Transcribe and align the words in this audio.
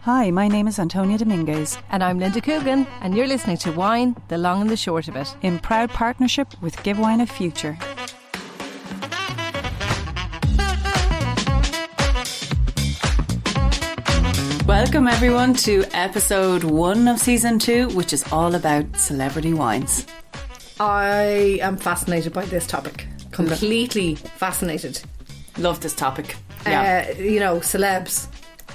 Hi, 0.00 0.32
my 0.32 0.48
name 0.48 0.66
is 0.66 0.80
Antonia 0.80 1.18
Dominguez 1.18 1.78
And 1.90 2.02
I'm 2.02 2.18
Linda 2.18 2.40
Coogan, 2.40 2.88
and 3.02 3.16
you're 3.16 3.28
listening 3.28 3.56
to 3.58 3.70
Wine, 3.70 4.16
the 4.26 4.38
long 4.38 4.62
and 4.62 4.68
the 4.68 4.76
short 4.76 5.06
of 5.06 5.14
it. 5.14 5.36
in 5.42 5.60
proud 5.60 5.90
partnership 5.90 6.48
with 6.60 6.82
Give 6.82 6.98
Wine 6.98 7.20
a 7.20 7.26
Future. 7.26 7.78
Welcome 14.66 15.06
everyone 15.06 15.54
to 15.54 15.84
episode 15.92 16.64
one 16.64 17.06
of 17.06 17.20
season 17.20 17.60
two, 17.60 17.88
which 17.90 18.12
is 18.12 18.24
all 18.32 18.56
about 18.56 18.96
celebrity 18.96 19.54
wines. 19.54 20.04
I 20.80 21.60
am 21.62 21.76
fascinated 21.76 22.32
by 22.32 22.44
this 22.46 22.66
topic. 22.66 23.06
Completely 23.32 24.14
fascinated. 24.14 25.00
Love 25.58 25.80
this 25.80 25.94
topic. 25.94 26.36
Yeah. 26.66 27.06
Uh, 27.10 27.18
you 27.20 27.40
know, 27.40 27.56
celebs. 27.56 28.28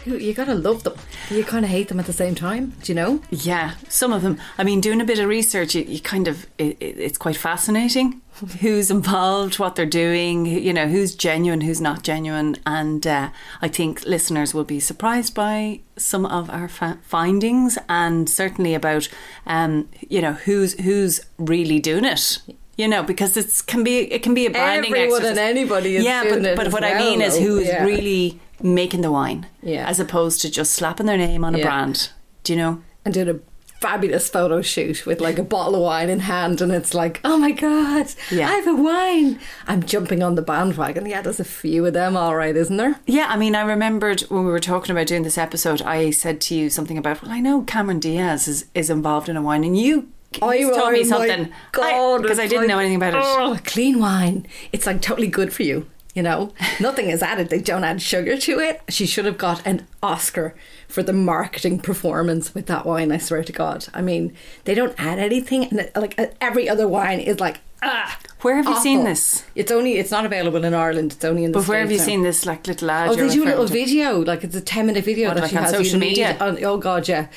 You, 0.06 0.18
you 0.18 0.34
gotta 0.34 0.54
love 0.54 0.84
them. 0.84 0.94
You 1.30 1.44
kind 1.44 1.66
of 1.66 1.72
hate 1.72 1.90
them 1.90 2.00
at 2.00 2.06
the 2.06 2.14
same 2.14 2.34
time. 2.34 2.74
Do 2.82 2.92
you 2.92 2.96
know? 2.96 3.22
Yeah, 3.30 3.74
some 3.90 4.14
of 4.14 4.22
them. 4.22 4.38
I 4.58 4.64
mean, 4.64 4.80
doing 4.80 5.02
a 5.02 5.06
bit 5.06 5.20
of 5.20 5.28
research, 5.28 5.76
you, 5.76 5.84
you 5.84 6.00
kind 6.00 6.28
of 6.28 6.48
it, 6.58 6.78
it, 6.80 7.00
it's 7.00 7.18
quite 7.18 7.36
fascinating. 7.36 8.22
Who's 8.62 8.90
involved, 8.90 9.60
what 9.60 9.76
they're 9.76 9.86
doing, 9.86 10.46
you 10.46 10.72
know, 10.72 10.88
who's 10.88 11.16
genuine, 11.16 11.62
who's 11.62 11.82
not 11.82 12.04
genuine, 12.04 12.56
and 12.68 13.06
uh, 13.06 13.32
I 13.64 13.68
think 13.68 14.06
listeners 14.06 14.54
will 14.54 14.64
be 14.64 14.80
surprised 14.80 15.34
by 15.34 15.80
some 15.98 16.24
of 16.26 16.48
our 16.52 16.68
fa- 16.68 17.00
findings, 17.02 17.80
and 17.90 18.30
certainly 18.30 18.76
about, 18.76 19.10
um, 19.48 19.90
you 20.08 20.22
know, 20.22 20.34
who's 20.34 20.80
who's 20.82 21.20
really 21.40 21.80
doing 21.80 22.06
it. 22.06 22.38
You 22.78 22.88
know, 22.88 23.02
because 23.04 23.36
it's 23.38 23.62
can 23.62 23.84
be 23.84 24.12
it 24.12 24.22
can 24.24 24.34
be 24.34 24.46
a 24.46 24.52
branding 24.52 24.92
Everyone 24.94 25.14
exercise. 25.22 25.30
and 25.32 25.40
anybody 25.40 25.96
is 25.96 26.04
yeah, 26.06 26.24
doing 26.24 26.44
but, 26.44 26.56
but 26.56 26.72
what 26.72 26.84
I 26.84 26.92
well, 26.92 27.10
mean 27.10 27.22
is 27.22 27.38
who's 27.38 27.66
Yeah. 27.68 27.84
really 27.84 28.40
making 28.62 29.02
the 29.02 29.12
wine, 29.12 29.48
Yeah. 29.64 29.88
as 29.88 30.00
opposed 30.00 30.42
to 30.42 30.52
just 30.52 30.74
slapping 30.74 31.06
their 31.08 31.18
name 31.18 31.44
on 31.44 31.56
a 31.56 31.62
brand. 31.62 32.10
Do 32.44 32.54
you 32.54 32.58
know? 32.60 32.82
And 33.04 33.14
did 33.14 33.28
a 33.30 33.40
fabulous 33.80 34.28
photo 34.30 34.62
shoot 34.62 35.06
with 35.06 35.22
like 35.22 35.38
a 35.38 35.44
bottle 35.44 35.76
of 35.76 35.82
wine 35.82 36.10
in 36.10 36.20
hand, 36.22 36.62
and 36.62 36.72
it's 36.72 36.94
like, 36.96 37.20
oh 37.24 37.38
my 37.38 37.52
god, 37.52 38.08
Yeah. 38.32 38.50
I 38.50 38.54
have 38.56 38.68
a 38.68 38.76
wine. 38.76 39.40
I'm 39.68 39.84
jumping 39.84 40.22
on 40.24 40.36
the 40.36 40.42
bandwagon. 40.42 41.06
Yeah, 41.08 41.22
there's 41.22 41.40
a 41.40 41.44
few 41.46 41.86
of 41.86 41.94
them, 41.94 42.18
all 42.18 42.36
right, 42.36 42.56
isn't 42.56 42.78
there? 42.78 43.00
Yeah, 43.06 43.26
I 43.30 43.38
mean, 43.38 43.56
I 43.56 43.62
remembered 43.62 44.22
when 44.30 44.46
we 44.46 44.52
were 44.52 44.60
talking 44.60 44.92
about 44.92 45.08
doing 45.08 45.24
this 45.24 45.38
episode, 45.38 45.82
I 45.84 46.10
said 46.12 46.42
to 46.42 46.56
you 46.56 46.70
something 46.72 46.98
about, 46.98 47.22
well, 47.24 47.32
I 47.32 47.40
know 47.40 47.62
Cameron 47.62 48.00
Diaz 48.00 48.48
is, 48.48 48.66
is 48.74 48.90
involved 48.90 49.30
in 49.30 49.38
a 49.38 49.42
wine, 49.44 49.64
and 49.64 49.78
you, 49.78 49.94
I 50.00 50.17
you 50.34 50.74
told 50.74 50.94
me 50.94 51.04
something. 51.04 51.50
God, 51.72 52.22
Because 52.22 52.40
I, 52.40 52.44
it's 52.44 52.52
didn't 52.52 52.64
like, 52.64 52.68
know 52.70 52.80
anything 52.80 52.98
about 52.98 53.14
it. 53.14 53.22
Oh, 53.24 53.58
clean 53.66 54.00
wine. 54.00 54.46
It's 54.72 54.86
like 54.86 55.02
totally 55.02 55.28
good 55.28 55.54
for 55.54 55.64
you. 55.64 55.88
You 56.14 56.24
know, 56.24 56.52
nothing 56.80 57.10
is 57.10 57.22
added. 57.22 57.50
They 57.50 57.62
don't 57.62 57.84
add 57.84 58.02
sugar 58.02 58.38
to 58.38 58.60
it. 58.60 58.82
She 58.90 59.06
should 59.06 59.26
have 59.26 59.38
got 59.38 59.66
an 59.68 59.86
Oscar 60.02 60.56
for 60.88 61.04
the 61.04 61.14
marketing 61.14 61.80
performance 61.80 62.56
with 62.56 62.66
that 62.68 62.86
wine. 62.88 63.12
I 63.12 63.20
swear 63.20 63.44
to 63.44 63.54
God. 63.54 63.86
I 63.94 64.02
mean, 64.02 64.36
they 64.64 64.74
don't 64.74 64.96
add 64.98 65.20
anything, 65.20 65.66
and 65.66 65.92
like 65.96 66.20
uh, 66.20 66.28
every 66.42 66.68
other 66.68 66.88
wine 66.88 67.20
is 67.20 67.40
like 67.40 67.60
ah. 67.84 68.18
Where 68.42 68.56
have 68.56 68.66
you 68.66 68.80
seen 68.80 69.04
this? 69.04 69.46
It's 69.56 69.72
only. 69.72 69.98
It's 69.98 70.10
not 70.12 70.26
available 70.26 70.64
in 70.64 70.74
Ireland. 70.74 71.14
It's 71.14 71.26
only 71.26 71.44
in 71.44 71.52
the. 71.52 71.60
But 71.60 71.68
where 71.68 71.80
have 71.82 71.92
you 71.92 71.98
now. 72.00 72.04
seen 72.04 72.24
this 72.24 72.46
like 72.48 72.66
little 72.68 72.90
ad? 72.90 73.10
Oh, 73.10 73.16
they 73.16 73.30
do 73.30 73.44
a 73.44 73.46
little 73.46 73.68
to? 73.68 73.74
video, 73.74 74.20
like 74.24 74.44
it's 74.44 74.56
a 74.56 74.62
ten 74.62 74.88
minute 74.88 75.06
video 75.06 75.28
What, 75.30 75.36
that 75.36 75.42
like 75.42 75.52
she 75.52 75.58
on 75.58 75.64
has. 75.64 75.72
social 75.72 75.94
You 76.00 76.08
media? 76.08 76.38
on- 76.40 76.64
oh 76.64 76.78
God, 76.78 77.08
yeah. 77.08 77.28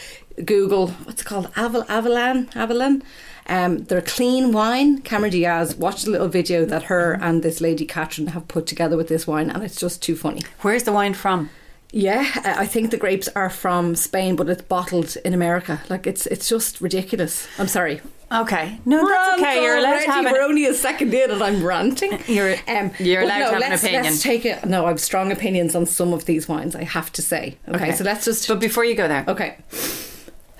Google 0.44 0.88
what's 1.04 1.22
it 1.22 1.24
called? 1.24 1.52
Aval 1.54 1.86
Avaline 1.86 2.48
Avaline. 2.54 3.02
Um, 3.46 3.78
they're 3.84 4.02
clean 4.02 4.52
wine. 4.52 4.98
Cameron 5.02 5.32
Diaz 5.32 5.74
watched 5.74 6.06
a 6.06 6.10
little 6.10 6.28
video 6.28 6.64
that 6.66 6.84
her 6.84 7.14
and 7.20 7.42
this 7.42 7.60
lady 7.60 7.84
Catherine 7.84 8.28
have 8.28 8.46
put 8.46 8.66
together 8.66 8.96
with 8.96 9.08
this 9.08 9.26
wine, 9.26 9.50
and 9.50 9.62
it's 9.64 9.80
just 9.80 10.02
too 10.02 10.14
funny. 10.14 10.42
Where's 10.60 10.84
the 10.84 10.92
wine 10.92 11.14
from? 11.14 11.50
Yeah, 11.92 12.30
uh, 12.36 12.54
I 12.56 12.66
think 12.66 12.92
the 12.92 12.96
grapes 12.96 13.28
are 13.34 13.50
from 13.50 13.96
Spain, 13.96 14.36
but 14.36 14.48
it's 14.48 14.62
bottled 14.62 15.16
in 15.24 15.34
America. 15.34 15.82
Like 15.88 16.06
it's 16.06 16.26
it's 16.26 16.48
just 16.48 16.80
ridiculous. 16.80 17.48
I'm 17.58 17.66
sorry. 17.66 18.00
Okay. 18.32 18.78
No, 18.84 19.04
that's 19.08 19.40
okay. 19.40 19.64
You're 19.64 19.78
allowed 19.78 19.98
to 20.04 20.10
have 20.12 20.24
We're 20.24 20.40
an, 20.44 20.50
only 20.50 20.66
a 20.66 20.74
second 20.74 21.12
in, 21.12 21.32
and 21.32 21.42
I'm 21.42 21.64
ranting. 21.64 22.12
You're- 22.28 22.60
um, 22.68 22.92
you're 23.00 23.22
allowed 23.22 23.38
to 23.38 23.44
have 23.54 23.62
an 23.62 23.72
opinion. 23.72 24.02
Let's 24.04 24.22
take 24.22 24.44
it. 24.46 24.64
No, 24.64 24.86
I've 24.86 25.00
strong 25.00 25.32
opinions 25.32 25.74
on 25.74 25.84
some 25.86 26.12
of 26.12 26.26
these 26.26 26.46
wines. 26.48 26.76
I 26.76 26.84
have 26.84 27.10
to 27.14 27.22
say. 27.22 27.56
Okay, 27.66 27.90
so 27.90 28.04
let's 28.04 28.24
just. 28.24 28.46
But 28.46 28.60
before 28.60 28.84
you 28.84 28.94
go 28.94 29.08
there, 29.08 29.24
okay. 29.26 29.56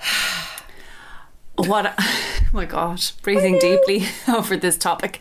what 1.55 1.93
oh 1.99 2.45
my 2.53 2.65
gosh 2.65 3.11
breathing 3.11 3.59
deeply 3.59 4.05
over 4.27 4.57
this 4.57 4.77
topic. 4.77 5.19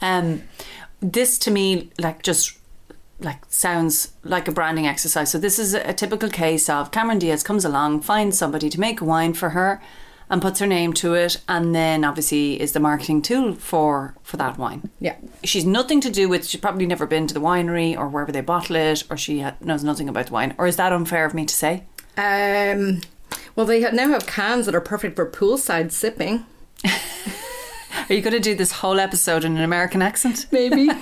Um 0.00 0.42
this 1.00 1.38
to 1.38 1.50
me 1.50 1.90
like 1.98 2.22
just 2.22 2.58
like 3.20 3.40
sounds 3.48 4.12
like 4.24 4.48
a 4.48 4.52
branding 4.52 4.86
exercise. 4.86 5.30
So 5.30 5.38
this 5.38 5.58
is 5.58 5.74
a, 5.74 5.92
typical 5.92 6.28
case 6.28 6.68
of 6.68 6.90
cameron 6.90 7.18
diaz 7.18 7.42
comes 7.42 7.64
along 7.64 8.00
finds 8.00 8.38
somebody 8.38 8.68
to 8.70 8.80
make 8.80 9.00
a 9.00 9.04
wine 9.04 9.34
for 9.34 9.50
her 9.50 9.80
and 10.30 10.40
puts 10.40 10.60
her 10.60 10.66
name 10.66 10.92
to 10.94 11.14
it 11.14 11.36
and 11.46 11.74
then 11.74 12.04
obviously 12.04 12.60
is 12.60 12.72
the 12.72 12.80
marketing 12.80 13.20
tool 13.22 13.54
for 13.54 14.14
for 14.22 14.36
that 14.38 14.58
wine. 14.58 14.90
Yeah. 14.98 15.16
she's 15.44 15.64
nothing 15.64 16.00
to 16.00 16.10
do 16.10 16.28
with 16.28 16.46
she's 16.46 16.60
probably 16.60 16.86
never 16.86 17.06
been 17.06 17.26
to 17.26 17.34
the 17.34 17.40
winery 17.40 17.96
or 17.96 18.08
wherever 18.08 18.32
they 18.32 18.40
bottle 18.40 18.76
it 18.76 19.04
or 19.10 19.16
she 19.16 19.44
knows 19.60 19.84
nothing 19.84 20.08
about 20.08 20.26
the 20.26 20.32
wine. 20.32 20.54
Or 20.58 20.66
is 20.66 20.76
that 20.76 20.92
unfair 20.92 21.24
of 21.24 21.34
me 21.34 21.44
to 21.44 21.54
say? 21.54 21.84
Um. 22.16 23.02
Well, 23.56 23.66
they 23.66 23.82
ha- 23.82 23.90
now 23.92 24.08
have 24.08 24.26
cans 24.26 24.66
that 24.66 24.74
are 24.74 24.80
perfect 24.80 25.16
for 25.16 25.28
poolside 25.30 25.92
sipping. 25.92 26.46
are 28.08 28.14
you 28.14 28.20
going 28.22 28.32
to 28.32 28.40
do 28.40 28.54
this 28.54 28.72
whole 28.72 28.98
episode 28.98 29.44
in 29.44 29.56
an 29.56 29.62
american 29.62 30.02
accent 30.02 30.46
Maybe. 30.50 30.88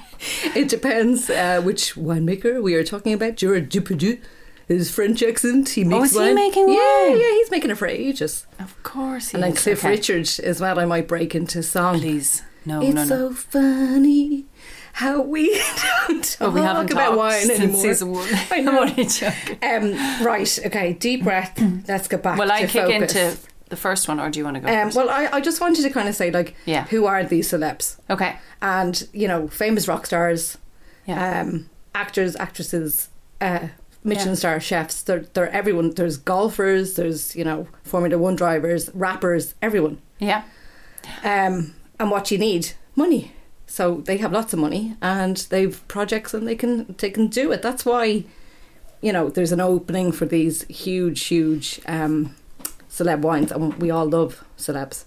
it 0.54 0.68
depends 0.68 1.28
uh, 1.28 1.60
which 1.62 1.94
winemaker 1.96 2.62
we 2.62 2.74
are 2.74 2.84
talking 2.84 3.12
about. 3.12 3.36
Gerard 3.36 3.68
Depardieu, 3.70 4.20
his 4.68 4.90
French 4.90 5.22
accent. 5.22 5.70
He 5.70 5.82
makes 5.84 6.00
Oh, 6.00 6.04
is 6.04 6.12
he 6.12 6.18
wine. 6.18 6.34
making 6.36 6.66
wine? 6.68 6.76
yeah, 6.76 7.08
yeah, 7.08 7.30
he's 7.32 7.50
making 7.50 7.70
it 7.72 7.76
for 7.78 7.88
ages. 7.88 8.46
of 8.60 8.80
course 8.84 9.30
he 9.30 9.34
And 9.36 9.42
then 9.42 9.52
is. 9.52 9.62
Cliff 9.62 9.80
Okay. 9.80 9.90
Richard 9.90 10.30
as 10.44 10.60
well. 10.60 10.78
I 10.78 10.84
might 10.84 11.08
break 11.08 11.34
into 11.34 11.62
song. 11.62 11.98
Please. 11.98 12.42
No, 12.64 12.80
It's 12.80 12.94
no, 12.94 13.02
no. 13.02 13.08
so 13.08 13.32
funny 13.34 14.46
how 14.92 15.20
we 15.22 15.48
don't 16.06 16.22
talk 16.24 16.48
Oh, 16.48 16.50
we 16.50 16.60
haven't 16.60 16.92
about 16.92 17.16
wine 17.16 17.50
anymore. 17.50 17.80
season 17.80 18.12
one. 18.12 18.28
I 18.32 18.46
I'm 18.58 18.68
only 18.68 19.04
joking. 19.06 19.58
Um, 19.62 20.24
right, 20.24 20.58
okay, 20.66 20.92
deep 20.94 21.24
breath. 21.24 21.58
Let's 21.88 22.08
get 22.08 22.22
back 22.22 22.38
Will 22.38 22.46
to 22.48 22.52
I 22.54 22.66
kick 22.66 22.70
focus. 22.84 23.14
into 23.16 23.38
the 23.70 23.76
first 23.76 24.06
one 24.08 24.20
or 24.20 24.28
do 24.30 24.38
you 24.38 24.44
want 24.44 24.56
to 24.56 24.60
go 24.60 24.68
Um, 24.68 24.88
first? 24.88 24.96
well, 24.96 25.08
I, 25.10 25.28
I 25.32 25.40
just 25.40 25.60
wanted 25.60 25.82
to 25.82 25.90
kind 25.90 26.08
of 26.08 26.14
say, 26.14 26.30
like, 26.30 26.54
Yeah. 26.66 26.84
who 26.86 27.06
are 27.06 27.24
these 27.24 27.48
celebs? 27.50 27.96
okay. 28.10 28.36
And, 28.60 29.08
you 29.12 29.26
know, 29.28 29.48
famous 29.48 29.88
rock 29.88 30.04
stars, 30.06 30.58
Yeah. 31.06 31.40
um, 31.40 31.70
actors, 31.94 32.36
actresses, 32.36 33.08
uh, 33.40 33.68
Michelin 34.04 34.28
Yeah. 34.30 34.34
star 34.34 34.60
chefs. 34.60 35.02
They're, 35.02 35.20
they're 35.32 35.48
everyone. 35.50 35.90
There's 35.94 36.16
golfers, 36.16 36.94
there's, 36.94 37.34
you 37.34 37.44
know, 37.44 37.66
Formula 37.84 38.18
One 38.18 38.36
drivers, 38.36 38.90
rappers, 38.94 39.54
everyone. 39.62 40.02
yeah. 40.18 40.42
Um, 41.24 41.74
and 41.98 42.10
what 42.10 42.30
you 42.30 42.38
need? 42.38 42.72
Money. 42.94 43.32
So 43.72 44.02
they 44.04 44.18
have 44.18 44.32
lots 44.32 44.52
of 44.52 44.58
money 44.58 44.96
and 45.00 45.38
they've 45.48 45.88
projects 45.88 46.34
and 46.34 46.46
they 46.46 46.54
can 46.54 46.94
they 46.98 47.08
can 47.08 47.28
do 47.28 47.50
it. 47.52 47.62
That's 47.62 47.86
why, 47.86 48.24
you 49.00 49.14
know, 49.14 49.30
there's 49.30 49.50
an 49.50 49.62
opening 49.62 50.12
for 50.12 50.26
these 50.26 50.64
huge, 50.64 51.24
huge 51.24 51.80
um, 51.86 52.34
celeb 52.90 53.20
wines, 53.22 53.50
and 53.50 53.72
we 53.80 53.90
all 53.90 54.04
love 54.04 54.44
celebs. 54.58 55.06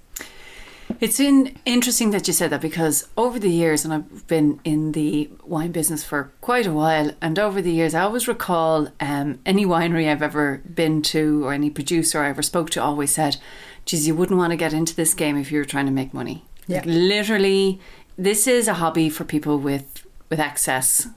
It's 1.00 1.20
in, 1.20 1.56
interesting 1.66 2.10
that 2.10 2.28
you 2.28 2.34
said 2.34 2.50
that 2.50 2.62
because 2.62 3.08
over 3.16 3.38
the 3.38 3.52
years, 3.52 3.86
and 3.86 3.94
I've 3.94 4.26
been 4.26 4.60
in 4.64 4.94
the 4.94 5.30
wine 5.44 5.72
business 5.72 6.04
for 6.04 6.32
quite 6.42 6.66
a 6.66 6.74
while, 6.74 7.12
and 7.22 7.38
over 7.38 7.62
the 7.62 7.72
years, 7.72 7.94
I 7.94 8.02
always 8.02 8.28
recall 8.28 8.88
um, 9.00 9.38
any 9.46 9.68
winery 9.68 10.10
I've 10.10 10.24
ever 10.24 10.64
been 10.74 11.04
to 11.14 11.46
or 11.46 11.54
any 11.54 11.70
producer 11.70 12.20
I 12.20 12.30
ever 12.30 12.42
spoke 12.42 12.72
to 12.72 12.82
always 12.82 13.14
said, 13.14 13.38
geez, 13.86 14.08
you 14.08 14.16
wouldn't 14.16 14.40
want 14.40 14.52
to 14.52 14.58
get 14.58 14.74
into 14.74 14.96
this 14.96 15.14
game 15.14 15.38
if 15.38 15.52
you 15.52 15.60
were 15.60 15.66
trying 15.66 15.86
to 15.86 15.92
make 15.92 16.16
money. 16.16 16.46
Yeah. 16.68 16.78
Like, 16.78 16.86
literally, 16.88 17.80
this 18.18 18.48
is 18.48 18.68
a 18.68 18.76
hobby 18.76 19.10
for 19.10 19.24
people 19.24 19.58
with, 19.58 20.06
with 20.30 20.40
excess 20.40 21.08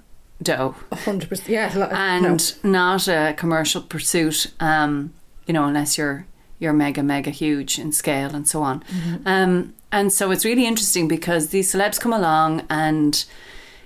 dough. 0.43 0.75
hundred 0.93 1.29
percent. 1.29 1.49
Yeah, 1.49 1.73
lo- 1.75 1.89
and 1.93 2.65
not 2.65 3.09
a 3.09 3.35
commercial 3.37 3.83
pursuit. 3.83 4.53
Um, 4.61 5.13
you 5.47 5.55
know, 5.55 5.65
unless 5.65 5.97
you're 5.99 6.27
you're 6.59 6.73
mega 6.73 7.03
mega 7.03 7.31
huge 7.31 7.79
in 7.79 7.93
scale 7.93 8.35
and 8.35 8.49
so 8.49 8.63
on. 8.63 8.83
Um, 9.25 9.75
and 9.93 10.13
so 10.13 10.31
it's 10.31 10.45
really 10.45 10.67
interesting 10.67 11.09
because 11.09 11.49
these 11.49 11.73
celebs 11.73 12.01
come 12.01 12.13
along 12.13 12.67
and 12.69 13.25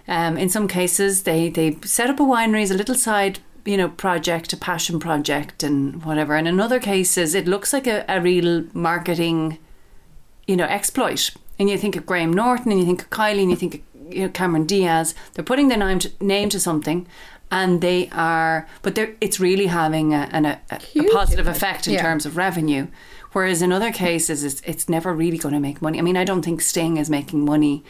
um, 0.09 0.37
in 0.37 0.49
some 0.49 0.67
cases 0.67 1.23
they 1.23 1.49
they 1.49 1.77
set 1.85 2.11
up 2.11 2.19
a 2.19 2.23
winery 2.23 2.63
as 2.63 2.71
a 2.71 2.77
little 2.77 2.95
side 2.95 3.39
you 3.65 3.77
know 3.77 3.89
project 3.89 4.53
a 4.53 4.57
passion 4.57 4.99
project 4.99 5.63
and 5.63 6.05
whatever 6.05 6.35
and 6.35 6.49
in 6.49 6.61
other 6.61 6.81
cases 6.81 7.35
it 7.35 7.47
looks 7.47 7.73
like 7.73 7.87
a, 7.87 8.05
a 8.09 8.21
real 8.21 8.65
marketing 8.73 9.59
you 10.47 10.57
know 10.57 10.65
exploit 10.65 11.31
and 11.59 11.69
you 11.71 11.79
think 11.79 11.97
of 11.97 12.07
Graham 12.07 12.33
Norton 12.33 12.71
and 12.73 12.81
you 12.81 12.87
think 12.87 13.03
of 13.03 13.11
Kylie 13.11 13.43
and 13.43 13.51
you 13.51 13.57
think 13.57 13.75
of 13.77 13.81
you 14.15 14.23
know, 14.23 14.29
Cameron 14.29 14.67
Diaz 14.67 15.15
they're 15.35 15.45
putting 15.45 15.69
their 15.69 15.79
name 15.79 15.99
to, 16.01 16.11
name 16.21 16.49
to 16.51 16.61
something 16.61 17.07
and 17.51 17.81
they 17.81 18.09
are 18.11 18.67
but 18.83 18.95
they're 18.95 19.15
it's 19.21 19.39
really 19.41 19.67
having 19.67 20.13
a, 20.15 20.29
an, 20.33 20.45
a, 20.45 20.61
a 20.71 20.79
positive 21.13 21.47
effect 21.47 21.87
in 21.87 21.95
Yeah. 21.95 22.03
terms 22.03 22.27
of 22.27 22.37
revenue 22.37 22.89
whereas 23.33 23.63
in 23.63 23.73
other 23.73 23.93
cases 23.93 24.45
it's, 24.45 24.61
it's 24.63 24.89
never 24.89 25.13
really 25.15 25.39
going 25.39 25.55
to 25.55 25.61
make 25.61 25.81
money 25.81 25.99
I 25.99 26.03
mean 26.03 26.17
I 26.17 26.25
don't 26.25 26.43
think 26.43 26.61
Sting 26.61 26.97
is 26.97 27.09
making 27.09 27.45
money 27.45 27.85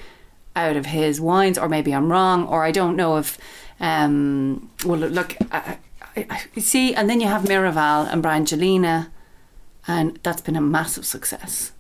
out 0.55 0.77
of 0.77 0.87
his 0.87 1.19
wines, 1.21 1.57
or 1.57 1.69
maybe 1.69 1.95
I'm 1.95 2.13
wrong, 2.13 2.47
or 2.47 2.63
I 2.63 2.73
don't 2.73 2.95
know 2.97 3.17
if. 3.17 3.39
Um, 3.81 4.71
well, 4.85 4.99
look, 4.99 5.35
I, 5.51 5.79
I, 6.15 6.27
I, 6.29 6.61
see, 6.61 6.95
and 6.95 7.09
then 7.09 7.21
you 7.21 7.27
have 7.27 7.45
Miraval 7.45 8.07
and 8.13 8.23
Brian 8.23 8.45
Brangelina, 8.45 9.09
and 9.89 10.19
that's 10.23 10.43
been 10.43 10.55
a 10.57 10.61
massive 10.61 11.07
success. 11.07 11.73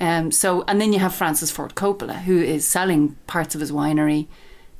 Um, 0.00 0.30
so, 0.32 0.62
and 0.68 0.80
then 0.80 0.92
you 0.92 0.98
have 0.98 1.14
Francis 1.14 1.50
Ford 1.50 1.74
Coppola, 1.74 2.22
who 2.22 2.38
is 2.38 2.66
selling 2.66 3.16
parts 3.26 3.54
of 3.54 3.60
his 3.60 3.72
winery 3.72 4.26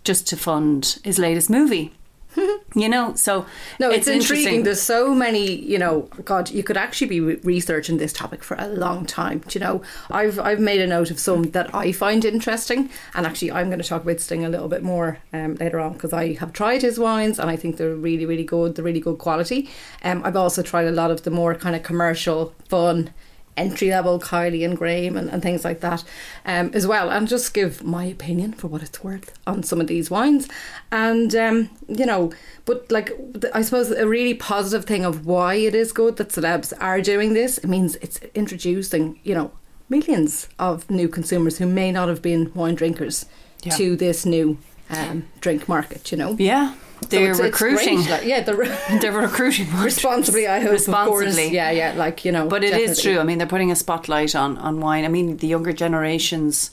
just 0.05 0.27
to 0.29 0.37
fund 0.37 0.99
his 1.05 1.19
latest 1.19 1.51
movie. 1.51 1.93
you 2.75 2.87
know, 2.87 3.15
so 3.15 3.47
No, 3.81 3.91
it's, 3.91 4.07
intriguing. 4.07 4.21
interesting. 4.21 4.63
There's 4.65 4.83
so 4.83 5.15
many, 5.15 5.55
you 5.55 5.79
know, 5.79 6.03
God, 6.25 6.51
you 6.51 6.63
could 6.63 6.77
actually 6.77 7.07
be 7.07 7.21
re- 7.21 7.41
researching 7.43 7.97
this 7.97 8.13
topic 8.13 8.45
for 8.45 8.57
a 8.61 8.69
long 8.69 9.07
time. 9.07 9.39
Do 9.49 9.59
you 9.59 9.65
know, 9.65 9.83
I've 10.11 10.39
I've 10.39 10.61
made 10.61 10.83
a 10.83 10.87
note 10.87 11.11
of 11.11 11.19
some 11.19 11.45
that 11.53 11.75
I 11.75 11.93
find 11.93 12.25
interesting, 12.27 12.91
and 13.15 13.27
actually, 13.27 13.53
I'm 13.53 13.69
going 13.69 13.81
to 13.81 13.89
talk 13.89 14.03
about 14.03 14.21
Sting 14.21 14.45
a 14.45 14.51
little 14.51 14.69
bit 14.69 14.83
more 14.83 15.19
um, 15.33 15.55
later 15.55 15.81
on 15.81 15.95
because 15.95 16.13
I 16.13 16.35
have 16.35 16.53
tried 16.53 16.83
his 16.83 16.99
wines 16.99 17.39
and 17.39 17.49
I 17.49 17.57
think 17.57 17.79
they're 17.79 17.95
really, 17.97 18.27
really 18.27 18.45
good. 18.45 18.75
They're 18.75 18.85
really 18.85 19.01
good 19.01 19.17
quality. 19.19 19.71
Um, 20.05 20.21
I've 20.23 20.37
also 20.37 20.63
tried 20.63 20.87
a 20.89 20.93
lot 20.93 21.11
of 21.11 21.23
the 21.23 21.31
more 21.31 21.55
kind 21.55 21.75
of 21.75 21.83
commercial, 21.83 22.55
fun. 22.69 23.15
Entry 23.57 23.91
level 23.91 24.21
Kylie 24.21 24.65
and 24.65 24.77
Graham 24.77 25.17
and, 25.17 25.31
and 25.31 25.43
things 25.43 25.65
like 25.65 25.81
that 25.81 26.05
um, 26.45 26.71
as 26.75 26.87
well, 26.87 27.11
and 27.11 27.27
just 27.27 27.55
give 27.55 27.83
my 27.83 28.05
opinion 28.05 28.53
for 28.53 28.67
what 28.69 28.83
it's 28.83 29.03
worth 29.03 29.33
on 29.47 29.63
some 29.63 29.81
of 29.81 29.87
these 29.87 30.11
wines. 30.11 30.49
And, 30.93 31.35
um, 31.35 31.71
you 31.89 32.07
know, 32.07 32.33
but 32.65 32.91
like, 32.93 33.11
I 33.55 33.63
suppose 33.63 33.91
a 33.91 34.07
really 34.07 34.35
positive 34.35 34.85
thing 34.85 35.05
of 35.05 35.25
why 35.27 35.55
it 35.55 35.75
is 35.75 35.93
good 35.93 36.17
that 36.17 36.29
celebs 36.31 36.73
are 36.81 37.01
doing 37.01 37.33
this, 37.35 37.59
it 37.59 37.67
means 37.67 37.97
it's 37.97 38.19
introducing, 38.35 39.19
you 39.25 39.35
know, 39.35 39.51
millions 39.89 40.49
of 40.59 40.91
new 40.91 41.09
consumers 41.09 41.59
who 41.59 41.67
may 41.67 41.93
not 41.93 42.09
have 42.09 42.21
been 42.21 42.53
wine 42.55 42.75
drinkers 42.75 43.27
Yeah. 43.63 43.77
to 43.77 43.97
this 43.97 44.27
new 44.27 44.59
um, 44.91 45.25
drink 45.41 45.69
market, 45.69 46.11
you 46.13 46.19
know. 46.19 46.37
yeah, 46.39 46.75
they're 47.09 47.31
it's- 47.33 47.39
it's 47.39 47.41
recruiting. 47.41 47.99
like, 48.09 48.25
yeah, 48.25 48.41
they're 48.41 48.65
they're 49.01 49.13
recruiting 49.13 49.67
responsibly, 49.83 50.47
I 50.47 50.61
hope. 50.61 50.73
Responsibly. 50.73 51.49
Yeah, 51.53 51.71
yeah, 51.71 51.93
like, 51.97 52.25
you 52.25 52.33
know. 52.33 52.47
But 52.49 52.65
it 52.65 52.73
is 52.75 52.97
definitely. 52.97 53.03
true. 53.03 53.21
I 53.21 53.25
mean, 53.25 53.39
they're 53.39 53.47
putting 53.47 53.71
a 53.73 53.77
spotlight 53.77 54.35
on, 54.35 54.57
on 54.59 54.81
wine. 54.81 55.05
I 55.05 55.09
mean, 55.09 55.37
the 55.39 55.47
younger 55.47 55.73
generations. 55.73 56.71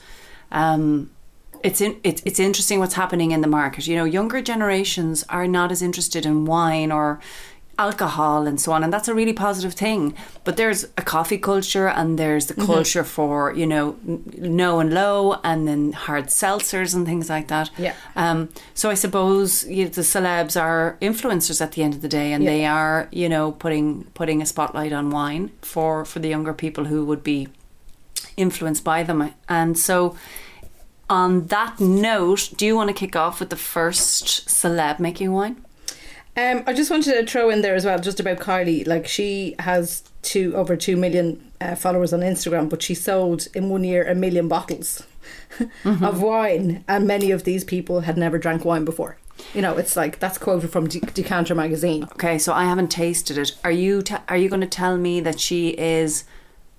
Um, 0.51 1.09
it's 1.63 1.79
in, 1.79 1.97
it's 2.03 2.21
it's 2.25 2.39
interesting 2.39 2.79
what's 2.79 2.95
happening 2.95 3.31
in 3.31 3.39
the 3.41 3.47
market. 3.47 3.87
You 3.87 3.95
know, 3.95 4.03
younger 4.03 4.41
generations 4.41 5.23
are 5.29 5.47
not 5.47 5.71
as 5.71 5.81
interested 5.81 6.25
in 6.25 6.45
wine 6.45 6.91
or 6.91 7.19
alcohol 7.79 8.45
and 8.47 8.61
so 8.61 8.71
on, 8.71 8.83
and 8.83 8.93
that's 8.93 9.07
a 9.07 9.13
really 9.13 9.33
positive 9.33 9.73
thing. 9.73 10.13
But 10.43 10.57
there's 10.57 10.83
a 10.97 11.01
coffee 11.01 11.37
culture, 11.37 11.87
and 11.87 12.19
there's 12.19 12.47
Mm-hmm. 12.47 12.61
the 12.61 12.67
culture 12.67 13.03
for 13.03 13.53
you 13.53 13.65
know 13.65 13.95
n- 14.07 14.23
no 14.37 14.79
and 14.79 14.93
low, 14.93 15.39
and 15.43 15.67
then 15.67 15.91
hard 15.93 16.25
seltzers 16.27 16.93
and 16.95 17.05
things 17.05 17.29
like 17.29 17.47
that. 17.47 17.69
Yeah. 17.77 17.93
Um, 18.15 18.49
so 18.73 18.89
I 18.89 18.95
suppose 18.95 19.65
you 19.67 19.89
the 19.89 20.01
celebs 20.03 20.55
are 20.61 20.97
influencers 21.01 21.61
at 21.61 21.71
the 21.71 21.81
end 21.83 21.93
of 21.95 22.01
the 22.01 22.09
day, 22.09 22.31
and 22.33 22.43
Yeah. 22.43 22.49
they 22.51 22.65
are, 22.65 23.07
you 23.11 23.27
know, 23.29 23.51
putting 23.51 24.03
putting 24.13 24.41
a 24.41 24.45
spotlight 24.45 24.93
on 24.93 25.09
wine 25.09 25.49
for 25.61 26.05
for 26.05 26.19
the 26.19 26.29
younger 26.29 26.53
people 26.53 26.85
who 26.85 27.05
would 27.05 27.23
be 27.23 27.47
influenced 28.37 28.83
by 28.83 29.03
them. 29.03 29.31
And 29.47 29.77
so, 29.77 30.15
on 31.09 31.47
that 31.47 31.79
note, 31.79 32.51
do 32.57 32.65
you 32.65 32.75
want 32.75 32.89
to 32.89 32.93
kick 32.93 33.15
off 33.15 33.39
with 33.39 33.49
the 33.49 33.55
first 33.57 34.47
celeb 34.47 34.99
making 34.99 35.31
wine? 35.31 35.55
Um, 36.35 36.63
I 36.65 36.73
just 36.73 36.89
wanted 36.89 37.13
to 37.13 37.25
throw 37.31 37.49
in 37.49 37.61
there 37.61 37.75
as 37.75 37.85
well, 37.85 37.99
just 37.99 38.19
about 38.19 38.39
Kylie. 38.39 38.87
Like 38.87 39.07
she 39.07 39.55
has 39.59 40.03
two 40.23 40.55
over 40.55 40.75
two 40.75 40.97
million 40.97 41.51
uh, 41.61 41.75
followers 41.75 42.11
on 42.13 42.21
Instagram, 42.21 42.69
but 42.69 42.81
she 42.81 42.95
sold 42.95 43.47
in 43.53 43.69
one 43.69 43.83
year 43.83 44.03
a 44.03 44.15
million 44.15 44.47
bottles 44.47 45.03
of 45.85 46.21
wine, 46.21 46.83
and 46.87 47.05
many 47.07 47.29
of 47.31 47.43
these 47.43 47.63
people 47.63 48.01
had 48.01 48.17
never 48.17 48.37
drank 48.37 48.65
wine 48.65 48.83
before. 48.83 49.17
You 49.53 49.61
know, 49.61 49.77
it's 49.77 49.95
like 49.95 50.19
that's 50.19 50.37
quoted 50.37 50.71
from 50.71 50.87
De- 50.87 50.99
Decanter 50.99 51.55
magazine. 51.55 52.03
Okay, 52.13 52.37
so 52.39 52.53
I 52.53 52.65
haven't 52.65 52.89
tasted 52.89 53.37
it. 53.37 53.55
Are 53.63 53.71
you 53.71 54.01
t- 54.01 54.15
are 54.27 54.37
you 54.37 54.49
going 54.49 54.61
to 54.61 54.67
tell 54.67 54.97
me 54.97 55.19
that 55.21 55.39
she 55.39 55.69
is 55.69 56.23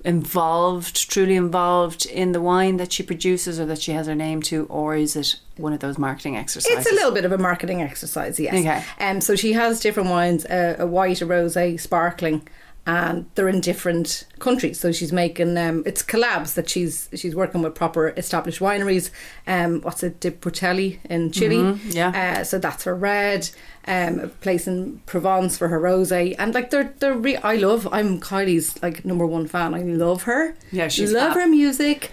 involved, 0.05 1.11
truly 1.11 1.35
involved 1.35 2.05
in 2.07 2.33
the 2.33 2.41
wine 2.41 2.77
that 2.77 2.93
she 2.93 3.03
produces, 3.03 3.59
or 3.59 3.67
that 3.67 3.81
she 3.81 3.93
has 3.93 4.07
her 4.07 4.15
name 4.15 4.43
to, 4.43 4.67
or 4.67 4.95
is 4.95 5.17
it 5.17 5.37
one 5.57 5.73
of 5.73 5.81
those 5.81 5.99
marketing 5.99 6.37
exercises? 6.37 6.79
It's 6.79 6.93
a 6.93 6.95
little 6.95 7.13
bit 7.13 7.25
of 7.25 7.33
a 7.33 7.39
marketing 7.39 7.81
exercise, 7.81 8.39
yes. 8.39 8.55
Okay. 8.55 8.85
Um, 9.05 9.21
so 9.21 9.35
she 9.35 9.55
has 9.55 9.81
different 9.81 10.11
wines: 10.11 10.45
uh, 10.47 10.77
a 10.79 10.87
white, 10.87 11.23
a 11.23 11.27
rosé, 11.27 11.81
sparkling, 11.81 12.47
and 12.87 13.25
they're 13.35 13.49
in 13.49 13.61
different 13.61 14.27
countries. 14.41 14.79
So 14.79 14.93
she's 14.93 15.13
making 15.13 15.57
um, 15.57 15.83
it's 15.87 16.03
collabs 16.03 16.55
that 16.55 16.69
she's 16.69 17.09
she's 17.15 17.35
working 17.35 17.63
with 17.63 17.75
proper 17.75 18.09
established 18.11 18.61
wineries. 18.61 19.11
Um, 19.47 19.81
what's 19.81 20.03
it, 20.03 20.21
De 20.21 20.31
Portelli 20.31 20.99
in 21.09 21.31
Chile? 21.33 21.57
Mm-hmm, 21.57 21.91
yeah. 21.91 22.39
Uh, 22.41 22.45
so 22.45 22.59
that's 22.59 22.85
her 22.85 22.95
red. 22.95 23.49
Um, 23.87 24.19
a 24.19 24.29
place 24.29 24.67
in 24.67 25.01
Provence 25.07 25.57
for 25.59 25.69
her 25.69 25.81
rosé, 25.81 26.35
and 26.39 26.55
like 26.55 26.71
they're 26.71 26.95
they're 26.99 27.15
re- 27.15 27.37
I 27.37 27.57
love. 27.57 27.89
I'm 27.93 28.21
Kylie's 28.21 28.83
like 28.83 29.05
number 29.05 29.27
one 29.27 29.47
fan. 29.47 29.75
I 29.75 29.81
love 29.81 30.25
her. 30.25 30.55
Yeah, 30.71 30.89
she's 30.89 31.13
love 31.13 31.33
fab. 31.35 31.43
her 31.43 31.47
music. 31.47 32.11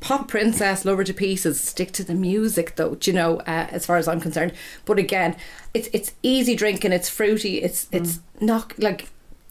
Pop 0.00 0.26
princess, 0.26 0.84
love 0.84 0.98
her 0.98 1.04
to 1.04 1.14
pieces. 1.14 1.60
Stick 1.60 1.92
to 1.92 2.02
the 2.02 2.14
music, 2.14 2.74
though. 2.74 2.96
Do 2.96 3.08
you 3.08 3.14
know? 3.14 3.38
Uh, 3.40 3.68
as 3.70 3.86
far 3.86 3.98
as 3.98 4.08
I'm 4.08 4.20
concerned, 4.20 4.52
but 4.84 4.98
again, 4.98 5.36
it's 5.74 5.88
it's 5.92 6.12
easy 6.24 6.56
drinking. 6.56 6.90
It's 6.92 7.08
fruity. 7.08 7.62
It's 7.62 7.86
it's 7.92 8.18
not 8.40 8.76
like. 8.80 9.10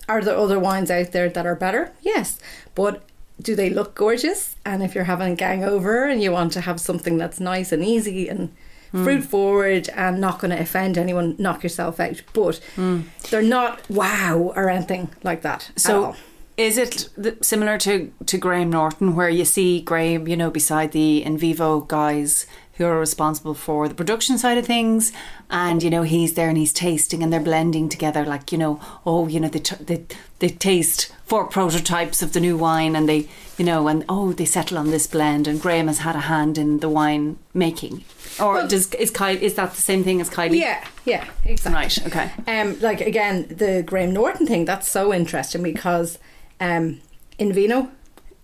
Are 0.10 0.22
there 0.22 0.38
other 0.38 0.60
wines 0.60 0.92
out 0.92 1.12
there 1.12 1.30
that 1.30 1.46
are 1.46 1.56
better? 1.56 1.94
Yes, 2.02 2.40
but 2.76 3.04
do 3.42 3.56
they 3.56 3.70
look 3.70 3.96
gorgeous? 3.96 4.56
And 4.66 4.84
if 4.84 4.96
you're 4.96 5.06
having 5.06 5.34
a 5.34 5.36
gang 5.36 5.64
over 5.64 6.06
and 6.06 6.22
you 6.22 6.32
want 6.32 6.54
to 6.54 6.62
have 6.62 6.80
something 6.80 7.18
that's 7.18 7.40
nice 7.40 7.72
and 7.72 7.84
easy 7.84 8.30
and 8.30 8.54
hmm. 8.92 9.04
fruit 9.04 9.24
forward 9.24 9.90
and 9.96 10.22
not 10.22 10.40
going 10.40 10.52
to 10.52 10.62
offend 10.62 10.98
anyone, 10.98 11.36
knock 11.38 11.64
yourself 11.64 12.00
out. 12.00 12.22
But 12.34 12.58
hmm. 12.76 13.02
they're 13.30 13.42
not 13.42 13.90
wow 13.90 14.54
or 14.56 14.70
anything 14.70 15.10
like 15.24 15.42
that. 15.42 15.72
at 15.76 15.82
So, 15.82 16.16
is 16.58 16.78
it 16.78 17.10
similar 17.44 17.78
to 17.80 18.12
to 18.26 18.38
Graham 18.38 18.70
Norton, 18.70 19.16
where 19.16 19.30
you 19.30 19.46
see 19.46 19.82
Graham, 19.82 20.28
you 20.28 20.38
know, 20.38 20.52
beside 20.52 20.92
the 20.92 21.24
in 21.24 21.38
vivo 21.38 21.82
guys 21.82 22.46
who 22.82 22.88
are 22.88 23.00
responsible 23.00 23.54
for 23.54 23.88
the 23.88 23.96
production 23.96 24.38
side 24.38 24.58
of 24.58 24.66
things, 24.66 25.12
and 25.50 25.82
you 25.84 25.90
know 25.90 26.04
he's 26.04 26.34
there 26.34 26.50
and 26.50 26.58
he's 26.58 26.74
tasting 26.74 27.24
and 27.24 27.32
they're 27.32 27.40
blending 27.40 27.90
together, 27.90 28.26
like 28.26 28.52
you 28.52 28.58
know, 28.58 28.80
oh, 29.06 29.28
you 29.28 29.40
know, 29.40 29.48
they 29.50 29.60
t- 29.60 29.76
they 29.84 30.06
they 30.40 30.50
taste 30.50 31.12
four 31.26 31.46
prototypes 31.46 32.22
of 32.22 32.34
the 32.34 32.40
new 32.40 32.58
wine, 32.58 32.96
and 32.96 33.08
they, 33.08 33.28
you 33.58 33.66
know, 33.66 33.88
and 33.88 34.04
oh, 34.10 34.34
they 34.34 34.46
settle 34.46 34.78
on 34.78 34.90
this 34.92 35.08
blend, 35.08 35.48
and 35.48 35.62
Graham 35.62 35.88
has 35.88 36.00
had 36.00 36.16
a 36.16 36.22
hand 36.22 36.58
in 36.58 36.80
the 36.80 36.90
wine 36.90 37.38
making, 37.54 38.04
or 38.40 38.54
Well- 38.56 38.68
does 38.68 38.94
is 38.96 39.12
Kylie 39.12 39.42
is 39.42 39.54
that 39.56 39.74
the 39.74 39.82
same 39.82 40.04
thing 40.04 40.20
as 40.22 40.30
Kylie? 40.30 40.60
Yeah, 40.60 40.84
yeah, 41.06 41.26
exactly. 41.46 41.74
Right. 41.82 42.08
Okay. 42.08 42.60
Um, 42.60 42.80
like 42.82 43.02
again, 43.02 43.46
the 43.50 43.84
Graham 43.84 44.12
Norton 44.14 44.48
thing 44.48 44.66
that's 44.66 44.90
so 44.90 45.14
interesting 45.14 45.64
because 45.64 46.18
um, 46.60 47.02
in 47.38 47.54
Vino, 47.54 47.90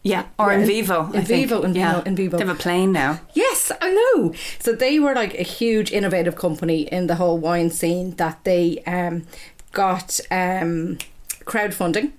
Yeah. 0.10 0.24
Or 0.40 0.52
Yeah, 0.52 0.60
in 0.60 0.66
vivo. 0.68 1.00
in 1.14 1.22
I 1.22 1.22
vivo, 1.22 1.62
in 1.64 1.74
yeah. 1.76 1.94
vivo, 1.96 2.04
in 2.10 2.16
vivo. 2.16 2.38
They 2.38 2.46
have 2.46 2.56
a 2.60 2.64
plane 2.68 2.92
now. 2.92 3.20
yes, 3.34 3.72
I 3.82 3.90
know. 4.00 4.34
So 4.60 4.72
they 4.74 5.00
were 5.00 5.16
like 5.16 5.34
a 5.40 5.44
huge 5.44 5.92
innovative 5.92 6.36
company 6.36 6.82
in 6.98 7.08
the 7.08 7.16
whole 7.16 7.38
wine 7.38 7.70
scene 7.72 8.16
that 8.16 8.38
they 8.44 8.82
um, 8.86 9.24
got 9.72 10.20
um, 10.32 10.98
crowdfunding 11.46 12.12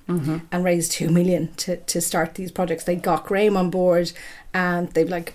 and 0.52 0.64
raised 0.64 0.92
two 0.92 1.08
million 1.10 1.52
to 1.56 1.76
to 1.76 2.00
start 2.00 2.34
these 2.34 2.50
projects. 2.52 2.84
They 2.84 2.96
got 2.96 3.26
Graham 3.26 3.56
on 3.56 3.70
board, 3.70 4.12
and 4.52 4.88
they've 4.94 5.08
like. 5.08 5.34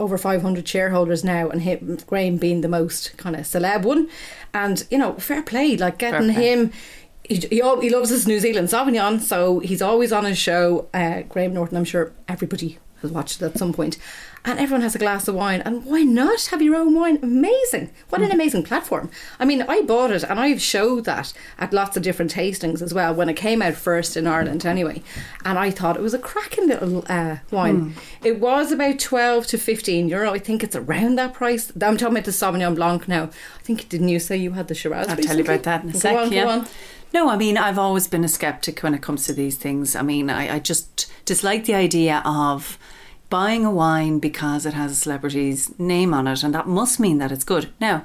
Over 0.00 0.18
500 0.18 0.66
shareholders 0.66 1.22
now, 1.22 1.48
and 1.50 1.62
him, 1.62 1.98
Graham 2.08 2.36
being 2.36 2.62
the 2.62 2.68
most 2.68 3.16
kind 3.16 3.36
of 3.36 3.42
celeb 3.42 3.84
one. 3.84 4.08
And, 4.52 4.84
you 4.90 4.98
know, 4.98 5.12
fair 5.14 5.40
play, 5.40 5.76
like 5.76 5.98
getting 5.98 6.32
play. 6.34 6.48
him 6.48 6.72
he, 7.28 7.36
he, 7.36 7.62
he 7.80 7.90
loves 7.90 8.10
his 8.10 8.26
New 8.26 8.40
Zealand 8.40 8.68
Sauvignon, 8.68 9.20
so 9.20 9.60
he's 9.60 9.82
always 9.82 10.12
on 10.12 10.24
his 10.24 10.38
show. 10.38 10.88
Uh, 10.92 11.22
Graham 11.22 11.54
Norton, 11.54 11.76
I'm 11.76 11.84
sure 11.84 12.12
everybody 12.28 12.78
has 13.02 13.10
watched 13.10 13.40
it 13.42 13.44
at 13.46 13.58
some 13.58 13.72
point. 13.72 13.98
And 14.46 14.58
everyone 14.58 14.82
has 14.82 14.94
a 14.94 14.98
glass 14.98 15.26
of 15.26 15.34
wine, 15.34 15.62
and 15.62 15.86
why 15.86 16.02
not 16.02 16.46
have 16.48 16.60
your 16.60 16.76
own 16.76 16.94
wine? 16.94 17.18
Amazing! 17.22 17.90
What 18.10 18.20
an 18.20 18.30
amazing 18.30 18.64
platform. 18.64 19.10
I 19.40 19.46
mean, 19.46 19.62
I 19.62 19.80
bought 19.80 20.10
it, 20.10 20.22
and 20.22 20.38
I've 20.38 20.60
showed 20.60 21.06
that 21.06 21.32
at 21.58 21.72
lots 21.72 21.96
of 21.96 22.02
different 22.02 22.34
tastings 22.34 22.82
as 22.82 22.92
well 22.92 23.14
when 23.14 23.30
it 23.30 23.36
came 23.36 23.62
out 23.62 23.72
first 23.72 24.18
in 24.18 24.26
Ireland, 24.26 24.66
anyway. 24.66 25.02
And 25.46 25.58
I 25.58 25.70
thought 25.70 25.96
it 25.96 26.02
was 26.02 26.12
a 26.12 26.18
cracking 26.18 26.68
little 26.68 27.06
uh, 27.08 27.38
wine. 27.50 27.94
It 28.22 28.38
was 28.38 28.70
about 28.70 28.98
12 28.98 29.46
to 29.46 29.56
15 29.56 30.10
euro. 30.10 30.30
I 30.34 30.38
think 30.38 30.62
it's 30.62 30.76
around 30.76 31.14
that 31.16 31.32
price. 31.32 31.72
I'm 31.80 31.96
talking 31.96 32.08
about 32.14 32.24
the 32.24 32.30
Sauvignon 32.30 32.74
Blanc 32.74 33.08
now. 33.08 33.24
I 33.24 33.62
think, 33.62 33.88
didn't 33.88 34.10
you 34.10 34.18
say 34.18 34.36
you 34.36 34.52
had 34.52 34.68
the 34.68 34.74
Shiraz? 34.74 35.08
I'll 35.08 35.16
tell 35.16 35.38
you 35.38 35.44
about 35.44 35.62
that 35.62 35.84
in 35.84 35.88
a 35.88 35.92
Go 35.94 35.98
sec. 36.00 36.16
on, 36.18 36.28
go 36.28 36.48
on. 36.48 36.68
No, 37.14 37.28
I 37.30 37.36
mean, 37.36 37.56
I've 37.56 37.78
always 37.78 38.08
been 38.08 38.24
a 38.24 38.28
skeptic 38.28 38.80
when 38.80 38.92
it 38.92 39.00
comes 39.02 39.24
to 39.26 39.32
these 39.32 39.56
things. 39.56 39.94
I 39.94 40.02
mean, 40.02 40.28
I, 40.28 40.56
I 40.56 40.58
just 40.58 41.10
dislike 41.24 41.64
the 41.64 41.74
idea 41.74 42.20
of 42.24 42.76
buying 43.30 43.64
a 43.64 43.70
wine 43.70 44.18
because 44.18 44.66
it 44.66 44.74
has 44.74 44.90
a 44.92 44.96
celebrity's 44.96 45.78
name 45.78 46.12
on 46.12 46.26
it, 46.26 46.42
and 46.42 46.52
that 46.54 46.66
must 46.66 46.98
mean 46.98 47.18
that 47.18 47.30
it's 47.30 47.44
good. 47.44 47.68
Now, 47.80 48.04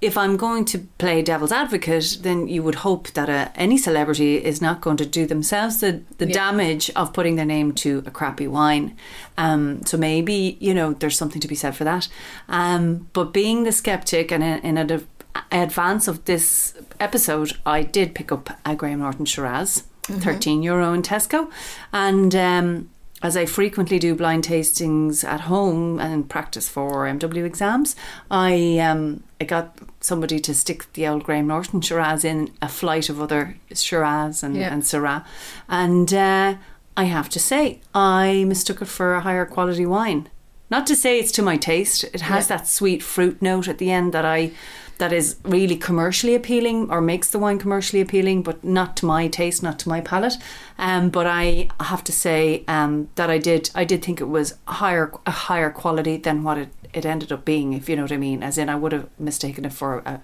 if 0.00 0.16
I'm 0.16 0.36
going 0.36 0.64
to 0.66 0.78
play 0.98 1.20
devil's 1.22 1.50
advocate, 1.50 2.18
then 2.22 2.46
you 2.46 2.62
would 2.62 2.76
hope 2.76 3.10
that 3.14 3.28
uh 3.28 3.48
any 3.56 3.76
celebrity 3.76 4.36
is 4.36 4.62
not 4.62 4.80
going 4.80 4.96
to 4.98 5.04
do 5.04 5.26
themselves 5.26 5.80
the, 5.80 6.02
the 6.18 6.26
Yeah. 6.28 6.34
damage 6.34 6.88
of 6.94 7.12
putting 7.12 7.34
their 7.34 7.44
name 7.44 7.72
to 7.82 8.04
a 8.06 8.10
crappy 8.12 8.46
wine. 8.46 8.96
Um, 9.36 9.84
so 9.84 9.96
maybe, 9.96 10.56
you 10.60 10.72
know, 10.72 10.92
there's 10.92 11.18
something 11.18 11.40
to 11.40 11.48
be 11.48 11.56
said 11.56 11.74
for 11.74 11.82
that. 11.82 12.06
Um, 12.48 13.08
but 13.12 13.32
being 13.32 13.64
the 13.64 13.72
skeptic 13.72 14.30
and 14.30 14.44
in, 14.44 14.58
in 14.60 14.78
ad- 14.78 15.04
advance 15.52 16.08
of 16.08 16.24
this 16.24 16.74
episode, 17.00 17.52
I 17.66 17.82
did 17.82 18.14
pick 18.14 18.30
up 18.32 18.50
a 18.64 18.74
Graham 18.76 19.00
Norton 19.00 19.24
Shiraz, 19.24 19.84
13 20.04 20.62
euro 20.62 20.92
in 20.92 21.02
Tesco. 21.02 21.50
And 21.92 22.34
um, 22.34 22.90
as 23.22 23.36
I 23.36 23.46
frequently 23.46 23.98
do 23.98 24.14
blind 24.14 24.44
tastings 24.44 25.24
at 25.24 25.42
home 25.42 25.98
and 26.00 26.28
practice 26.28 26.68
for 26.68 27.04
MW 27.06 27.44
exams, 27.44 27.96
I 28.30 28.78
um, 28.78 29.22
I 29.40 29.44
got 29.44 29.76
somebody 30.00 30.38
to 30.40 30.54
stick 30.54 30.92
the 30.94 31.06
old 31.08 31.24
Graham 31.24 31.46
Norton 31.48 31.80
Shiraz 31.80 32.24
in 32.24 32.50
a 32.62 32.68
flight 32.68 33.08
of 33.08 33.20
other 33.20 33.56
Shiraz 33.74 34.42
and, 34.42 34.56
Yeah. 34.56 34.72
and 34.72 34.82
Syrah. 34.82 35.24
And 35.68 36.12
uh, 36.14 36.54
I 36.96 37.04
have 37.04 37.28
to 37.30 37.38
say, 37.40 37.80
I 37.94 38.44
mistook 38.48 38.82
it 38.82 38.86
for 38.88 39.14
a 39.14 39.20
higher 39.20 39.46
quality 39.46 39.86
wine. 39.86 40.28
Not 40.70 40.86
to 40.88 40.96
say 40.96 41.18
it's 41.18 41.32
to 41.32 41.42
my 41.42 41.56
taste. 41.56 42.04
It 42.12 42.20
has 42.22 42.48
Yeah. 42.50 42.56
that 42.58 42.66
sweet 42.68 43.02
fruit 43.02 43.40
note 43.40 43.68
at 43.68 43.78
the 43.78 43.90
end 43.90 44.12
that 44.12 44.24
I 44.24 44.50
that 44.98 45.12
is 45.12 45.36
really 45.44 45.76
commercially 45.76 46.34
appealing 46.34 46.90
or 46.90 47.00
makes 47.00 47.30
the 47.30 47.38
wine 47.38 47.58
commercially 47.58 48.00
appealing, 48.00 48.42
but 48.42 48.62
not 48.62 48.96
to 48.98 49.06
my 49.06 49.28
taste, 49.28 49.62
not 49.62 49.78
to 49.80 49.88
my 49.88 50.00
palate. 50.00 50.34
Um, 50.76 51.08
but 51.10 51.26
I 51.26 51.68
have 51.80 52.04
to 52.04 52.12
say 52.12 52.64
um, 52.68 53.08
that 53.14 53.30
I 53.30 53.38
did 53.38 53.70
I 53.74 53.84
did 53.84 54.04
think 54.04 54.20
it 54.20 54.28
was 54.28 54.54
higher 54.66 55.12
a 55.26 55.30
higher 55.30 55.70
quality 55.70 56.16
than 56.16 56.42
what 56.42 56.58
it, 56.58 56.68
it 56.92 57.06
ended 57.06 57.32
up 57.32 57.44
being, 57.44 57.72
if 57.72 57.88
you 57.88 57.96
know 57.96 58.02
what 58.02 58.12
I 58.12 58.16
mean. 58.16 58.42
As 58.42 58.58
in 58.58 58.68
I 58.68 58.76
would 58.76 58.92
have 58.92 59.08
mistaken 59.18 59.64
it 59.64 59.72
for 59.72 59.98
a, 59.98 60.20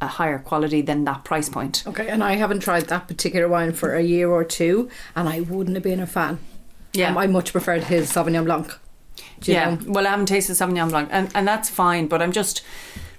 a 0.00 0.06
higher 0.06 0.38
quality 0.38 0.80
than 0.80 1.04
that 1.04 1.24
price 1.24 1.48
point. 1.48 1.84
Okay, 1.86 2.08
and 2.08 2.24
I 2.24 2.36
haven't 2.36 2.60
tried 2.60 2.86
that 2.86 3.08
particular 3.08 3.48
wine 3.48 3.72
for 3.72 3.94
a 3.94 4.02
year 4.02 4.30
or 4.30 4.44
two, 4.44 4.88
and 5.14 5.28
I 5.28 5.40
wouldn't 5.40 5.76
have 5.76 5.84
been 5.84 6.00
a 6.00 6.06
fan. 6.06 6.38
Yeah. 6.94 7.10
Um, 7.10 7.18
I 7.18 7.26
much 7.26 7.52
preferred 7.52 7.84
his 7.84 8.10
Sauvignon 8.10 8.46
Blanc. 8.46 8.72
Yeah. 9.42 9.74
know? 9.74 9.92
Well, 9.92 10.06
I 10.06 10.10
haven't 10.10 10.26
tasted 10.26 10.54
Sauvignon 10.54 10.88
Blanc, 10.88 11.10
and, 11.12 11.30
and 11.34 11.46
that's 11.46 11.68
fine. 11.68 12.06
But 12.06 12.22
I'm 12.22 12.32
just 12.32 12.62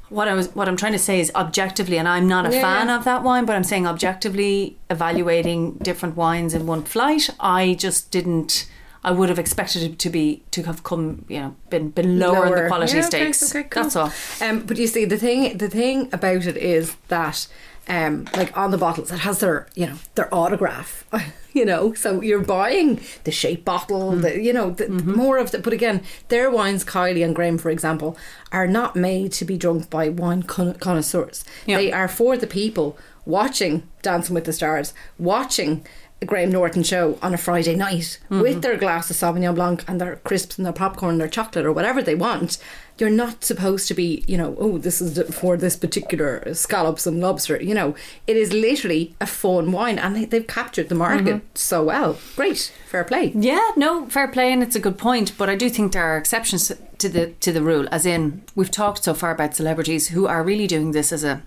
what 0.10 0.28
I 0.28 0.34
was 0.34 0.48
what 0.56 0.68
I'm 0.68 0.78
trying 0.78 0.94
to 0.94 1.00
say 1.00 1.20
is 1.20 1.32
objectively, 1.36 1.98
and 1.98 2.08
I'm 2.08 2.28
not 2.28 2.46
a 2.46 2.54
Yeah, 2.54 2.62
fan 2.62 2.88
yeah. 2.88 2.98
of 2.98 3.04
that 3.06 3.24
wine, 3.24 3.46
but 3.46 3.56
I'm 3.56 3.64
saying 3.64 3.86
objectively 3.88 4.78
evaluating 4.90 5.74
different 5.82 6.16
wines 6.16 6.54
in 6.54 6.66
one 6.68 6.84
flight. 6.84 7.30
I 7.40 7.76
just 7.80 8.12
didn't. 8.12 8.68
I 9.04 9.12
would 9.12 9.30
have 9.30 9.40
expected 9.40 9.84
it 9.84 10.00
to 10.00 10.10
be 10.10 10.44
to 10.52 10.64
have 10.64 10.84
come, 10.84 11.24
you 11.30 11.40
know, 11.40 11.56
been 11.70 11.90
been 11.92 12.20
lower, 12.20 12.48
in 12.48 12.64
the 12.64 12.68
quality 12.68 12.98
Yeah, 12.98 13.06
okay, 13.08 13.32
stakes. 13.32 13.56
okay, 13.56 13.68
cool. 13.70 13.84
That's 13.84 13.96
all. 13.96 14.12
Um, 14.42 14.62
but 14.66 14.78
you 14.78 14.88
see, 14.88 15.06
the 15.06 15.18
thing, 15.18 15.58
the 15.58 15.70
thing 15.70 16.10
about 16.12 16.46
it 16.46 16.58
is 16.58 16.96
that, 17.08 17.48
um, 17.90 18.28
like 18.36 18.56
on 18.58 18.72
the 18.72 18.78
bottles, 18.78 19.12
it 19.12 19.20
has 19.20 19.40
their, 19.40 19.68
you 19.76 19.86
know, 19.88 19.96
their 20.16 20.34
autograph. 20.34 21.04
You 21.54 21.66
know, 21.66 21.96
so 21.96 22.22
you're 22.22 22.44
buying 22.44 23.00
the 23.24 23.32
shape 23.32 23.66
bottle, 23.66 24.12
Mm. 24.12 24.22
the, 24.22 24.40
you 24.44 24.54
know, 24.54 24.70
the, 24.70 24.86
Mm-hmm. 24.86 25.16
more 25.16 25.40
of 25.40 25.50
the. 25.50 25.58
But 25.58 25.74
again, 25.74 26.04
their 26.28 26.52
wines, 26.52 26.86
Kylie 26.86 27.26
and 27.26 27.34
Graham, 27.36 27.58
for 27.58 27.72
example, 27.72 28.16
are 28.52 28.68
not 28.68 28.96
made 28.96 29.32
to 29.40 29.46
be 29.46 29.58
drunk 29.58 29.90
by 29.90 30.08
wine 30.10 30.44
con- 30.44 30.76
connoisseurs. 30.76 31.44
Yeah. 31.66 31.78
They 31.78 31.92
are 31.92 32.08
for 32.08 32.38
the 32.38 32.46
people 32.46 32.96
watching 33.26 33.90
Dancing 34.04 34.36
with 34.36 34.44
the 34.46 34.54
Stars, 34.54 34.94
watching 35.18 35.84
Graham 36.26 36.52
Norton 36.52 36.84
show 36.84 37.18
on 37.22 37.34
a 37.34 37.38
Friday 37.38 37.76
night 37.76 38.20
Mm-hmm. 38.30 38.42
with 38.42 38.62
their 38.62 38.76
glass 38.78 39.10
of 39.10 39.16
Sauvignon 39.18 39.56
Blanc 39.56 39.84
and 39.88 40.02
their 40.02 40.18
crisps 40.18 40.58
and 40.58 40.66
their 40.66 40.74
popcorn 40.74 41.12
and 41.14 41.22
their 41.22 41.28
chocolate 41.28 41.66
or 41.66 41.72
whatever 41.72 42.02
they 42.02 42.16
want. 42.16 42.58
You're 42.98 43.10
not 43.12 43.44
supposed 43.44 43.88
to 43.90 43.94
be, 43.94 44.24
you 44.28 44.38
know, 44.38 44.56
oh, 44.60 44.80
this 44.80 45.00
is 45.02 45.20
for 45.36 45.56
this 45.56 45.76
particular 45.76 46.54
scallops 46.56 47.06
and 47.06 47.20
lobster. 47.22 47.62
You 47.62 47.76
know, 47.76 47.96
it 48.26 48.36
is 48.36 48.52
literally 48.52 49.16
a 49.22 49.28
fun 49.28 49.72
wine 49.72 50.00
and 50.00 50.16
they, 50.16 50.26
they've 50.26 50.48
captured 50.48 50.90
the 50.90 50.96
market 50.96 51.26
Mm-hmm. 51.36 51.46
so 51.54 51.84
well. 51.84 52.18
Great, 52.36 52.74
fair 52.88 53.04
play. 53.04 53.32
Yeah, 53.36 53.70
no, 53.76 54.08
fair 54.08 54.28
play, 54.28 54.52
and 54.52 54.64
it's 54.64 54.76
a 54.76 54.80
good 54.80 54.98
point. 54.98 55.38
But 55.38 55.50
I 55.50 55.56
do 55.56 55.70
think 55.70 55.92
there 55.94 56.04
are 56.04 56.18
exceptions 56.18 56.72
to 56.98 57.10
the 57.10 57.28
to 57.28 57.52
the 57.52 57.62
rule. 57.62 57.88
As 57.92 58.06
in, 58.08 58.42
we've 58.56 58.72
talked 58.72 59.04
so 59.04 59.14
far 59.14 59.32
about 59.32 59.56
celebrities 59.56 60.08
who 60.10 60.26
are 60.26 60.44
really 60.44 60.66
doing 60.68 60.92
this 60.92 61.12
as 61.14 61.24
a 61.24 61.44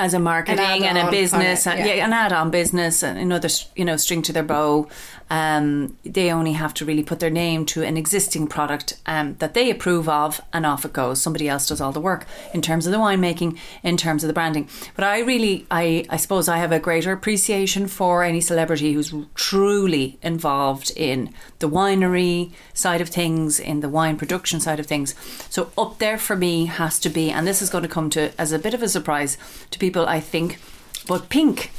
as 0.00 0.14
a 0.14 0.18
marketing 0.18 0.86
and 0.86 0.96
a 0.96 1.10
business, 1.10 1.66
and, 1.66 1.78
yeah. 1.78 1.94
yeah, 1.94 2.06
an 2.06 2.12
add-on 2.14 2.50
business, 2.50 3.02
and 3.02 3.18
another 3.18 3.50
you 3.76 3.84
know 3.84 3.96
string 3.96 4.22
to 4.22 4.32
their 4.32 4.42
bow. 4.42 4.88
Um, 5.32 5.96
they 6.04 6.32
only 6.32 6.54
have 6.54 6.74
to 6.74 6.84
really 6.84 7.04
put 7.04 7.20
their 7.20 7.30
name 7.30 7.64
to 7.66 7.84
an 7.84 7.96
existing 7.96 8.48
product 8.48 8.98
um, 9.06 9.36
that 9.38 9.54
they 9.54 9.70
approve 9.70 10.08
of, 10.08 10.40
and 10.52 10.66
off 10.66 10.84
it 10.84 10.92
goes. 10.92 11.22
Somebody 11.22 11.48
else 11.48 11.68
does 11.68 11.80
all 11.80 11.92
the 11.92 12.00
work 12.00 12.26
in 12.52 12.62
terms 12.62 12.86
of 12.86 12.92
the 12.92 12.98
winemaking, 12.98 13.56
in 13.84 13.96
terms 13.96 14.24
of 14.24 14.28
the 14.28 14.32
branding. 14.32 14.68
But 14.96 15.04
I 15.04 15.20
really, 15.20 15.66
I, 15.70 16.04
I 16.08 16.16
suppose, 16.16 16.48
I 16.48 16.56
have 16.56 16.72
a 16.72 16.80
greater 16.80 17.12
appreciation 17.12 17.86
for 17.86 18.24
any 18.24 18.40
celebrity 18.40 18.92
who's 18.94 19.14
truly 19.36 20.18
involved 20.20 20.90
in 20.96 21.32
the 21.60 21.68
winery 21.68 22.50
side 22.74 23.00
of 23.00 23.10
things, 23.10 23.60
in 23.60 23.80
the 23.80 23.88
wine 23.88 24.16
production 24.16 24.58
side 24.58 24.80
of 24.80 24.86
things. 24.86 25.14
So 25.48 25.70
up 25.78 25.98
there 25.98 26.18
for 26.18 26.34
me 26.34 26.66
has 26.66 26.98
to 27.00 27.08
be, 27.08 27.30
and 27.30 27.46
this 27.46 27.62
is 27.62 27.70
going 27.70 27.82
to 27.82 27.88
come 27.88 28.10
to 28.10 28.32
as 28.40 28.50
a 28.50 28.58
bit 28.58 28.74
of 28.74 28.82
a 28.82 28.88
surprise 28.88 29.38
to 29.70 29.78
people, 29.78 29.89
I 29.96 30.20
think, 30.20 30.58
but 31.06 31.28
Pink. 31.28 31.70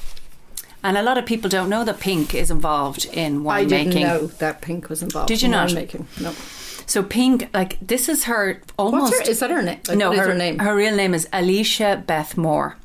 And 0.83 0.97
a 0.97 1.03
lot 1.03 1.17
of 1.17 1.25
people 1.25 1.49
don't 1.49 1.69
know 1.69 1.83
that 1.83 1.99
Pink 1.99 2.33
is 2.33 2.49
involved 2.49 3.05
in 3.05 3.47
I 3.47 3.65
didn't 3.65 4.01
know 4.01 4.27
that 4.27 4.61
Pink 4.61 4.89
was 4.89 5.03
involved. 5.03 5.27
Did 5.27 5.41
you 5.41 5.47
in 5.47 5.51
not? 5.51 5.69
Winemaking. 5.69 6.21
No. 6.21 6.31
So 6.87 7.03
Pink, 7.03 7.49
like 7.53 7.77
this 7.79 8.09
is 8.09 8.25
her 8.25 8.61
almost. 8.77 9.13
What's 9.13 9.27
her, 9.27 9.31
is 9.31 9.39
that 9.39 9.51
her 9.51 9.61
name? 9.61 9.79
Like, 9.87 9.97
no, 9.97 10.11
her, 10.11 10.29
her 10.29 10.33
name? 10.33 10.59
her 10.59 10.75
real 10.75 10.95
name 10.95 11.13
is 11.13 11.27
Alicia 11.31 12.03
Beth 12.05 12.35
Moore. 12.35 12.77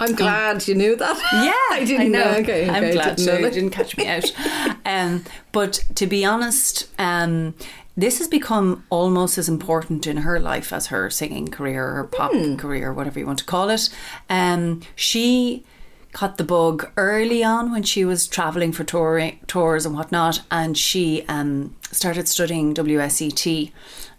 I'm 0.00 0.14
glad 0.14 0.66
you 0.66 0.74
knew 0.74 0.96
that. 0.96 1.16
Yeah, 1.32 1.54
I 1.76 1.84
didn't 1.84 2.12
know. 2.12 2.34
Okay, 2.38 2.68
I'm 2.68 2.90
glad 2.92 3.16
didn't 3.16 3.26
know 3.26 3.42
that. 3.42 3.52
didn't 3.52 3.70
catch 3.70 3.96
me 3.96 4.06
out. 4.06 4.24
um, 4.84 5.24
but 5.52 5.84
to 5.94 6.06
be 6.06 6.24
honest, 6.24 6.88
um, 6.98 7.54
this 7.96 8.18
has 8.18 8.28
become 8.28 8.84
almost 8.90 9.38
as 9.38 9.48
important 9.48 10.06
in 10.06 10.18
her 10.18 10.40
life 10.40 10.72
as 10.72 10.88
her 10.88 11.08
singing 11.10 11.48
career, 11.48 11.92
her 11.94 12.04
pop 12.04 12.32
Hmm. 12.32 12.56
career, 12.56 12.92
whatever 12.92 13.18
you 13.20 13.26
want 13.26 13.38
to 13.40 13.44
call 13.44 13.70
it. 13.70 13.88
Um, 14.28 14.80
she 14.96 15.64
caught 16.12 16.36
the 16.38 16.44
bug 16.44 16.90
early 16.96 17.42
on 17.44 17.72
when 17.72 17.82
she 17.82 18.04
was 18.04 18.26
traveling 18.26 18.72
for 18.72 18.84
touring, 18.84 19.38
tours 19.46 19.84
and 19.86 19.94
whatnot, 19.96 20.42
and 20.50 20.76
she 20.78 21.24
um, 21.28 21.74
started 21.90 22.28
studying 22.28 22.72
WSET. 22.74 23.70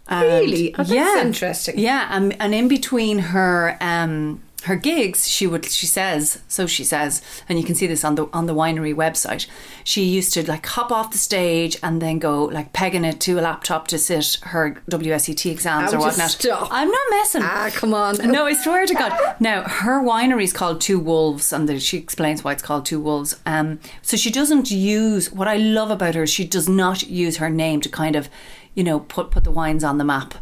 And 0.08 0.22
Really? 0.22 0.74
Oh, 0.78 0.84
that's 0.84 1.20
interesting. 1.26 1.78
Yeah, 1.78 2.08
and, 2.10 2.36
and 2.40 2.54
in 2.54 2.68
between 2.68 3.18
her 3.18 3.76
um, 3.80 4.40
her 4.64 4.76
gigs, 4.76 5.28
she 5.28 5.46
would 5.46 5.64
she 5.66 5.86
says 5.86 6.40
so 6.48 6.66
she 6.66 6.82
says, 6.84 7.22
and 7.48 7.58
you 7.58 7.64
can 7.64 7.74
see 7.74 7.86
this 7.86 8.04
on 8.04 8.14
the 8.14 8.26
on 8.32 8.46
the 8.46 8.54
winery 8.54 8.94
website. 8.94 9.46
She 9.84 10.02
used 10.04 10.32
to 10.34 10.48
like 10.48 10.66
hop 10.66 10.90
off 10.90 11.10
the 11.12 11.18
stage 11.18 11.76
and 11.82 12.02
then 12.02 12.18
go 12.18 12.44
like 12.44 12.72
pegging 12.72 13.04
it 13.04 13.20
to 13.20 13.38
a 13.38 13.42
laptop 13.42 13.86
to 13.88 13.98
sit 13.98 14.38
her 14.42 14.82
WSET 14.90 15.50
exams 15.50 15.92
or 15.92 15.98
whatnot. 15.98 16.30
stop. 16.30 16.68
I'm 16.70 16.90
not 16.90 17.06
messing. 17.10 17.42
Ah, 17.44 17.70
come 17.72 17.94
on. 17.94 18.16
No, 18.36 18.44
I 18.44 18.54
swear 18.54 18.86
to 18.86 18.94
God. 18.94 19.36
Now, 19.40 19.62
her 19.62 20.02
winery 20.02 20.42
is 20.44 20.52
called 20.52 20.80
Two 20.80 20.98
Wolves, 20.98 21.52
and 21.52 21.68
the, 21.68 21.78
she 21.78 21.96
explains 21.96 22.42
why 22.44 22.52
it's 22.52 22.62
called 22.62 22.84
Two 22.84 23.00
Wolves. 23.00 23.36
Um, 23.46 23.78
so 24.02 24.16
she 24.16 24.30
doesn't 24.30 24.70
use 24.70 25.32
what 25.32 25.48
I 25.48 25.56
love 25.56 25.90
about 25.90 26.16
her. 26.16 26.24
is 26.24 26.30
She 26.30 26.44
does 26.46 26.68
not 26.68 27.04
use 27.08 27.36
her 27.38 27.48
name 27.48 27.80
to 27.82 27.88
kind 27.88 28.14
of, 28.16 28.28
you 28.76 28.84
know, 28.84 29.00
put 29.00 29.30
put 29.32 29.42
the 29.42 29.50
wines 29.50 29.82
on 29.82 29.98
the 29.98 30.04
map. 30.04 30.34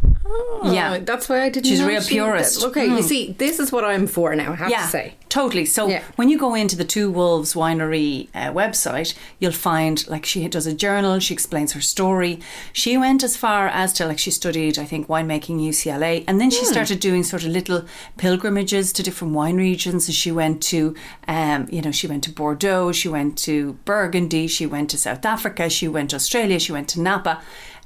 yeah, 0.64 0.94
Oh, 0.94 1.00
that's 1.10 1.28
why 1.28 1.38
I 1.42 1.48
didn't. 1.50 1.66
She's 1.66 1.80
a 1.80 1.86
real 1.86 2.02
purist. 2.02 2.64
okay, 2.64 2.86
you 2.86 2.98
Mm. 2.98 3.08
see, 3.12 3.22
this 3.44 3.58
is 3.60 3.70
what 3.72 3.84
I'm 3.84 4.06
for 4.06 4.34
now. 4.34 4.52
I 4.52 4.56
have 4.56 4.70
yeah, 4.70 4.82
to 4.86 4.88
say. 4.96 5.06
totally. 5.28 5.64
So 5.66 5.80
Yeah. 5.88 6.02
when 6.16 6.28
you 6.32 6.38
go 6.46 6.54
into 6.54 6.76
the 6.76 6.84
Two 6.94 7.10
Wolves 7.18 7.54
Winery 7.54 8.28
uh, 8.34 8.50
website, 8.62 9.14
you'll 9.40 9.52
find 9.70 9.96
like 10.08 10.24
she 10.24 10.48
does 10.48 10.66
a 10.66 10.74
journal. 10.74 11.20
She 11.20 11.34
explains 11.34 11.72
her 11.72 11.80
story. 11.94 12.40
She 12.72 12.92
went 13.04 13.22
as 13.22 13.36
far 13.36 13.68
as 13.68 13.92
to 13.94 14.06
like 14.06 14.18
she 14.18 14.30
studied, 14.30 14.78
I 14.78 14.86
think, 14.86 15.06
winemaking 15.08 15.60
UCLA, 15.70 16.24
and 16.26 16.40
then 16.40 16.50
Hmm. 16.50 16.56
she 16.58 16.64
started 16.64 16.98
doing 17.08 17.22
sort 17.24 17.44
of 17.44 17.50
little 17.50 17.82
pilgrimages 18.16 18.92
to 18.94 19.02
different 19.02 19.34
wine 19.34 19.56
regions. 19.56 20.06
So 20.06 20.12
she 20.12 20.32
went 20.32 20.62
to, 20.72 20.94
um, 21.28 21.68
you 21.70 21.82
know, 21.82 21.92
she 21.92 22.06
went 22.06 22.24
to 22.24 22.30
Bordeaux, 22.32 22.90
she 22.92 23.08
went 23.08 23.36
to 23.48 23.54
Burgundy, 23.84 24.46
she 24.48 24.66
went 24.66 24.88
to 24.90 24.98
South 24.98 25.24
Africa, 25.26 25.68
she 25.68 25.86
went 25.88 26.10
to 26.10 26.16
Australia, 26.16 26.58
she 26.58 26.72
went 26.72 26.88
to 26.88 27.00
Napa. 27.00 27.40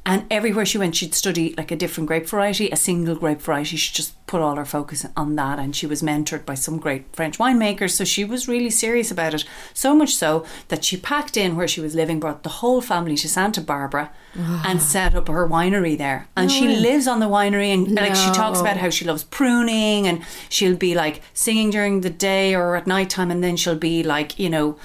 And 0.09 0.25
everywhere 0.31 0.65
she 0.65 0.79
went, 0.79 0.97
she'd 0.97 1.15
study 1.15 1.55
like 1.59 1.71
a 1.71 1.77
different 1.77 2.07
grape 2.07 2.27
variety, 2.27 2.71
a 2.71 2.77
single 2.77 3.15
grape 3.15 3.43
variety. 3.43 3.77
She 3.77 3.93
just 3.93 4.15
put 4.27 4.41
all 4.41 4.57
her 4.57 4.65
focus 4.65 5.05
on 5.15 5.37
that. 5.37 5.59
And 5.59 5.77
she 5.77 5.87
was 5.87 6.01
mentored 6.01 6.47
by 6.47 6.55
some 6.55 6.79
great 6.79 7.15
French 7.15 7.37
winemakers. 7.37 7.91
So 7.91 8.05
she 8.05 8.25
was 8.25 8.49
really 8.49 8.71
serious 8.71 9.11
about 9.11 9.35
it. 9.35 9.45
So 9.75 9.95
much 9.95 10.17
so 10.17 10.47
that 10.69 10.83
she 10.83 10.97
packed 10.97 11.37
in 11.37 11.57
where 11.57 11.69
she 11.69 11.83
was 11.83 11.95
living, 11.95 12.21
brought 12.21 12.43
the 12.43 12.49
whole 12.49 12.81
family 12.81 13.17
to 13.17 13.29
Santa 13.29 13.61
Barbara 13.61 14.11
and 14.35 14.81
set 14.81 15.15
up 15.15 15.29
her 15.29 15.47
winery 15.47 15.99
there. 15.99 16.27
And 16.35 16.51
she 16.51 16.69
lives 16.69 17.07
on 17.07 17.21
the 17.21 17.27
winery 17.27 17.75
and 17.75 17.95
like 17.95 18.15
she 18.15 18.31
talks 18.33 18.61
about 18.61 18.79
how 18.79 18.89
she 18.89 19.05
loves 19.05 19.25
pruning 19.25 20.07
and 20.07 20.25
she'll 20.49 20.77
be 20.77 20.95
like 20.95 21.21
singing 21.35 21.69
during 21.69 22.01
the 22.01 22.09
day 22.09 22.55
or 22.55 22.77
at 22.77 22.87
nighttime 22.87 23.31
and 23.31 23.45
then 23.45 23.59
she'll 23.59 23.77
be 23.77 24.03
like, 24.03 24.39
you 24.39 24.49
know, 24.49 24.79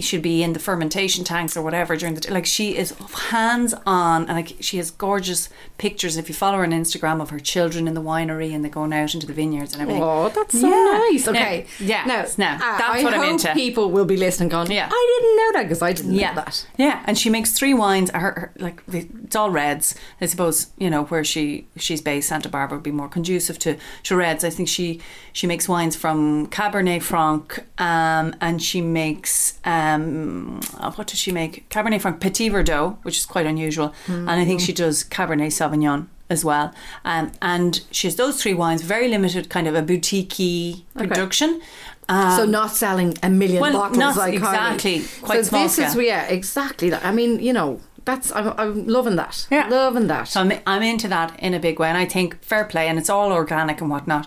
should 0.00 0.20
be 0.20 0.42
in 0.42 0.52
the 0.52 0.58
fermentation 0.58 1.24
tanks 1.24 1.56
or 1.56 1.62
whatever 1.62 1.96
during 1.96 2.14
the 2.14 2.30
like 2.30 2.44
she 2.44 2.76
is 2.76 2.92
hands 3.30 3.72
on 3.86 4.22
and 4.26 4.32
like 4.36 4.52
she 4.60 4.76
has 4.76 4.90
gorgeous 4.90 5.48
pictures 5.78 6.18
if 6.18 6.28
you 6.28 6.34
follow 6.34 6.58
her 6.58 6.64
on 6.64 6.70
Instagram 6.70 7.20
of 7.22 7.30
her 7.30 7.38
children 7.38 7.88
in 7.88 7.94
the 7.94 8.02
winery 8.02 8.54
and 8.54 8.62
they're 8.62 8.70
going 8.70 8.92
out 8.92 9.14
into 9.14 9.26
the 9.26 9.32
vineyards 9.32 9.72
and 9.72 9.80
everything 9.80 10.02
Oh, 10.02 10.28
that's 10.28 10.60
so 10.60 10.68
Yeah. 10.68 10.98
nice. 11.10 11.24
Now- 11.26 11.32
Okay. 11.32 11.66
yeah, 11.78 12.04
Now, 12.04 12.26
now, 12.36 12.54
uh, 12.56 12.78
that's 12.78 13.00
I 13.00 13.04
what 13.04 13.14
I'm 13.14 13.30
into. 13.30 13.52
people 13.54 13.90
will 13.90 14.04
be 14.04 14.18
listening 14.18 14.50
going, 14.50 14.70
Yeah. 14.70 14.88
I 14.92 15.18
didn't 15.20 15.36
know 15.38 15.50
that 15.54 15.62
because 15.68 15.80
I 15.82 15.92
didn't 15.94 16.14
yeah, 16.14 16.30
know 16.34 16.42
that. 16.42 16.66
Yeah, 16.76 17.02
and 17.06 17.16
she 17.16 17.30
makes 17.30 17.52
three 17.52 17.72
wines. 17.72 18.10
Her, 18.10 18.18
her 18.20 18.52
like 18.58 18.82
it's 18.92 19.34
all 19.36 19.50
reds. 19.50 19.94
I 20.20 20.26
suppose 20.26 20.66
you 20.76 20.90
know 20.90 21.04
where 21.04 21.24
she 21.24 21.66
she's 21.76 22.02
based. 22.02 22.28
Santa 22.28 22.50
Barbara 22.50 22.76
would 22.78 22.82
be 22.84 22.90
more 22.90 23.08
conducive 23.08 23.58
to, 23.60 23.76
to 24.02 24.16
reds. 24.16 24.44
I 24.44 24.50
think 24.50 24.68
she 24.68 25.00
she 25.32 25.46
makes 25.46 25.68
wines 25.68 25.96
from 25.96 26.48
Cabernet 26.48 27.02
Franc, 27.02 27.64
um, 27.78 28.34
and 28.42 28.62
she 28.62 28.80
makes 28.82 29.58
um, 29.64 29.69
uh, 29.70 30.92
what 30.92 31.06
does 31.06 31.18
she 31.18 31.32
make? 31.32 31.68
Cabernet 31.68 32.00
Franc 32.00 32.20
Petit 32.20 32.50
Verdot, 32.50 32.96
which 33.02 33.18
is 33.18 33.26
quite 33.26 33.46
unusual, 33.46 33.94
and 34.06 34.30
I 34.30 34.44
think 34.44 34.60
she 34.60 34.72
does 34.72 35.04
Cabernet 35.04 35.52
Sauvignon 35.52 36.06
as 36.28 36.44
well. 36.44 36.72
Um, 37.04 37.32
and 37.42 37.82
she 37.90 38.06
has 38.06 38.16
those 38.16 38.40
three 38.42 38.54
wines, 38.54 38.82
very 38.82 39.08
limited, 39.08 39.50
kind 39.50 39.66
of 39.66 39.74
a 39.74 39.82
boutique 39.82 40.84
production. 40.94 41.60
Um, 42.08 42.36
so 42.36 42.44
not 42.44 42.72
selling 42.72 43.16
a 43.22 43.30
million 43.30 43.60
well, 43.60 43.72
bottles 43.72 43.98
not 43.98 44.16
like 44.16 44.34
exactly, 44.34 44.98
Harley. 44.98 45.08
quite 45.22 45.44
so 45.44 45.50
small 45.50 45.62
this 45.62 45.78
is 45.78 45.94
yeah 45.94 46.26
exactly 46.26 46.90
that. 46.90 47.04
I 47.04 47.12
mean 47.12 47.38
you 47.38 47.52
know 47.52 47.80
that's 48.04 48.32
I'm, 48.32 48.48
I'm 48.58 48.86
loving 48.88 49.14
that. 49.16 49.46
Yeah. 49.50 49.68
loving 49.68 50.08
that. 50.08 50.26
So 50.26 50.40
I'm, 50.40 50.52
I'm 50.66 50.82
into 50.82 51.06
that 51.08 51.38
in 51.38 51.54
a 51.54 51.60
big 51.60 51.78
way, 51.78 51.88
and 51.88 51.96
I 51.96 52.06
think 52.06 52.42
fair 52.42 52.64
play, 52.64 52.88
and 52.88 52.98
it's 52.98 53.10
all 53.10 53.32
organic 53.32 53.80
and 53.80 53.90
whatnot. 53.90 54.26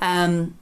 Um, 0.00 0.58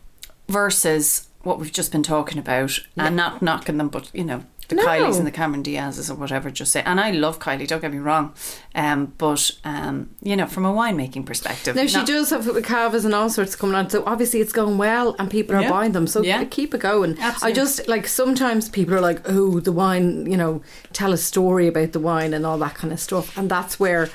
versus 0.48 1.28
what 1.42 1.58
we've 1.58 1.72
just 1.72 1.92
been 1.92 2.02
talking 2.02 2.38
about, 2.38 2.78
and 2.96 3.16
not 3.16 3.42
knocking 3.42 3.76
them, 3.78 3.88
but 3.88 4.10
you 4.14 4.24
know 4.24 4.44
the 4.68 4.76
No. 4.76 4.86
Kylies 4.86 5.18
and 5.18 5.26
the 5.26 5.30
Cameron 5.32 5.62
Diaz's 5.62 6.08
or 6.10 6.14
whatever. 6.14 6.48
Just 6.50 6.72
say, 6.72 6.82
and 6.86 6.98
I 7.00 7.10
love 7.10 7.38
Kylie. 7.40 7.66
Don't 7.66 7.80
get 7.82 7.92
me 7.92 7.98
wrong, 7.98 8.32
um, 8.74 9.12
but 9.18 9.50
um, 9.64 10.10
you 10.22 10.36
know 10.36 10.46
from 10.46 10.64
a 10.64 10.72
winemaking 10.72 11.26
perspective, 11.26 11.74
Now 11.76 11.86
she 11.86 11.96
not- 11.98 12.06
does 12.06 12.30
have 12.30 12.44
cavas 12.62 13.04
and 13.04 13.14
all 13.14 13.28
sorts 13.28 13.56
coming 13.56 13.74
on, 13.74 13.90
so 13.90 14.02
obviously 14.06 14.40
it's 14.40 14.52
going 14.52 14.78
well, 14.78 15.14
and 15.18 15.30
people 15.30 15.56
are 15.56 15.62
Yeah. 15.62 15.70
buying 15.70 15.92
them. 15.92 16.06
So 16.06 16.22
Yeah. 16.22 16.44
keep 16.44 16.74
it 16.74 16.80
going. 16.80 17.18
Absolutely. 17.20 17.48
I 17.50 17.52
just 17.64 17.88
like 17.88 18.06
sometimes 18.06 18.68
people 18.68 18.94
are 18.94 19.00
like, 19.00 19.20
"Oh, 19.28 19.60
the 19.60 19.72
wine," 19.72 20.30
you 20.30 20.36
know, 20.36 20.62
tell 20.92 21.12
a 21.12 21.18
story 21.18 21.66
about 21.68 21.92
the 21.92 22.00
wine 22.00 22.32
and 22.32 22.46
all 22.46 22.58
that 22.58 22.74
kind 22.74 22.92
of 22.92 23.00
stuff, 23.00 23.36
and 23.36 23.50
that's 23.50 23.78
where, 23.80 24.08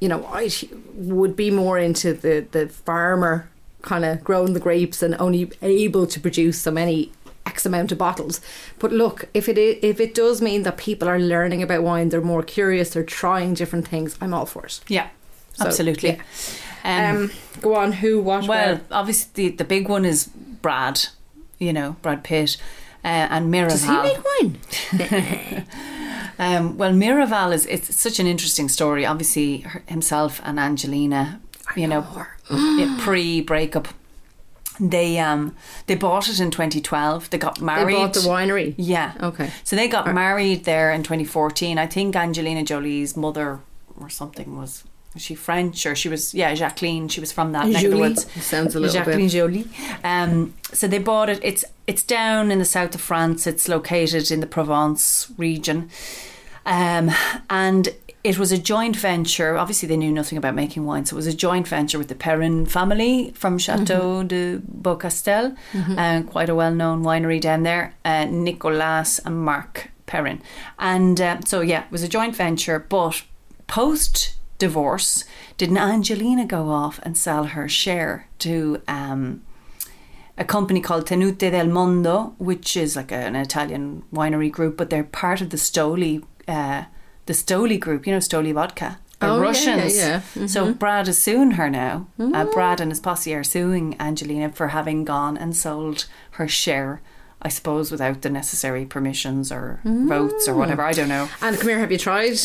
you 0.00 0.08
know, 0.08 0.28
I 0.30 0.50
would 0.94 1.34
be 1.34 1.50
more 1.50 1.78
into 1.78 2.12
the 2.12 2.46
the 2.52 2.68
farmer 2.68 3.48
kind 3.84 4.04
of 4.04 4.24
growing 4.24 4.52
the 4.54 4.60
grapes 4.60 5.02
and 5.02 5.14
only 5.20 5.50
able 5.62 6.06
to 6.06 6.18
produce 6.20 6.60
so 6.60 6.70
many 6.70 7.12
X 7.46 7.66
amount 7.66 7.92
of 7.92 7.98
bottles. 7.98 8.40
But 8.78 8.90
look, 8.92 9.26
if 9.34 9.48
it 9.48 9.58
i- 9.58 9.78
if 9.86 10.00
it 10.00 10.14
does 10.14 10.40
mean 10.40 10.62
that 10.64 10.76
people 10.78 11.08
are 11.08 11.18
learning 11.20 11.62
about 11.62 11.82
wine, 11.82 12.08
they're 12.08 12.20
more 12.22 12.42
curious, 12.42 12.90
they're 12.90 13.02
trying 13.04 13.54
different 13.54 13.86
things. 13.88 14.16
I'm 14.20 14.32
all 14.34 14.46
for 14.46 14.64
it. 14.66 14.80
yeah, 14.88 15.08
So, 15.52 15.66
absolutely. 15.66 16.18
Um, 16.84 17.16
Um, 17.16 17.30
go 17.60 17.74
on. 17.76 17.92
Who? 17.92 18.20
What? 18.20 18.48
well, 18.48 18.74
where? 18.76 18.80
obviously 18.90 19.48
the, 19.50 19.56
the 19.56 19.64
big 19.64 19.88
one 19.88 20.04
is 20.04 20.28
Brad, 20.62 21.06
you 21.58 21.72
know 21.72 21.96
Brad 22.02 22.24
Pitt, 22.24 22.56
uh, 23.04 23.08
and 23.34 23.52
Miraval. 23.52 23.68
Does 23.70 23.84
he 23.84 23.96
make 24.02 24.18
wine? 24.24 25.66
Um, 26.36 26.76
well, 26.78 26.90
Miraval 26.92 27.52
is 27.54 27.64
it's 27.66 27.94
such 27.94 28.18
an 28.18 28.26
interesting 28.26 28.68
story. 28.68 29.06
Obviously, 29.06 29.58
her, 29.60 29.82
himself 29.86 30.40
and 30.44 30.58
Angelina, 30.58 31.40
you 31.76 31.86
know, 31.86 32.04
yeah, 32.50 32.96
pre-breakup, 33.00 33.88
they 34.80 35.18
um 35.18 35.54
they 35.86 35.94
bought 35.94 36.28
it 36.28 36.40
in 36.40 36.50
2012. 36.50 37.30
They 37.30 37.38
got 37.38 37.58
They 37.58 37.64
married. 37.64 37.94
bought 37.94 38.14
the 38.14 38.20
winery. 38.20 38.74
Yeah. 38.76 39.12
Okay. 39.22 39.50
So 39.62 39.76
they 39.76 39.88
got 39.88 40.12
married 40.12 40.64
there 40.64 40.90
in 40.92 41.02
2014. 41.02 41.78
I 41.78 41.86
think 41.86 42.16
Angelina 42.16 42.62
Jolie's 42.64 43.16
mother 43.16 43.60
or 44.00 44.10
something 44.10 44.56
was. 44.56 44.84
Was 45.14 45.22
she 45.22 45.36
French 45.36 45.86
or 45.86 45.94
she 45.94 46.08
was 46.08 46.34
yeah 46.34 46.52
Jacqueline 46.54 47.06
she 47.06 47.20
was 47.20 47.30
from 47.30 47.52
that 47.52 47.68
neck 47.68 47.84
of 47.84 47.92
the 47.92 47.96
woods 47.98 48.26
Sounds 48.44 48.74
a 48.74 48.80
little 48.80 48.92
Jacqueline 48.96 49.20
bit. 49.20 49.28
Jolie 49.30 49.64
um, 50.02 50.54
so 50.72 50.88
they 50.88 50.98
bought 50.98 51.28
it 51.28 51.38
it's 51.44 51.64
it's 51.86 52.02
down 52.02 52.50
in 52.50 52.58
the 52.58 52.64
south 52.64 52.96
of 52.96 53.00
France 53.00 53.46
it's 53.46 53.68
located 53.68 54.32
in 54.32 54.40
the 54.40 54.46
Provence 54.48 55.30
region 55.38 55.88
um, 56.66 57.12
and 57.48 57.90
it 58.24 58.38
was 58.38 58.50
a 58.50 58.58
joint 58.58 58.96
venture. 58.96 59.56
Obviously, 59.58 59.86
they 59.86 59.98
knew 59.98 60.10
nothing 60.10 60.38
about 60.38 60.54
making 60.54 60.86
wine, 60.86 61.04
so 61.04 61.14
it 61.14 61.18
was 61.18 61.26
a 61.26 61.34
joint 61.34 61.68
venture 61.68 61.98
with 61.98 62.08
the 62.08 62.14
Perrin 62.14 62.64
family 62.64 63.32
from 63.34 63.58
Chateau 63.58 64.22
de 64.22 64.58
Beaucastel, 64.60 65.54
uh, 65.98 66.22
quite 66.22 66.48
a 66.48 66.54
well-known 66.54 67.04
winery 67.04 67.38
down 67.38 67.64
there. 67.64 67.94
Uh, 68.02 68.24
Nicolas 68.24 69.20
and 69.26 69.44
Marc 69.44 69.90
Perrin, 70.06 70.40
and 70.78 71.20
uh, 71.20 71.40
so 71.44 71.60
yeah, 71.60 71.84
it 71.84 71.92
was 71.92 72.02
a 72.02 72.08
joint 72.08 72.34
venture. 72.34 72.78
But 72.78 73.22
post 73.66 74.36
divorce, 74.58 75.24
didn't 75.58 75.76
Angelina 75.76 76.46
go 76.46 76.70
off 76.70 76.98
and 77.02 77.18
sell 77.18 77.44
her 77.44 77.68
share 77.68 78.26
to? 78.40 78.80
Um, 78.88 79.42
a 80.36 80.44
company 80.44 80.80
called 80.80 81.06
Tenute 81.06 81.38
del 81.38 81.68
Mondo, 81.68 82.34
which 82.38 82.76
is 82.76 82.96
like 82.96 83.12
a, 83.12 83.14
an 83.14 83.36
Italian 83.36 84.02
winery 84.12 84.50
group, 84.50 84.76
but 84.76 84.90
they're 84.90 85.04
part 85.04 85.40
of 85.40 85.50
the 85.50 85.56
Stoli, 85.56 86.24
uh, 86.48 86.84
the 87.26 87.32
Stoli 87.32 87.78
group. 87.78 88.06
You 88.06 88.12
know, 88.12 88.18
Stoli 88.18 88.52
vodka. 88.52 88.98
They're 89.20 89.30
Oh, 89.30 89.40
Russians. 89.40 89.96
yeah, 89.96 90.20
yeah. 90.34 90.46
So 90.46 90.74
Brad 90.74 91.08
is 91.08 91.16
suing 91.22 91.52
her 91.52 91.70
now. 91.70 92.08
Uh, 92.18 92.44
Brad 92.44 92.80
and 92.80 92.90
his 92.90 93.00
posse 93.00 93.34
are 93.34 93.44
suing 93.44 93.96
Angelina 94.00 94.50
for 94.52 94.68
having 94.68 95.04
gone 95.04 95.36
and 95.36 95.56
sold 95.56 96.06
her 96.32 96.48
share. 96.48 97.00
I 97.40 97.48
suppose 97.48 97.90
without 97.92 98.22
the 98.22 98.30
necessary 98.30 98.84
permissions 98.86 99.52
or 99.52 99.80
votes 99.84 100.48
or 100.48 100.54
whatever. 100.54 100.82
I 100.82 100.92
don't 100.92 101.08
know. 101.10 101.28
And 101.42 101.56
come 101.58 101.68
here, 101.68 101.78
have 101.78 101.92
you 101.92 101.98
tried 101.98 102.38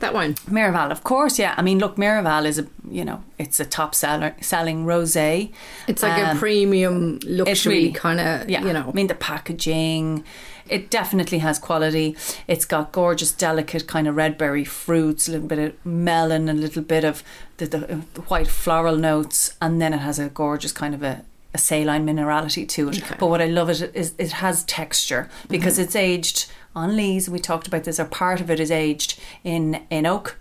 that 0.00 0.12
wine? 0.14 0.34
Miraval, 0.50 0.90
of 0.90 1.04
course, 1.04 1.38
yeah. 1.38 1.54
I 1.58 1.62
mean, 1.62 1.78
look, 1.78 1.96
Miraval 1.96 2.44
is 2.46 2.58
a 2.58 2.66
you 2.90 3.04
know 3.04 3.22
it's 3.38 3.60
a 3.60 3.64
top 3.66 3.94
seller 3.94 4.34
selling 4.40 4.84
rosé. 4.86 5.52
It's 5.86 6.02
like 6.02 6.22
Um, 6.22 6.36
a 6.36 6.40
premium 6.40 7.18
luxury 7.24 7.74
really- 7.74 7.92
kind 7.92 8.18
of, 8.20 8.48
yeah, 8.50 8.64
you 8.64 8.72
know. 8.72 8.86
I 8.88 8.92
mean 8.92 9.06
the 9.08 9.14
packaging, 9.14 10.24
it 10.68 10.90
definitely 10.90 11.38
has 11.38 11.58
quality. 11.58 12.16
It's 12.46 12.64
got 12.64 12.92
gorgeous, 12.92 13.32
delicate 13.32 13.86
kind 13.86 14.08
of 14.08 14.16
red 14.16 14.36
berry 14.38 14.64
fruits, 14.64 15.28
a 15.28 15.32
little 15.32 15.48
bit 15.48 15.58
of 15.58 15.86
melon, 15.86 16.48
and 16.48 16.58
a 16.58 16.62
little 16.62 16.82
bit 16.82 17.04
of 17.04 17.22
the, 17.56 17.66
the, 17.66 17.78
the 18.14 18.20
white 18.22 18.48
floral 18.48 18.96
notes, 18.96 19.56
and 19.60 19.80
then 19.80 19.92
it 19.92 19.98
has 19.98 20.18
a 20.18 20.28
gorgeous 20.28 20.72
kind 20.72 20.94
of 20.94 21.02
a, 21.02 21.24
a 21.54 21.58
saline 21.58 22.06
minerality 22.06 22.68
to 22.68 22.88
it. 22.88 23.02
But 23.18 23.28
what 23.28 23.40
I 23.40 23.46
love 23.46 23.70
it 23.70 23.90
is 23.94 24.14
it 24.18 24.32
has 24.32 24.64
texture 24.64 25.28
because 25.48 25.78
it's 25.78 25.96
aged 25.96 26.50
on 26.74 26.96
lees. 26.96 27.28
We 27.28 27.38
talked 27.38 27.66
about 27.66 27.84
this. 27.84 27.98
Or 27.98 28.04
part 28.04 28.40
of 28.40 28.50
it 28.50 28.60
is 28.60 28.70
aged 28.70 29.18
in 29.42 29.82
in 29.90 30.06
oak, 30.06 30.36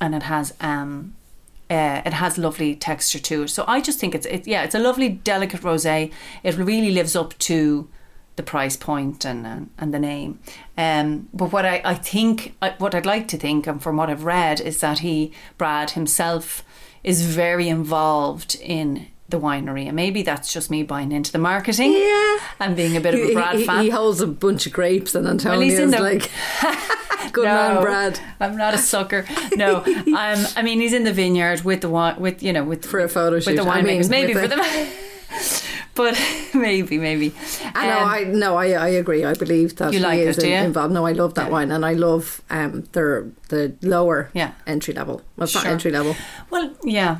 and 0.00 0.14
it 0.14 0.24
has 0.24 0.54
um 0.60 1.14
uh, 1.70 2.02
it 2.04 2.12
has 2.12 2.36
lovely 2.36 2.74
texture 2.74 3.20
to 3.20 3.44
it. 3.44 3.48
So 3.48 3.64
I 3.68 3.80
just 3.80 4.00
think 4.00 4.14
it's 4.14 4.26
it, 4.26 4.46
yeah, 4.46 4.64
it's 4.64 4.74
a 4.74 4.78
lovely 4.78 5.08
delicate 5.08 5.60
rosé. 5.60 6.12
It 6.42 6.56
really 6.56 6.90
lives 6.90 7.14
up 7.14 7.38
to 7.38 7.88
the 8.40 8.50
price 8.50 8.76
point 8.76 9.24
and 9.30 9.46
and, 9.46 9.68
and 9.78 9.92
the 9.92 9.98
name. 9.98 10.38
Um, 10.78 11.28
but 11.40 11.52
what 11.52 11.64
I 11.66 11.76
I 11.84 11.94
think 11.94 12.54
what 12.78 12.94
I'd 12.94 13.06
like 13.14 13.26
to 13.28 13.36
think, 13.36 13.66
and 13.66 13.82
from 13.82 13.96
what 13.98 14.08
I've 14.10 14.24
read, 14.24 14.60
is 14.60 14.80
that 14.80 14.98
he 15.00 15.32
Brad 15.58 15.90
himself 15.90 16.62
is 17.04 17.18
very 17.24 17.68
involved 17.68 18.54
in 18.60 19.06
the 19.28 19.38
winery, 19.38 19.86
and 19.86 19.94
maybe 19.94 20.22
that's 20.22 20.52
just 20.52 20.70
me 20.70 20.82
buying 20.82 21.12
into 21.12 21.30
the 21.32 21.38
marketing. 21.38 21.92
Yeah. 21.92 22.38
and 22.58 22.74
being 22.74 22.96
a 22.96 23.00
bit 23.00 23.14
of 23.14 23.20
a 23.20 23.32
Brad 23.34 23.56
he- 23.58 23.64
fan. 23.66 23.84
he 23.84 23.90
holds 23.90 24.20
a 24.20 24.26
bunch 24.26 24.66
of 24.66 24.72
grapes, 24.72 25.14
and 25.14 25.24
Well, 25.24 25.32
Antonio's 25.34 25.90
the- 25.92 26.00
like, 26.00 26.30
"Good 27.32 27.44
man, 27.44 27.80
Brad." 27.82 28.18
I'm 28.40 28.56
not 28.56 28.74
a 28.74 28.78
sucker. 28.78 29.24
No, 29.54 29.84
um, 29.84 30.40
I 30.56 30.62
mean 30.62 30.80
he's 30.80 30.92
in 30.94 31.04
the 31.04 31.12
vineyard 31.12 31.60
with 31.64 31.80
the 31.82 31.88
wine, 31.88 32.16
with 32.18 32.42
you 32.42 32.52
know 32.52 32.64
with 32.64 32.84
For 32.86 33.00
a 33.00 33.08
photo 33.08 33.36
with 33.36 33.44
shoot. 33.44 33.56
the 33.56 33.62
I 33.62 33.82
mean, 33.82 34.00
winemakers, 34.00 34.10
maybe 34.10 34.32
for 34.34 34.48
the. 34.48 34.56
but 35.94 36.14
maybe, 36.54 36.98
maybe. 36.98 37.32
I 37.74 37.86
know, 37.86 37.98
Um, 38.00 38.08
I 38.08 38.24
no, 38.24 38.56
I, 38.56 38.66
I 38.72 38.88
agree. 38.88 39.24
I 39.24 39.34
believe 39.34 39.76
that 39.76 39.92
You 39.92 40.00
like 40.00 40.20
is 40.20 40.38
it, 40.38 40.42
do 40.42 40.48
you? 40.48 40.54
involved. 40.56 40.92
No, 40.94 41.06
I 41.06 41.12
love 41.12 41.34
that 41.34 41.46
Yeah. 41.46 41.52
wine, 41.52 41.70
and 41.72 41.84
I 41.84 41.94
love 41.94 42.42
um 42.50 42.84
the 42.92 43.30
the 43.48 43.72
lower 43.82 44.30
Yeah. 44.34 44.52
entry 44.66 44.94
level. 44.94 45.22
Well, 45.36 45.44
it's 45.44 45.54
not 45.54 45.66
entry 45.66 45.90
level. 45.90 46.14
Well, 46.50 46.70
yeah, 46.84 47.18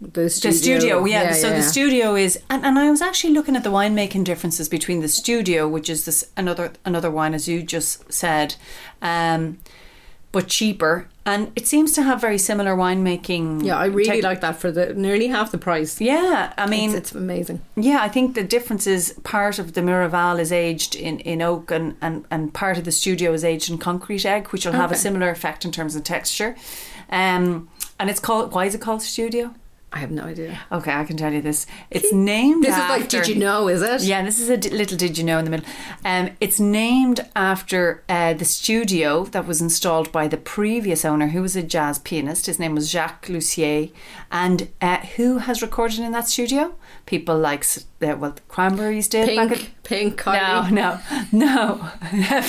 The 0.00 0.30
studio. 0.30 0.50
the 0.52 0.58
studio. 0.58 1.04
Yeah, 1.06 1.32
so 1.32 1.48
yeah. 1.48 1.56
the 1.56 1.62
studio 1.62 2.14
is, 2.16 2.38
and, 2.48 2.64
and 2.64 2.78
I 2.78 2.88
was 2.90 3.02
actually 3.02 3.34
looking 3.34 3.56
at 3.56 3.64
the 3.64 3.70
winemaking 3.72 4.24
differences 4.24 4.68
between 4.68 5.00
the 5.00 5.08
studio, 5.08 5.66
which 5.66 5.90
is 5.90 6.04
this 6.04 6.24
another 6.36 6.70
another 6.84 7.10
wine, 7.10 7.34
as 7.34 7.48
you 7.48 7.62
just 7.62 8.12
said, 8.12 8.54
um, 9.02 9.58
but 10.38 10.48
cheaper, 10.48 11.08
and 11.26 11.50
it 11.56 11.66
seems 11.66 11.92
to 11.92 12.02
have 12.02 12.20
very 12.20 12.38
similar 12.38 12.76
winemaking. 12.76 13.64
Yeah, 13.64 13.76
I 13.76 13.86
really 13.86 14.04
tech- 14.04 14.22
like 14.22 14.40
that 14.40 14.56
for 14.60 14.70
the 14.70 14.94
nearly 14.94 15.26
half 15.26 15.50
the 15.50 15.58
price. 15.58 16.00
Yeah, 16.00 16.52
I 16.56 16.66
mean, 16.66 16.90
it's, 16.90 16.98
it's 16.98 17.12
amazing. 17.12 17.60
Yeah, 17.74 17.98
I 18.02 18.08
think 18.08 18.36
the 18.36 18.44
difference 18.44 18.86
is 18.86 19.14
part 19.24 19.58
of 19.58 19.72
the 19.72 19.80
Miraval 19.80 20.38
is 20.38 20.52
aged 20.52 20.94
in, 20.94 21.18
in 21.20 21.42
oak 21.42 21.72
and, 21.72 21.96
and, 22.00 22.24
and 22.30 22.54
part 22.54 22.78
of 22.78 22.84
the 22.84 22.92
studio 22.92 23.32
is 23.32 23.44
aged 23.44 23.68
in 23.68 23.78
concrete 23.78 24.24
egg, 24.24 24.48
which 24.48 24.64
will 24.64 24.74
have 24.74 24.92
a 24.92 24.96
similar 24.96 25.28
effect 25.28 25.64
in 25.64 25.72
terms 25.72 25.96
of 25.96 26.04
texture. 26.04 26.54
Um, 27.10 27.68
and 27.98 28.08
it's 28.08 28.20
called, 28.20 28.52
why 28.52 28.66
is 28.66 28.74
it 28.76 28.80
called 28.80 29.02
studio? 29.02 29.54
I 29.90 29.98
have 30.00 30.10
no 30.10 30.24
idea. 30.24 30.60
Okay, 30.70 30.92
I 30.92 31.04
can 31.04 31.16
tell 31.16 31.32
you 31.32 31.40
this. 31.40 31.66
It's 31.90 32.12
named 32.12 32.62
This 32.62 32.74
is 32.74 32.88
like, 32.90 33.08
did 33.08 33.26
you 33.26 33.36
know? 33.36 33.68
Is 33.68 33.80
it? 33.80 34.02
Yeah, 34.02 34.22
this 34.22 34.38
is 34.38 34.50
a 34.50 34.58
d- 34.58 34.68
little 34.68 34.98
did 34.98 35.16
you 35.16 35.24
know 35.24 35.38
in 35.38 35.46
the 35.46 35.50
middle. 35.50 35.66
Um, 36.04 36.30
it's 36.40 36.60
named 36.60 37.20
after 37.34 38.04
uh, 38.06 38.34
the 38.34 38.44
studio 38.44 39.24
that 39.24 39.46
was 39.46 39.62
installed 39.62 40.12
by 40.12 40.28
the 40.28 40.36
previous 40.36 41.06
owner, 41.06 41.28
who 41.28 41.40
was 41.40 41.56
a 41.56 41.62
jazz 41.62 41.98
pianist. 41.98 42.44
His 42.46 42.58
name 42.58 42.74
was 42.74 42.90
Jacques 42.90 43.26
Loussier, 43.28 43.90
and 44.30 44.68
uh, 44.82 44.98
who 45.16 45.38
has 45.38 45.62
recorded 45.62 46.00
in 46.00 46.12
that 46.12 46.28
studio? 46.28 46.74
People 47.06 47.38
like 47.38 47.64
uh, 47.64 48.16
well, 48.18 48.32
the 48.32 48.40
Cranberries 48.48 49.08
did. 49.08 49.28
Pink, 49.28 49.50
back 49.50 49.58
at- 49.60 49.82
pink, 49.82 50.26
no, 50.26 50.32
Kylie. 50.32 50.70
no, 50.72 51.00
no. 51.32 51.90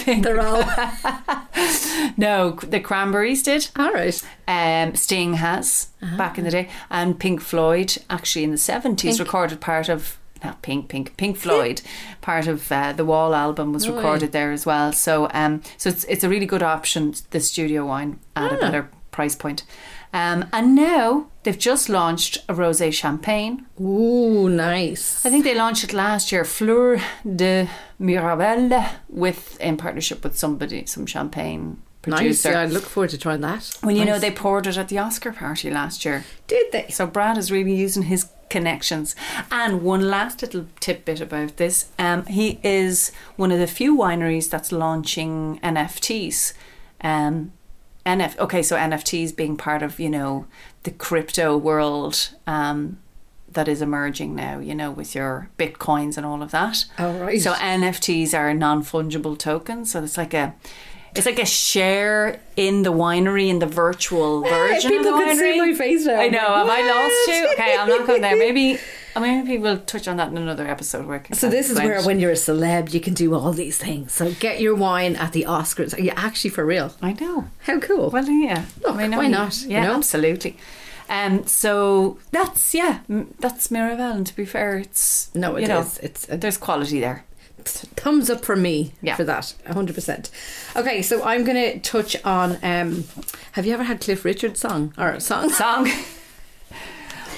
Pink. 0.03 0.23
They're 0.25 0.41
all 0.41 0.63
no, 2.17 2.51
the 2.51 2.79
Cranberries 2.79 3.43
did. 3.43 3.69
all 3.77 3.91
right. 3.91 4.21
Um, 4.47 4.95
Sting 4.95 5.35
has 5.35 5.87
Uh-huh. 6.01 6.17
back 6.17 6.37
in 6.37 6.43
the 6.45 6.51
day, 6.51 6.69
and 6.89 7.19
Pink 7.19 7.41
Floyd 7.41 7.97
actually 8.09 8.43
in 8.43 8.51
the 8.51 8.57
seventies 8.57 9.19
recorded 9.19 9.59
part 9.61 9.89
of 9.89 10.17
not 10.43 10.61
Pink 10.61 10.87
Pink 10.89 11.17
Pink 11.17 11.37
Floyd, 11.37 11.81
part 12.21 12.47
of 12.47 12.71
uh, 12.71 12.93
the 12.93 13.03
Wall 13.05 13.33
album 13.35 13.73
was 13.73 13.85
No 13.85 13.91
way. 13.91 13.97
recorded 13.97 14.31
there 14.31 14.51
as 14.51 14.65
well. 14.65 14.91
So 14.93 15.29
um, 15.33 15.61
so 15.77 15.89
it's 15.89 16.03
it's 16.05 16.23
a 16.23 16.29
really 16.29 16.45
good 16.45 16.63
option. 16.63 17.13
The 17.31 17.39
studio 17.39 17.85
wine 17.85 18.19
at 18.35 18.51
a 18.53 18.55
Ah. 18.55 18.59
better 18.59 18.89
price 19.11 19.35
point. 19.35 19.63
Um, 20.11 20.45
and 20.51 20.75
now 20.75 21.27
they've 21.43 21.57
just 21.57 21.87
launched 21.87 22.37
a 22.49 22.53
rosé 22.53 22.91
champagne. 22.91 23.65
Ooh, 23.79 24.49
nice. 24.49 25.25
I 25.25 25.29
think 25.29 25.43
they 25.43 25.55
launched 25.55 25.83
it 25.83 25.93
last 25.93 26.31
year, 26.31 26.43
Fleur 26.43 27.01
de 27.23 27.69
Miraval, 27.99 28.89
with 29.07 29.59
in 29.61 29.77
partnership 29.77 30.23
with 30.23 30.37
somebody, 30.37 30.85
some 30.85 31.05
champagne 31.05 31.81
producer. 32.01 32.49
Nice. 32.49 32.55
Yeah, 32.55 32.61
I 32.61 32.65
look 32.65 32.83
forward 32.83 33.11
to 33.11 33.17
trying 33.17 33.41
that. 33.41 33.69
Well, 33.83 33.95
you 33.95 34.05
know, 34.05 34.19
they 34.19 34.31
poured 34.31 34.67
it 34.67 34.77
at 34.77 34.89
the 34.89 34.97
Oscar 34.97 35.31
party 35.31 35.69
last 35.69 36.05
year. 36.05 36.25
did 36.47 36.71
they? 36.71 36.87
So 36.89 37.05
Brad 37.05 37.37
is 37.37 37.51
really 37.51 37.75
using 37.75 38.03
his 38.03 38.29
connections. 38.49 39.15
And 39.51 39.83
one 39.83 40.09
last 40.09 40.41
little 40.41 40.65
tidbit 40.79 41.21
about 41.21 41.57
this: 41.57 41.89
um, 41.99 42.25
he 42.25 42.59
is 42.63 43.11
one 43.35 43.51
of 43.51 43.59
the 43.59 43.67
few 43.67 43.95
wineries 43.95 44.49
that's 44.49 44.71
launching 44.71 45.59
NFTs. 45.63 46.53
Um, 47.01 47.53
NF. 48.17 48.37
Okay, 48.39 48.63
so 48.63 48.75
NFTs 48.75 49.35
being 49.35 49.55
part 49.57 49.81
of 49.83 49.99
you 49.99 50.09
know 50.09 50.45
the 50.83 50.91
crypto 50.91 51.57
world. 51.57 52.29
Um, 52.47 52.99
that 53.51 53.67
is 53.67 53.81
emerging 53.81 54.35
now, 54.35 54.59
you 54.59 54.75
know, 54.75 54.91
with 54.91 55.15
your 55.15 55.49
bitcoins 55.57 56.17
and 56.17 56.25
all 56.25 56.43
of 56.43 56.51
that. 56.51 56.85
Oh, 56.99 57.17
right. 57.17 57.41
So 57.41 57.53
NFTs 57.53 58.37
are 58.37 58.53
non 58.53 58.83
fungible 58.83 59.37
tokens. 59.37 59.91
So 59.91 60.03
it's 60.03 60.17
like 60.17 60.35
a 60.35 60.53
it's 61.15 61.25
like 61.25 61.39
a 61.39 61.45
share 61.45 62.39
in 62.55 62.83
the 62.83 62.91
winery 62.91 63.49
in 63.49 63.59
the 63.59 63.65
virtual 63.65 64.41
version 64.41 64.91
people 64.91 65.13
of 65.13 65.19
the 65.19 65.25
can 65.25 65.37
see 65.37 65.43
winery. 65.43 65.57
my 65.57 65.73
face 65.73 66.05
now. 66.05 66.19
I 66.19 66.29
know. 66.29 66.37
Have 66.39 66.69
I 66.69 66.81
lost 66.87 67.27
you? 67.27 67.51
Okay, 67.53 67.75
I'm 67.77 67.89
not 67.89 68.05
going 68.05 68.21
there. 68.21 68.37
Maybe. 68.37 68.77
I 69.19 69.21
mean, 69.35 69.45
maybe 69.45 69.57
we'll 69.61 69.79
touch 69.79 70.07
on 70.07 70.17
that 70.17 70.29
in 70.29 70.37
another 70.37 70.67
episode. 70.67 71.05
Where 71.05 71.23
So 71.33 71.49
this 71.49 71.69
is 71.69 71.77
where, 71.77 71.95
it. 71.99 72.05
when 72.05 72.19
you're 72.19 72.31
a 72.31 72.35
celeb, 72.35 72.93
you 72.93 72.99
can 72.99 73.13
do 73.13 73.33
all 73.35 73.51
these 73.51 73.77
things. 73.77 74.13
So 74.13 74.31
get 74.39 74.59
your 74.61 74.75
wine 74.75 75.15
at 75.15 75.33
the 75.33 75.43
Oscars. 75.47 75.97
Are 75.97 76.01
you 76.01 76.11
actually 76.15 76.51
for 76.51 76.65
real? 76.65 76.93
I 77.01 77.13
know. 77.13 77.47
How 77.63 77.79
cool! 77.79 78.09
Well, 78.09 78.25
yeah. 78.29 78.65
Look, 78.81 78.95
I 78.95 79.07
mean, 79.07 79.17
why 79.17 79.27
not, 79.27 79.61
you 79.63 79.69
Yeah, 79.71 79.83
know? 79.87 79.95
absolutely. 79.95 80.57
Um, 81.09 81.45
so 81.47 82.19
that's 82.31 82.73
yeah, 82.75 82.99
that's 83.39 83.67
Miraval. 83.69 84.15
And 84.15 84.27
to 84.27 84.35
be 84.35 84.45
fair, 84.45 84.77
it's 84.77 85.29
no, 85.35 85.55
it 85.55 85.63
you 85.63 85.67
know, 85.67 85.79
is. 85.81 85.97
It's 85.99 86.29
a 86.29 86.37
there's 86.37 86.57
quality 86.57 86.99
there. 86.99 87.25
thumbs 87.65 88.29
up 88.29 88.45
for 88.45 88.55
me 88.55 88.93
Yeah. 89.01 89.15
for 89.15 89.23
that. 89.25 89.53
hundred 89.67 89.95
percent. 89.95 90.29
Okay, 90.75 91.01
so 91.01 91.23
I'm 91.23 91.43
going 91.43 91.57
to 91.57 91.79
touch 91.79 92.15
on. 92.23 92.57
Um, 92.63 93.05
have 93.53 93.65
you 93.65 93.73
ever 93.73 93.83
had 93.83 93.99
Cliff 94.01 94.23
Richard 94.23 94.55
song 94.57 94.93
or 94.97 95.19
song? 95.19 95.49
Song. 95.49 95.89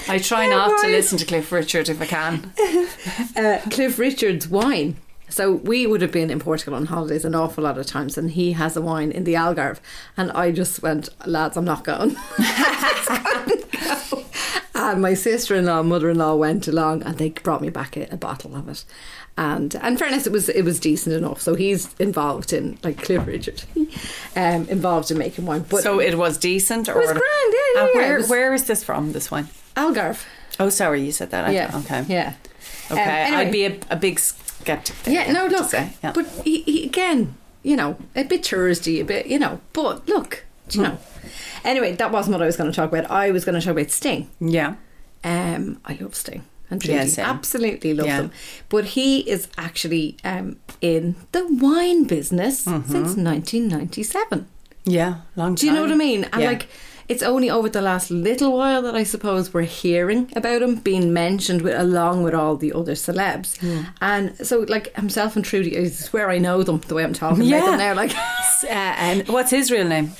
I 0.08 0.18
try 0.18 0.46
not 0.46 0.80
to 0.82 0.88
listen 0.88 1.18
to 1.18 1.24
Cliff 1.26 1.50
Richard 1.52 1.88
if 1.88 2.00
I 2.00 2.06
can. 2.06 2.52
uh, 3.36 3.60
Cliff 3.70 3.98
Richard's 3.98 4.48
wine. 4.48 4.96
So 5.28 5.52
we 5.52 5.86
would 5.86 6.02
have 6.02 6.12
been 6.12 6.30
in 6.30 6.40
Portugal 6.40 6.74
on 6.74 6.86
holidays 6.86 7.24
an 7.24 7.34
awful 7.34 7.64
lot 7.64 7.78
of 7.78 7.86
times, 7.86 8.18
and 8.18 8.30
he 8.32 8.52
has 8.52 8.76
a 8.76 8.82
wine 8.82 9.10
in 9.10 9.24
the 9.24 9.32
Algarve, 9.34 9.78
and 10.16 10.30
I 10.32 10.52
just 10.52 10.82
went, 10.82 11.08
lads, 11.26 11.56
I'm 11.56 11.64
not 11.64 11.84
going. 11.84 12.16
and 14.74 15.00
my 15.00 15.14
sister-in-law, 15.14 15.84
mother-in-law 15.84 16.34
went 16.34 16.68
along, 16.68 17.02
and 17.04 17.16
they 17.16 17.30
brought 17.30 17.62
me 17.62 17.70
back 17.70 17.96
a, 17.96 18.08
a 18.12 18.16
bottle 18.18 18.54
of 18.56 18.68
it. 18.68 18.84
And, 19.38 19.74
and 19.76 19.98
fairness, 19.98 20.26
it 20.26 20.32
was 20.32 20.50
it 20.50 20.62
was 20.62 20.78
decent 20.78 21.16
enough. 21.16 21.40
So 21.40 21.54
he's 21.54 21.94
involved 21.94 22.52
in 22.52 22.78
like 22.82 23.02
Cliff 23.02 23.26
Richard, 23.26 23.62
um, 24.36 24.68
involved 24.68 25.10
in 25.10 25.16
making 25.16 25.46
wine. 25.46 25.64
But 25.66 25.82
so 25.82 25.98
it 26.00 26.18
was 26.18 26.36
decent, 26.36 26.90
or 26.90 26.96
was 26.96 27.06
grand, 27.06 27.22
yeah, 27.24 27.58
yeah, 27.74 27.80
And 27.80 27.90
yeah, 27.94 28.00
where 28.00 28.16
was- 28.18 28.28
where 28.28 28.52
is 28.52 28.64
this 28.66 28.84
from? 28.84 29.12
This 29.12 29.30
wine? 29.30 29.48
Algarve, 29.76 30.24
Oh, 30.60 30.68
sorry, 30.68 31.00
you 31.02 31.12
said 31.12 31.30
that. 31.30 31.46
I 31.46 31.50
yeah, 31.52 31.70
okay. 31.78 32.04
yeah. 32.08 32.34
Okay, 32.90 33.00
Um, 33.02 33.08
anyway. 33.08 33.36
I'd 33.42 33.52
be 33.52 33.64
a, 33.64 33.78
a 33.90 33.96
big 33.96 34.18
skeptic. 34.18 34.96
There, 35.04 35.14
Yeah, 35.14 35.32
no, 35.32 35.46
look, 35.46 35.70
say. 35.70 35.94
Yeah. 36.04 36.12
but 36.12 36.26
he, 36.44 36.60
he, 36.62 36.84
again, 36.84 37.34
you 37.62 37.74
know, 37.76 37.96
a 38.14 38.24
bit 38.24 38.42
touristy, 38.42 39.00
a 39.00 39.04
bit, 39.04 39.26
you 39.26 39.38
know, 39.38 39.60
but 39.72 40.06
look, 40.08 40.44
do 40.68 40.78
Hmm. 40.80 40.84
you 40.84 40.90
know. 40.90 40.98
Anyway, 41.64 41.92
that 41.96 42.10
wasn't 42.12 42.32
what 42.34 42.42
I 42.42 42.46
was 42.46 42.56
going 42.56 42.70
to 42.70 42.76
talk 42.76 42.92
about. 42.92 43.10
I 43.10 43.30
was 43.30 43.44
going 43.44 43.58
to 43.58 43.64
talk 43.64 43.72
about 43.72 43.90
Sting. 43.90 44.28
yeah, 44.40 44.74
Um, 45.24 45.80
I 45.86 45.96
love 46.00 46.14
Sting. 46.14 46.42
And 46.70 46.84
Yeah, 46.84 47.04
same. 47.06 47.24
absolutely 47.26 47.94
love 47.94 48.06
Yeah. 48.06 48.20
them. 48.22 48.32
But 48.68 48.84
he 48.86 49.20
is 49.20 49.48
actually 49.58 50.16
um, 50.24 50.56
in 50.80 51.16
the 51.32 51.46
wine 51.46 52.04
business 52.04 52.64
Mm-hmm. 52.66 52.90
since 52.92 53.16
1997. 53.16 54.46
yeah, 54.84 55.16
long 55.36 55.54
time. 55.54 55.54
Do 55.54 55.66
you 55.66 55.72
know 55.72 55.82
what 55.82 55.92
I 55.92 55.96
mean? 55.96 56.24
And 56.32 56.42
Yeah. 56.42 56.48
like, 56.48 56.66
it's 57.12 57.22
only 57.22 57.48
over 57.50 57.68
the 57.68 57.80
last 57.82 58.10
little 58.10 58.52
while 58.56 58.82
that 58.82 58.94
I 58.94 59.04
suppose 59.04 59.52
we're 59.54 59.62
hearing 59.82 60.30
about 60.34 60.62
him 60.62 60.76
being 60.76 61.12
mentioned 61.12 61.62
with, 61.62 61.78
along 61.78 62.22
with 62.24 62.34
all 62.34 62.56
the 62.56 62.72
other 62.72 62.94
celebs. 62.94 63.50
And 64.00 64.24
so, 64.46 64.60
like 64.68 64.94
himself 64.96 65.36
and 65.36 65.44
Trudie, 65.44 65.76
I 65.78 65.88
swear 65.90 66.30
I 66.30 66.38
know 66.38 66.62
them 66.62 66.78
the 66.88 66.94
way 66.94 67.04
I'm 67.04 67.12
talking 67.12 67.44
Yeah. 67.44 67.58
about 67.58 67.66
them 67.70 67.78
now. 67.78 67.94
Like, 67.94 68.14
Uh, 68.62 68.94
and 69.08 69.28
what's 69.28 69.50
his 69.50 69.70
real 69.72 69.88
name? 69.88 70.12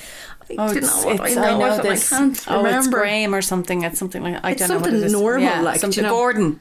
I 0.49 0.55
don't 0.55 0.81
know 0.83 1.05
what 1.05 1.21
I 1.21 1.29
it's- 1.29 1.35
know. 1.35 1.61
I, 1.61 1.77
this. 1.81 2.11
I 2.11 2.17
can't 2.17 2.45
oh, 2.49 2.57
remember. 2.57 2.77
it's 2.79 2.87
Graham 2.89 3.33
or 3.33 3.41
something. 3.41 3.83
It's 3.83 3.97
something 3.97 4.21
like 4.21 4.43
I 4.43 4.51
It's 4.51 4.59
don't 4.59 4.67
know 4.69 4.75
what 4.75 4.83
something 4.85 5.01
it 5.01 5.05
is. 5.05 5.13
normal, 5.13 5.41
Yeah, 5.43 5.61
like, 5.61 5.79
something 5.79 6.03
you 6.03 6.09
know? 6.09 6.15
Gordon. 6.15 6.59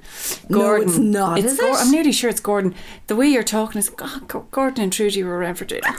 No, 0.49 0.75
it's 0.77 0.97
not, 0.99 1.38
It's 1.40 1.53
is 1.55 1.59
Gor- 1.61 1.71
it? 1.71 1.77
I'm 1.81 1.90
nearly 1.90 2.12
sure 2.12 2.31
it's 2.31 2.40
Gordon. 2.40 2.75
The 3.09 3.16
way 3.16 3.27
you're 3.27 3.42
talking 3.42 3.81
is 3.81 3.90
God, 3.90 4.29
Gordon 4.53 4.85
and 4.85 4.92
Trudie 4.92 5.25
were 5.25 5.37
around 5.37 5.57
for 5.57 5.64
dinner. 5.64 5.88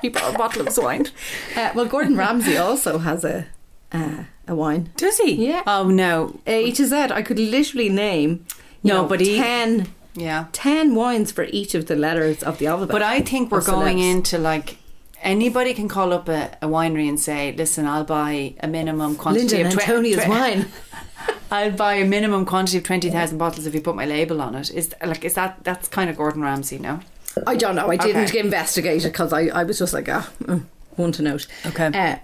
He 0.00 0.08
brought 0.08 0.34
a 0.34 0.38
bottle 0.38 0.66
of 0.66 0.78
wine. 0.78 1.06
Uh, 1.56 1.70
well, 1.74 1.84
Gordon 1.86 2.16
Ramsay 2.16 2.56
also 2.56 2.98
has 2.98 3.24
a 3.24 3.46
uh, 3.92 4.24
a 4.48 4.54
wine. 4.54 4.90
Does 4.96 5.18
he? 5.18 5.32
Yeah. 5.48 5.62
Oh 5.66 5.88
no. 5.88 6.38
A 6.46 6.70
to 6.72 6.86
Z. 6.86 6.94
I 6.96 7.22
could 7.22 7.38
literally 7.38 7.88
name 7.88 8.44
you 8.82 8.92
No, 8.92 9.02
know, 9.02 9.08
but 9.08 9.20
he- 9.20 9.36
10, 9.36 9.88
Yeah. 10.14 10.46
10 10.52 10.94
wines 10.94 11.32
for 11.32 11.44
each 11.44 11.74
of 11.74 11.86
the 11.86 11.96
letters 11.96 12.42
of 12.42 12.58
the 12.58 12.66
alphabet. 12.68 12.92
But 12.92 13.02
I 13.02 13.20
think 13.20 13.50
we're 13.50 13.64
going 13.64 13.98
celebs. 13.98 14.10
into 14.14 14.38
like 14.38 14.78
anybody 15.22 15.74
can 15.74 15.88
call 15.88 16.12
up 16.12 16.28
a, 16.28 16.56
a 16.62 16.66
winery 16.68 17.08
and 17.08 17.18
say, 17.18 17.52
"Listen, 17.56 17.86
I'll 17.86 18.04
buy 18.04 18.54
a 18.60 18.68
minimum 18.68 19.16
quantity 19.16 19.60
of 19.60 19.66
and 19.66 19.74
twe- 19.74 19.82
Antonia's 19.88 20.24
twe- 20.24 20.28
wine. 20.28 20.66
I'll 21.50 21.70
buy 21.72 21.94
a 21.94 22.04
minimum 22.04 22.44
quantity 22.44 22.78
of 22.78 22.84
twenty 22.84 23.10
thousand 23.10 23.38
bottles 23.38 23.66
if 23.66 23.74
you 23.74 23.80
put 23.80 23.96
my 23.96 24.04
label 24.06 24.40
on 24.40 24.54
it." 24.54 24.70
Is 24.70 24.94
like 25.04 25.24
is 25.24 25.34
that 25.34 25.58
that's 25.64 25.88
kind 25.88 26.08
of 26.10 26.16
Gordon 26.16 26.42
Ramsay 26.42 26.78
now? 26.78 27.00
I 27.46 27.56
don't 27.56 27.74
know. 27.74 27.90
I 27.90 27.96
didn't 27.96 28.28
Okay. 28.30 28.38
investigate 28.38 29.04
it 29.04 29.08
because 29.12 29.32
I, 29.32 29.48
I 29.48 29.64
was 29.64 29.78
just 29.78 29.92
like, 29.92 30.08
ah, 30.08 30.30
mm, 30.42 30.64
one 30.96 31.12
to 31.12 31.22
note. 31.22 31.46
Okay. 31.66 31.86
Uh, 31.88 32.16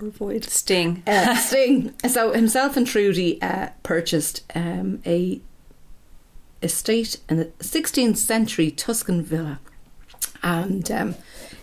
or 0.00 0.08
avoid. 0.08 0.44
Sting. 0.44 1.02
Uh, 1.06 1.36
Sting. 1.36 1.94
So 2.08 2.32
himself 2.32 2.76
and 2.76 2.86
Trudie 2.86 3.42
uh, 3.42 3.70
purchased 3.82 4.44
um, 4.54 5.02
a 5.06 5.40
estate 6.62 7.20
in 7.28 7.36
the 7.36 7.46
16th 7.60 8.16
century 8.16 8.70
Tuscan 8.70 9.22
villa, 9.22 9.60
and 10.42 10.90
um, 10.90 11.14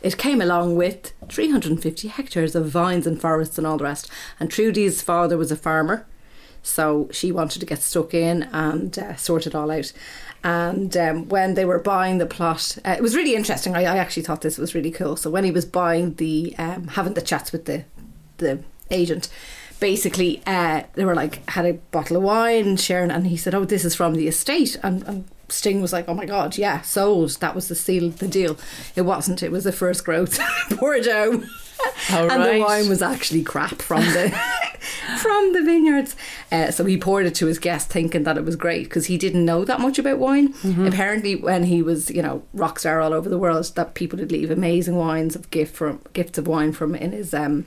it 0.02 0.18
came 0.18 0.42
along 0.42 0.76
with 0.76 1.14
350 1.30 2.08
hectares 2.10 2.56
of 2.56 2.70
vines 2.70 3.08
and 3.08 3.20
forests 3.20 3.58
and 3.58 3.66
all 3.66 3.78
the 3.78 3.84
rest. 3.84 4.10
And 4.40 4.50
Trudie's 4.50 5.02
father 5.02 5.38
was 5.38 5.52
a 5.52 5.56
farmer, 5.56 6.06
so 6.62 7.10
she 7.12 7.32
wanted 7.32 7.60
to 7.60 7.66
get 7.66 7.82
stuck 7.82 8.14
in 8.14 8.44
and 8.52 8.98
uh, 8.98 9.16
sort 9.16 9.48
it 9.48 9.56
all 9.56 9.72
out. 9.72 9.92
And 10.46 10.96
um, 10.98 11.30
when 11.30 11.54
they 11.54 11.64
were 11.64 11.80
buying 11.80 12.18
the 12.18 12.26
plot, 12.26 12.78
uh, 12.84 12.96
it 12.98 13.02
was 13.02 13.16
really 13.16 13.34
interesting. 13.34 13.76
I, 13.76 13.84
I 13.84 13.98
actually 13.98 14.24
thought 14.24 14.42
this 14.42 14.58
was 14.58 14.76
really 14.76 14.92
cool. 14.92 15.16
So 15.16 15.30
when 15.30 15.46
he 15.46 15.52
was 15.52 15.66
buying 15.66 16.16
the, 16.16 16.54
um, 16.58 16.90
having 16.90 17.14
the 17.14 17.22
chats 17.22 17.54
with 17.54 17.64
the 17.64 17.86
the 18.38 18.64
agent, 18.92 19.30
basically 19.80 20.42
uh, 20.46 20.84
they 20.94 21.06
were 21.06 21.16
like 21.16 21.48
had 21.50 21.66
a 21.66 21.74
bottle 21.74 22.18
of 22.18 22.24
wine 22.24 22.78
sharing, 22.78 23.12
and 23.12 23.28
he 23.28 23.38
said, 23.38 23.54
"Oh, 23.56 23.66
this 23.66 23.86
is 23.86 23.96
from 23.96 24.16
the 24.16 24.28
estate," 24.28 24.78
and. 24.84 25.04
and 25.04 25.26
Sting 25.50 25.82
was 25.82 25.94
like, 25.94 26.08
"Oh 26.08 26.16
my 26.16 26.26
god, 26.26 26.58
yeah, 26.58 26.82
sold. 26.82 27.32
That 27.42 27.54
was 27.54 27.68
the 27.68 27.76
seal, 27.76 28.06
of 28.06 28.18
the 28.18 28.28
deal. 28.28 28.58
It 28.96 29.02
wasn't. 29.02 29.44
It 29.44 29.52
was 29.52 29.66
the 29.66 29.72
first 29.72 30.04
growth 30.04 30.40
Bordeaux, 30.80 31.44
All 32.12 32.32
and 32.32 32.44
the 32.44 32.60
wine 32.66 32.90
was 32.90 33.02
actually 33.02 33.44
crap 33.44 33.82
from 33.82 34.02
the 34.02 34.30
from 35.22 35.54
the 35.54 35.62
vineyards. 35.62 36.16
Uh, 36.52 36.72
so 36.72 36.86
he 36.86 36.98
poured 36.98 37.26
it 37.26 37.36
to 37.36 37.46
his 37.46 37.60
guest, 37.60 37.90
thinking 37.90 38.24
that 38.24 38.38
it 38.38 38.46
was 38.46 38.56
great 38.56 38.86
because 38.86 39.08
he 39.08 39.18
didn't 39.18 39.46
know 39.46 39.66
that 39.66 39.80
much 39.80 40.00
about 40.00 40.18
wine. 40.18 40.54
Mm-hmm. 40.54 40.88
Apparently, 40.88 41.36
when 41.36 41.66
he 41.66 41.82
was 41.82 42.10
you 42.10 42.22
know 42.22 42.44
rock 42.54 42.80
star 42.80 43.02
all 43.02 43.14
over 43.14 43.30
the 43.30 43.38
world, 43.38 43.70
that 43.76 43.94
people 43.94 44.18
would 44.20 44.32
leave 44.32 44.50
amazing 44.50 44.96
wines 44.96 45.36
of 45.36 45.52
gift 45.52 45.76
from 45.76 46.00
gifts 46.14 46.38
of 46.38 46.48
wine 46.48 46.72
from 46.72 46.96
in 46.96 47.12
his 47.12 47.34
um 47.34 47.66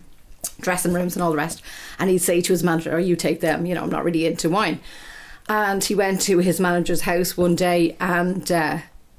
dressing 0.60 0.92
rooms 0.92 1.14
and 1.14 1.22
all 1.22 1.30
the 1.30 1.36
rest. 1.36 1.62
And 1.98 2.10
he'd 2.10 2.18
say 2.18 2.40
to 2.40 2.52
his 2.52 2.62
manager, 2.62 2.94
"Oh, 2.94 2.98
you 2.98 3.16
take 3.16 3.40
them. 3.40 3.66
You 3.66 3.74
know, 3.74 3.82
I'm 3.82 3.90
not 3.90 4.04
really 4.04 4.26
into 4.26 4.50
wine." 4.50 4.80
And 5.48 5.82
he 5.82 5.94
went 5.94 6.20
to 6.22 6.38
his 6.38 6.60
manager's 6.60 7.02
house 7.02 7.36
one 7.36 7.54
day 7.54 7.96
and. 8.00 8.50
Uh, 8.50 8.78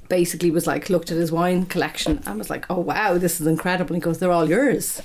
basically 0.09 0.51
was 0.51 0.65
like 0.65 0.89
looked 0.89 1.11
at 1.11 1.17
his 1.17 1.31
wine 1.33 1.65
collection 1.65 2.21
and 2.25 2.37
was 2.37 2.49
like 2.49 2.65
oh 2.69 2.79
wow 2.79 3.17
this 3.17 3.41
is 3.41 3.47
incredible 3.47 3.93
and 3.93 4.01
he 4.01 4.05
goes 4.05 4.19
they're 4.19 4.31
all 4.31 4.47
yours 4.47 5.01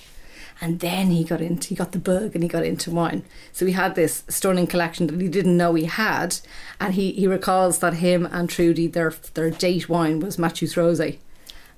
and 0.61 0.81
then 0.81 1.09
he 1.11 1.25
got 1.25 1.41
into 1.41 1.69
he 1.69 1.75
got 1.75 1.93
the 1.93 1.99
bug 1.99 2.35
and 2.35 2.43
he 2.43 2.49
got 2.49 2.65
into 2.65 2.91
wine 2.91 3.25
so 3.53 3.67
he 3.67 3.73
had 3.73 3.95
this 3.95 4.23
stunning 4.29 4.67
collection 4.67 5.07
that 5.07 5.21
he 5.21 5.29
didn't 5.29 5.57
know 5.57 5.75
he 5.75 5.85
had 5.85 6.39
and 6.81 6.95
he, 6.95 7.13
he 7.13 7.27
recalls 7.27 7.81
that 7.81 7.95
him 7.95 8.27
and 8.27 8.49
Trudie 8.49 8.91
their 8.91 9.13
their 9.35 9.51
date 9.51 9.89
wine 9.89 10.21
was 10.21 10.39
Mateus 10.39 10.75
Rosé 10.75 11.19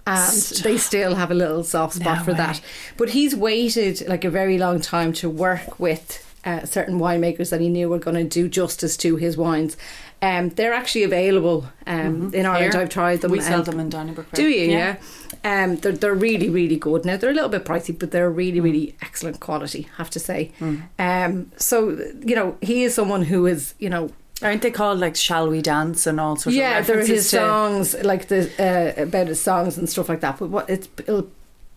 and 0.06 0.32
they 0.62 0.76
still 0.76 1.14
have 1.14 1.30
a 1.30 1.34
little 1.34 1.64
soft 1.64 1.94
spot 1.94 2.18
No 2.18 2.24
for 2.24 2.30
way. 2.32 2.36
that 2.38 2.60
but 2.96 3.08
he's 3.10 3.34
waited 3.34 4.06
like 4.08 4.24
a 4.24 4.30
very 4.30 4.58
long 4.58 4.80
time 4.80 5.12
to 5.14 5.30
work 5.30 5.80
with 5.80 6.20
uh, 6.44 6.64
certain 6.66 6.98
winemakers 7.00 7.48
that 7.50 7.60
he 7.60 7.70
knew 7.70 7.88
were 7.88 7.98
going 7.98 8.16
to 8.16 8.24
do 8.24 8.48
justice 8.48 8.96
to 8.98 9.16
his 9.16 9.36
wines 9.36 9.76
um, 10.22 10.48
they're 10.50 10.72
actually 10.72 11.02
available 11.02 11.66
um, 11.86 12.32
in 12.32 12.46
Ireland 12.46 12.72
Here, 12.72 12.82
I've 12.82 12.88
tried 12.88 13.20
them 13.20 13.30
We 13.30 13.40
sell 13.40 13.62
them 13.62 13.78
in 13.78 13.90
Donnybrook. 13.90 14.30
do 14.32 14.46
you? 14.48 14.70
Yeah. 14.70 14.96
Um, 15.44 15.76
they're 15.76 15.92
they're 15.92 16.14
really 16.14 16.48
really 16.48 16.76
good. 16.76 17.04
Now 17.04 17.18
they're 17.18 17.30
a 17.30 17.34
little 17.34 17.50
bit 17.50 17.66
pricey, 17.66 17.98
but 17.98 18.10
they're 18.10 18.30
really 18.30 18.58
really 18.60 18.96
excellent 19.02 19.40
quality. 19.40 19.86
I 19.92 19.96
have 19.98 20.08
to 20.10 20.20
say. 20.20 20.52
Um, 20.98 21.50
so 21.58 21.90
you 22.24 22.34
know 22.34 22.56
he 22.62 22.84
is 22.84 22.94
someone 22.94 23.22
who 23.24 23.44
is 23.46 23.74
you 23.78 23.90
know 23.90 24.10
Aren't 24.42 24.62
they 24.62 24.70
called 24.70 24.98
like 24.98 25.16
"Shall 25.16 25.48
We 25.48 25.62
Dance" 25.62 26.06
and 26.06 26.20
all 26.20 26.36
sorts 26.36 26.56
yeah 26.56 26.78
of 26.78 26.86
there 26.86 26.98
are 26.98 27.06
his 27.06 27.30
to 27.30 27.36
songs 27.36 27.94
like 28.02 28.28
the 28.28 28.50
uh, 28.58 29.02
about 29.02 29.28
his 29.28 29.40
songs 29.40 29.78
and 29.78 29.88
stuff 29.88 30.08
like 30.08 30.20
that. 30.20 30.38
But 30.38 30.50
what 30.50 30.68
it's 30.68 30.88
Il, 31.06 31.28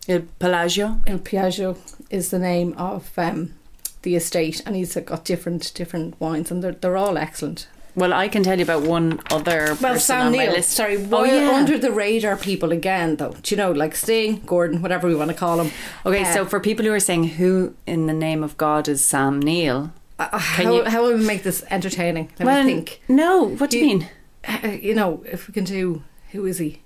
Il 0.08 0.22
Palagio? 0.40 1.00
Il 1.06 1.18
Palagio 1.18 1.76
is 2.10 2.30
the 2.30 2.38
name 2.38 2.74
of 2.76 3.10
um, 3.16 3.54
the 4.02 4.16
estate, 4.16 4.62
and 4.66 4.74
he's 4.74 4.94
got 4.96 5.24
different 5.24 5.72
different 5.74 6.20
wines, 6.20 6.50
and 6.50 6.62
they're 6.62 6.72
they're 6.72 6.96
all 6.96 7.16
excellent. 7.16 7.68
Well, 7.94 8.12
I 8.12 8.28
can 8.28 8.44
tell 8.44 8.56
you 8.56 8.62
about 8.62 8.82
one 8.82 9.20
other 9.30 9.76
Well, 9.80 9.98
Sam 9.98 10.30
Neill. 10.30 10.62
Sorry, 10.62 10.96
oh 10.98 11.22
we're 11.22 11.26
yeah. 11.26 11.50
under 11.50 11.76
the 11.78 11.90
radar 11.90 12.36
people 12.36 12.70
again, 12.70 13.16
though. 13.16 13.34
Do 13.42 13.52
you 13.52 13.56
know, 13.56 13.72
like 13.72 13.96
Sting, 13.96 14.40
Gordon, 14.46 14.82
whatever 14.82 15.08
we 15.08 15.16
want 15.16 15.30
to 15.32 15.36
call 15.36 15.56
them. 15.56 15.72
Okay, 16.06 16.22
Uh, 16.22 16.32
so 16.32 16.44
for 16.44 16.60
people 16.60 16.84
who 16.86 16.92
are 16.92 17.00
saying 17.00 17.24
who 17.24 17.74
in 17.86 18.06
the 18.06 18.12
name 18.12 18.44
of 18.44 18.56
God 18.56 18.86
is 18.86 19.04
Sam 19.04 19.40
Neill, 19.40 19.90
Uh, 20.18 20.28
Can 20.30 20.38
how, 20.66 20.74
you- 20.74 20.84
how 20.84 21.02
will 21.02 21.16
we 21.16 21.24
make 21.24 21.42
this 21.44 21.62
entertaining? 21.70 22.30
Let 22.38 22.46
well, 22.46 22.64
me 22.64 22.74
think. 22.74 23.00
no, 23.08 23.44
what 23.56 23.70
do 23.70 23.78
you, 23.78 23.86
You- 23.86 23.98
mean? 23.98 24.08
Uh, 24.46 24.68
you 24.68 24.94
know, 24.94 25.22
if 25.30 25.46
we 25.48 25.54
can 25.54 25.64
do, 25.64 26.02
who 26.32 26.44
is 26.46 26.58
he? 26.58 26.80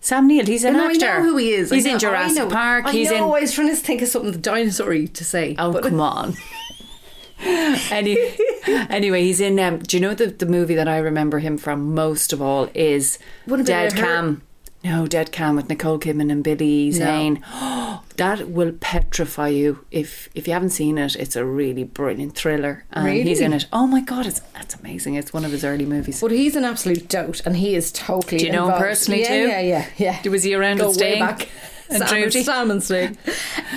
Sam 0.00 0.26
Neill, 0.28 0.46
he's 0.46 0.64
an 0.64 0.74
no, 0.74 0.88
actor. 0.88 1.06
I 1.06 1.18
know 1.18 1.22
who 1.24 1.36
he 1.36 1.50
is. 1.52 1.70
He's 1.70 1.84
know- 1.84 1.92
in 1.94 1.98
Jurassic. 1.98 2.48
Park. 2.48 2.86
I 2.86 2.92
he's 2.92 3.10
know. 3.10 3.16
in. 3.16 3.22
I 3.22 3.40
was 3.40 3.52
trying 3.52 3.68
to 3.68 3.76
think 3.76 4.02
of 4.02 4.08
something 4.08 4.40
dinosaur 4.40 4.92
to 5.06 5.24
say. 5.24 5.54
Oh 5.58 5.72
but- 5.72 5.82
come 5.84 6.00
on. 6.00 6.34
Any, 7.90 8.16
anyway, 8.66 9.22
he's 9.22 9.40
in. 9.40 9.58
Um, 9.60 9.80
do 9.80 9.96
you 9.96 10.00
know 10.00 10.14
the 10.14 10.28
the 10.28 10.46
movie 10.46 10.74
that 10.74 10.88
I 10.88 10.96
remember 10.98 11.38
him 11.38 11.58
from 11.58 11.94
most 11.94 12.32
of 12.32 12.40
all 12.40 12.70
is 12.74 13.18
Dead? 13.64 13.94
Calm. 13.94 14.40
No, 14.84 15.06
Dead 15.06 15.32
Calm 15.32 15.56
with 15.56 15.68
Nicole 15.68 15.98
Kidman 15.98 16.30
and 16.30 16.44
Billy 16.44 16.86
No. 16.90 16.92
Zane. 16.92 17.44
that 18.16 18.48
will 18.48 18.72
petrify 18.72 19.48
you 19.48 19.84
if 19.90 20.28
if 20.34 20.46
you 20.46 20.52
haven't 20.52 20.70
seen 20.70 20.96
it. 20.98 21.16
It's 21.16 21.34
a 21.36 21.44
really 21.44 21.82
brilliant 21.84 22.34
thriller, 22.36 22.84
and 22.92 23.08
he's 23.08 23.40
in 23.40 23.52
it. 23.52 23.66
Oh 23.72 23.86
my 23.86 24.00
god, 24.00 24.26
it's 24.26 24.40
that's 24.54 24.74
amazing. 24.76 25.14
It's 25.14 25.32
one 25.32 25.44
of 25.44 25.50
his 25.52 25.64
early 25.64 25.86
movies. 25.86 26.20
But 26.20 26.30
he's 26.30 26.54
an 26.56 26.64
absolute 26.64 27.08
dote, 27.08 27.40
and 27.44 27.56
he 27.56 27.74
is 27.74 27.90
totally. 27.90 28.38
Do 28.38 28.46
you 28.46 28.52
know 28.52 28.68
him 28.70 28.78
personally 28.78 29.22
yeah, 29.22 29.28
too? 29.28 29.48
Yeah, 29.48 29.60
yeah, 29.60 29.86
yeah. 30.22 30.30
Was 30.30 30.44
he 30.44 30.54
around 30.54 30.78
Go 30.78 30.84
at 30.90 30.96
way 30.96 31.12
Sting? 31.14 31.18
back. 31.20 31.48
And 31.88 32.02
Trudie? 32.02 32.48
And 32.48 32.82
Sting. 32.82 33.18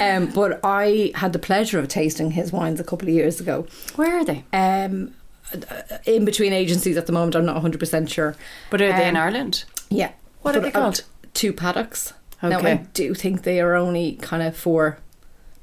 Um, 0.02 0.28
but 0.28 0.60
I 0.64 1.12
had 1.16 1.34
the 1.34 1.40
pleasure 1.40 1.78
of 1.80 1.88
tasting 1.90 2.32
his 2.32 2.54
wines 2.54 2.80
a 2.80 2.84
couple 2.86 3.08
of 3.10 3.14
years 3.14 3.42
ago. 3.42 3.68
Where 3.98 4.18
are 4.18 4.24
they? 4.24 4.46
Um, 4.54 5.14
in 6.06 6.24
between 6.24 6.54
agencies 6.54 6.96
at 6.96 7.06
the 7.06 7.12
moment, 7.12 7.36
I'm 7.36 7.46
not 7.46 7.56
100 7.56 7.80
percent 7.80 8.10
sure. 8.10 8.36
But 8.70 8.82
are 8.82 8.94
they 8.94 9.08
in 9.10 9.18
Um, 9.18 9.24
Ireland? 9.24 9.66
Yeah. 9.90 10.12
What 10.42 10.56
are 10.56 10.60
they 10.60 10.72
called? 10.72 11.04
two 11.34 11.54
paddocks. 11.54 12.14
Now, 12.42 12.60
I 12.60 12.76
do 12.94 13.14
think 13.14 13.44
they 13.44 13.60
are 13.60 13.76
only 13.76 14.14
kind 14.14 14.42
of 14.42 14.56
for, 14.56 14.98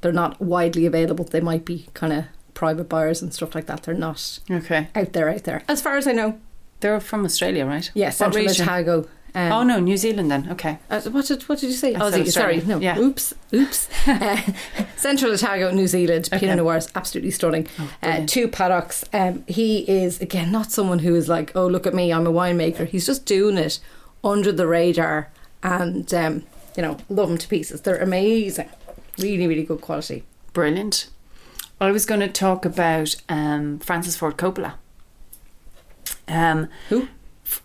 they're 0.00 0.12
not 0.12 0.40
widely 0.40 0.84
available. 0.86 1.24
They 1.24 1.40
might 1.40 1.64
be 1.64 1.88
kind 1.94 2.12
of 2.12 2.24
private 2.52 2.88
buyers 2.88 3.22
and 3.22 3.32
stuff 3.32 3.54
like 3.54 3.66
that. 3.66 3.82
They're 3.84 3.94
not 3.94 4.38
Okay, 4.50 4.88
out 4.94 5.12
there, 5.12 5.28
out 5.30 5.44
there. 5.44 5.62
As 5.68 5.80
far 5.80 5.96
as 5.96 6.06
I 6.06 6.12
know. 6.12 6.38
they're 6.80 7.00
from 7.00 7.24
Australia, 7.24 7.64
right? 7.66 7.90
Yeah, 7.94 8.10
Central? 8.10 8.48
Otago. 8.48 9.08
Um, 9.34 9.52
oh 9.52 9.62
no, 9.64 9.80
New 9.80 9.98
Zealand 9.98 10.30
then. 10.30 10.50
Okay. 10.50 10.78
uh, 10.88 11.00
what 11.02 11.26
did 11.26 11.42
what 11.42 11.58
did 11.58 11.66
you 11.68 11.76
say? 11.76 11.92
Said 11.94 12.28
Sorry, 12.28 12.62
no. 12.62 12.78
Yeah. 12.78 12.98
Oops, 12.98 13.34
oops. 13.52 13.88
uh, 14.06 14.40
Central 14.96 15.32
Otago, 15.32 15.70
New 15.72 15.86
Zealand. 15.86 16.28
Okay. 16.32 16.38
Pinot 16.40 16.56
Noir 16.56 16.78
is 16.78 16.88
absolutely 16.94 17.30
stunning. 17.32 17.66
Oh, 17.78 17.90
uh, 18.02 18.26
two 18.26 18.48
paddocks. 18.48 19.04
Um, 19.12 19.44
he 19.46 19.80
is 19.90 20.20
again 20.22 20.50
not 20.50 20.72
someone 20.72 21.00
who 21.00 21.14
is 21.14 21.28
like, 21.28 21.52
oh 21.54 21.66
look 21.66 21.86
at 21.86 21.92
me, 21.92 22.12
I'm 22.14 22.26
a 22.26 22.32
winemaker. 22.32 22.86
He's 22.86 23.04
just 23.04 23.26
doing 23.26 23.58
it 23.58 23.78
under 24.26 24.52
the 24.52 24.66
radar, 24.66 25.30
and 25.62 26.12
um, 26.12 26.42
you 26.76 26.82
know, 26.82 26.98
love 27.08 27.28
them 27.28 27.38
to 27.38 27.48
pieces. 27.48 27.80
They're 27.80 27.96
amazing, 27.96 28.68
really, 29.18 29.46
really 29.46 29.62
good 29.62 29.80
quality. 29.80 30.24
Brilliant. 30.52 31.08
I 31.80 31.90
was 31.90 32.06
going 32.06 32.20
to 32.20 32.28
talk 32.28 32.64
about 32.64 33.16
um, 33.28 33.78
Francis 33.78 34.16
Ford 34.16 34.36
Coppola. 34.36 34.74
Um, 36.28 36.68
Who? 36.88 37.08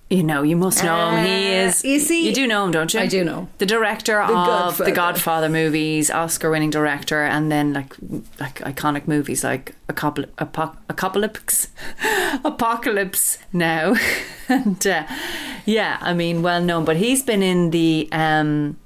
You 0.09 0.23
know, 0.23 0.43
you 0.43 0.55
must 0.57 0.83
know 0.83 1.11
him. 1.11 1.25
He 1.25 1.31
Uh, 1.31 1.67
is. 1.67 1.83
you 1.85 1.99
see- 1.99 2.27
you 2.27 2.33
do 2.33 2.45
know 2.47 2.65
him, 2.65 2.71
don't 2.71 2.93
you? 2.93 2.99
I 2.99 3.07
do 3.07 3.23
know. 3.23 3.47
The 3.59 3.65
director 3.65 4.21
of 4.21 4.29
Godfather. 4.29 4.83
the 4.85 4.91
Godfather 4.95 5.49
movies, 5.49 6.11
Oscar-winning 6.11 6.69
director, 6.69 7.23
and 7.23 7.51
then 7.51 7.73
like 7.73 7.93
like 8.39 8.59
iconic 8.59 9.07
movies 9.07 9.43
like 9.43 9.73
Acopol- 9.87 10.27
Apoc- 10.37 10.77
Apocalypse, 10.89 11.67
Apocalypse 12.43 13.37
Now, 13.53 13.95
and 14.49 14.85
uh, 14.87 15.05
yeah, 15.65 15.97
I 16.01 16.13
mean, 16.13 16.41
well 16.41 16.61
known. 16.61 16.85
But 16.85 16.97
he's 16.97 17.23
been 17.23 17.41
in 17.43 17.71
the 17.71 18.07
um, 18.11 18.77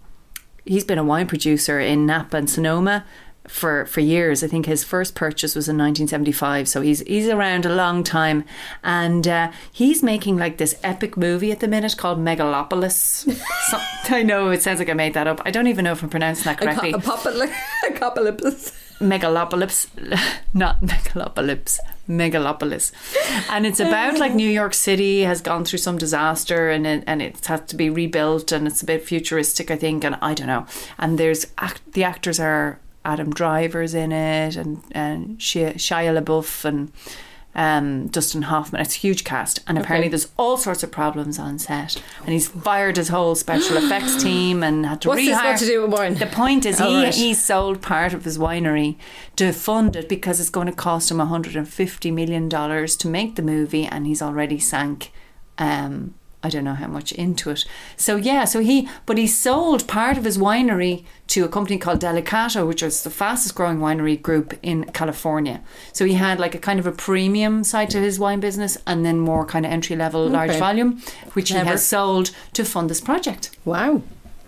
he's 0.65 0.83
been 0.83 0.97
a 0.97 1.03
wine 1.03 1.27
producer 1.27 1.79
in 1.79 2.05
Napa 2.05 2.37
and 2.37 2.49
Sonoma 2.49 3.03
for 3.47 3.85
for 3.85 3.99
years. 3.99 4.43
I 4.43 4.47
think 4.47 4.65
his 4.65 4.83
first 4.83 5.15
purchase 5.15 5.55
was 5.55 5.67
in 5.67 5.77
1975, 5.77 6.67
so 6.67 6.81
he's 6.81 6.99
he's 7.01 7.27
around 7.27 7.65
a 7.65 7.75
long 7.75 8.03
time, 8.03 8.43
and 8.83 9.27
uh, 9.27 9.51
he's 9.71 10.03
making 10.03 10.37
like 10.37 10.57
this 10.57 10.75
epic 10.83 11.17
movie 11.17 11.51
at 11.51 11.59
the 11.59 11.67
minute 11.67 11.97
called 11.97 12.19
Megalopolis. 12.19 13.29
so, 13.69 14.15
I 14.15 14.23
know 14.23 14.49
it 14.49 14.61
sounds 14.61 14.79
like 14.79 14.89
I 14.89 14.93
made 14.93 15.13
that 15.13 15.27
up. 15.27 15.41
I 15.45 15.51
don't 15.51 15.67
even 15.67 15.85
know 15.85 15.91
if 15.91 16.03
I'm 16.03 16.09
pronouncing 16.09 16.45
that 16.45 16.57
correctly. 16.57 16.91
Apocalypse. 17.89 18.71
Megalopolis, 18.99 19.87
not 20.53 20.81
Megalopolis, 20.81 21.79
Megalopolis, 22.07 22.93
and 23.49 23.65
it's 23.65 23.81
about 23.81 24.17
like 24.19 24.33
New 24.33 24.49
York 24.49 24.73
City 24.73 25.21
has 25.23 25.41
gone 25.41 25.65
through 25.65 25.79
some 25.79 25.97
disaster 25.97 26.69
and 26.69 26.87
it, 26.87 27.03
and 27.05 27.21
it's 27.21 27.47
had 27.47 27.67
to 27.67 27.75
be 27.75 27.89
rebuilt 27.89 28.53
and 28.53 28.67
it's 28.67 28.81
a 28.81 28.85
bit 28.85 29.03
futuristic, 29.03 29.69
I 29.69 29.75
think, 29.75 30.05
and 30.05 30.15
I 30.21 30.33
don't 30.33 30.47
know. 30.47 30.65
And 30.97 31.17
there's 31.17 31.47
act, 31.57 31.81
the 31.91 32.05
actors 32.05 32.39
are 32.39 32.79
Adam 33.05 33.31
Driver's 33.33 33.93
in 33.93 34.11
it 34.11 34.55
and 34.57 34.81
and 34.91 35.37
Shia, 35.39 35.75
Shia 35.75 36.21
LaBeouf 36.21 36.65
and. 36.65 36.91
Um, 37.57 38.07
Dustin 38.07 38.41
Hoffman. 38.41 38.81
It's 38.81 38.97
a 38.97 38.99
huge 38.99 39.23
cast, 39.23 39.59
and 39.65 39.77
apparently 39.77 40.07
Okay. 40.07 40.09
there's 40.09 40.27
all 40.35 40.57
sorts 40.57 40.83
of 40.83 40.91
problems 40.91 41.39
on 41.39 41.57
set. 41.57 41.95
And 42.25 42.33
he's 42.33 42.49
fired 42.49 42.97
his 42.97 43.07
whole 43.07 43.33
special 43.33 43.77
effects 43.77 44.21
team 44.21 44.61
and 44.61 44.85
had 44.85 44.99
to 45.03 45.07
What's 45.07 45.21
rehire. 45.21 45.25
this 45.27 45.37
got 45.41 45.57
to 45.59 45.65
do 45.65 45.81
with 45.83 45.91
wine? 45.97 46.15
The 46.15 46.25
point 46.25 46.65
is, 46.65 46.81
Oh, 46.81 46.89
he, 46.89 47.03
right. 47.05 47.15
he 47.15 47.33
sold 47.33 47.81
part 47.81 48.13
of 48.13 48.25
his 48.25 48.37
winery 48.37 48.97
to 49.37 49.53
fund 49.53 49.95
it 49.95 50.09
because 50.09 50.41
it's 50.41 50.49
going 50.49 50.67
to 50.67 50.73
cost 50.73 51.09
him 51.09 51.19
$150 51.19 52.11
million 52.13 52.49
to 52.49 53.07
make 53.07 53.37
the 53.37 53.41
movie, 53.41 53.85
and 53.85 54.05
he's 54.05 54.21
already 54.21 54.59
sank. 54.59 55.13
Um, 55.57 56.15
I 56.45 56.49
don't 56.49 56.63
know 56.69 56.73
how 56.83 56.87
much 56.87 57.11
into 57.13 57.49
it. 57.49 57.65
So 57.97 58.15
yeah, 58.15 58.45
so 58.45 58.59
he, 58.59 58.87
but 59.05 59.17
he 59.17 59.27
sold 59.27 59.87
part 59.87 60.17
of 60.17 60.23
his 60.25 60.37
winery 60.37 61.03
to 61.33 61.43
a 61.43 61.49
company 61.49 61.77
called 61.77 61.99
Delicato, 62.01 62.67
which 62.67 62.83
is 62.83 63.03
the 63.03 63.09
fastest 63.09 63.55
growing 63.55 63.79
winery 63.79 64.17
group 64.27 64.53
in 64.61 64.83
California. 64.99 65.57
So 65.93 66.05
he 66.05 66.13
had 66.13 66.39
like 66.39 66.55
a 66.55 66.59
kind 66.67 66.79
of 66.79 66.87
a 66.87 66.91
premium 67.07 67.63
side 67.63 67.89
to 67.91 67.99
his 67.99 68.19
wine 68.19 68.39
business, 68.39 68.77
and 68.85 69.03
then 69.05 69.17
more 69.19 69.45
kind 69.45 69.65
of 69.65 69.71
entry 69.71 69.95
level, 69.95 70.21
large 70.29 70.55
volume, 70.65 71.01
which 71.33 71.49
he 71.49 71.55
has 71.55 71.85
sold 71.85 72.31
to 72.53 72.63
fund 72.63 72.89
this 72.89 73.01
project. 73.01 73.49
Wow, 73.65 74.01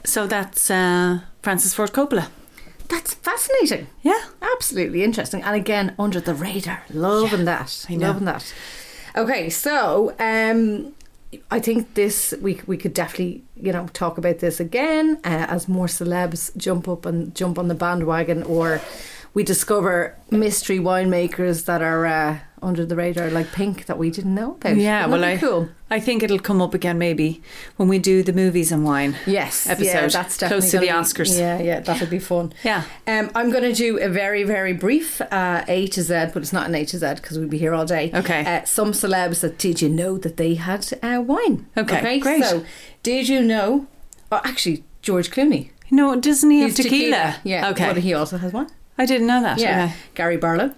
So 0.04 0.28
that's 0.28 0.70
uh, 0.72 1.20
Francis 1.42 1.74
Ford 1.74 1.92
Coppola. 1.94 2.28
that's 2.90 3.14
fascinating. 3.16 3.88
Yeah. 4.02 4.22
Absolutely 4.56 5.04
interesting. 5.04 5.42
And 5.44 5.56
again, 5.56 5.94
under 6.00 6.22
the 6.22 6.34
radar. 6.34 6.80
Loving 6.94 7.46
that. 7.46 7.86
I 7.90 7.96
know. 7.96 8.08
Loving 8.08 8.26
that. 8.26 8.54
Okay, 9.16 9.50
so 9.50 10.14
um 10.20 10.94
I 11.52 11.60
think 11.60 11.94
this 11.96 12.34
we 12.42 12.62
we 12.68 12.78
could 12.78 12.94
definitely 12.94 13.44
you 13.56 13.74
know 13.74 13.88
talk 13.94 14.18
about 14.18 14.40
this 14.40 14.60
again 14.60 15.20
uh, 15.26 15.46
as 15.50 15.68
more 15.68 15.88
celebs 15.88 16.56
jump 16.56 16.88
up 16.88 17.06
and 17.06 17.36
jump 17.36 17.60
on 17.60 17.68
the 17.68 17.76
bandwagon, 17.76 18.44
or 18.44 18.82
we 19.34 19.44
discover 19.44 20.16
mystery 20.32 20.80
winemakers 20.80 21.66
that 21.66 21.82
are 21.82 22.06
uh, 22.06 22.40
under 22.62 22.86
the 22.86 22.96
radar, 22.96 23.30
like 23.30 23.52
Pink, 23.52 23.86
that 23.86 23.98
we 23.98 24.10
didn't 24.10 24.34
know 24.34 24.54
about. 24.54 24.78
Yeah, 24.78 25.06
Wouldn't 25.06 25.22
well, 25.22 25.34
I 25.34 25.38
cool. 25.38 25.70
I 25.90 26.00
think 26.00 26.24
it'll 26.24 26.40
come 26.40 26.62
up 26.62 26.74
again 26.74 26.98
maybe 26.98 27.42
when 27.78 27.88
we 27.88 28.00
do 28.00 28.24
the 28.24 28.34
movies 28.34 28.72
and 28.72 28.84
wine. 28.84 29.16
Yes, 29.26 29.68
episode, 29.68 29.86
yeah, 29.86 30.08
that's 30.08 30.38
definitely 30.38 30.62
close 30.62 30.72
to 30.72 30.80
the 30.80 30.88
gonna 30.88 31.00
be- 31.00 31.08
Oscars. 31.08 31.40
Yeah, 31.40 31.60
yeah, 31.60 31.80
that'll 31.80 32.08
be 32.08 32.20
fun. 32.20 32.54
Yeah. 32.64 32.84
Um, 33.06 33.30
I'm 33.36 33.52
going 33.52 33.64
to 33.64 33.74
do 33.74 34.00
a 34.00 34.10
very, 34.10 34.44
very 34.44 34.74
brief 34.74 35.22
uh, 35.22 35.64
A 35.68 35.88
to 35.88 36.02
Z, 36.02 36.32
but 36.34 36.38
it's 36.38 36.54
not 36.54 36.68
an 36.68 36.76
A 36.76 36.86
to 36.86 36.98
Z 36.98 37.16
because 37.16 37.38
we'd 37.40 37.50
be 37.50 37.58
here 37.58 37.74
all 37.74 37.86
day. 37.86 38.12
Okay. 38.14 38.44
Uh, 38.46 38.66
some 38.66 38.92
celebs 38.92 39.42
that 39.42 39.58
did 39.58 39.82
you 39.82 39.90
know 39.90 40.18
that 40.18 40.38
they 40.38 40.56
had 40.56 40.88
uh, 41.04 41.22
wine? 41.22 41.68
Okay, 41.78 42.20
great. 42.20 42.44
So, 42.44 42.66
did 43.04 43.30
you 43.30 43.42
know? 43.42 43.88
Oh, 44.32 44.42
actually, 44.44 44.84
George 45.02 45.32
Clooney. 45.32 45.70
No, 45.90 46.20
doesn't 46.20 46.50
he 46.50 46.62
have 46.62 46.76
He's 46.76 46.86
tequila? 46.86 47.38
Yeah. 47.44 47.70
Okay. 47.70 47.88
But 47.88 47.98
he 47.98 48.14
also 48.14 48.38
has 48.38 48.52
wine. 48.52 48.68
I 48.98 49.06
didn't 49.06 49.28
know 49.28 49.42
that. 49.42 49.60
Yeah. 49.60 49.86
Okay. 49.86 49.94
Gary 50.16 50.38
Barlow. 50.38 50.74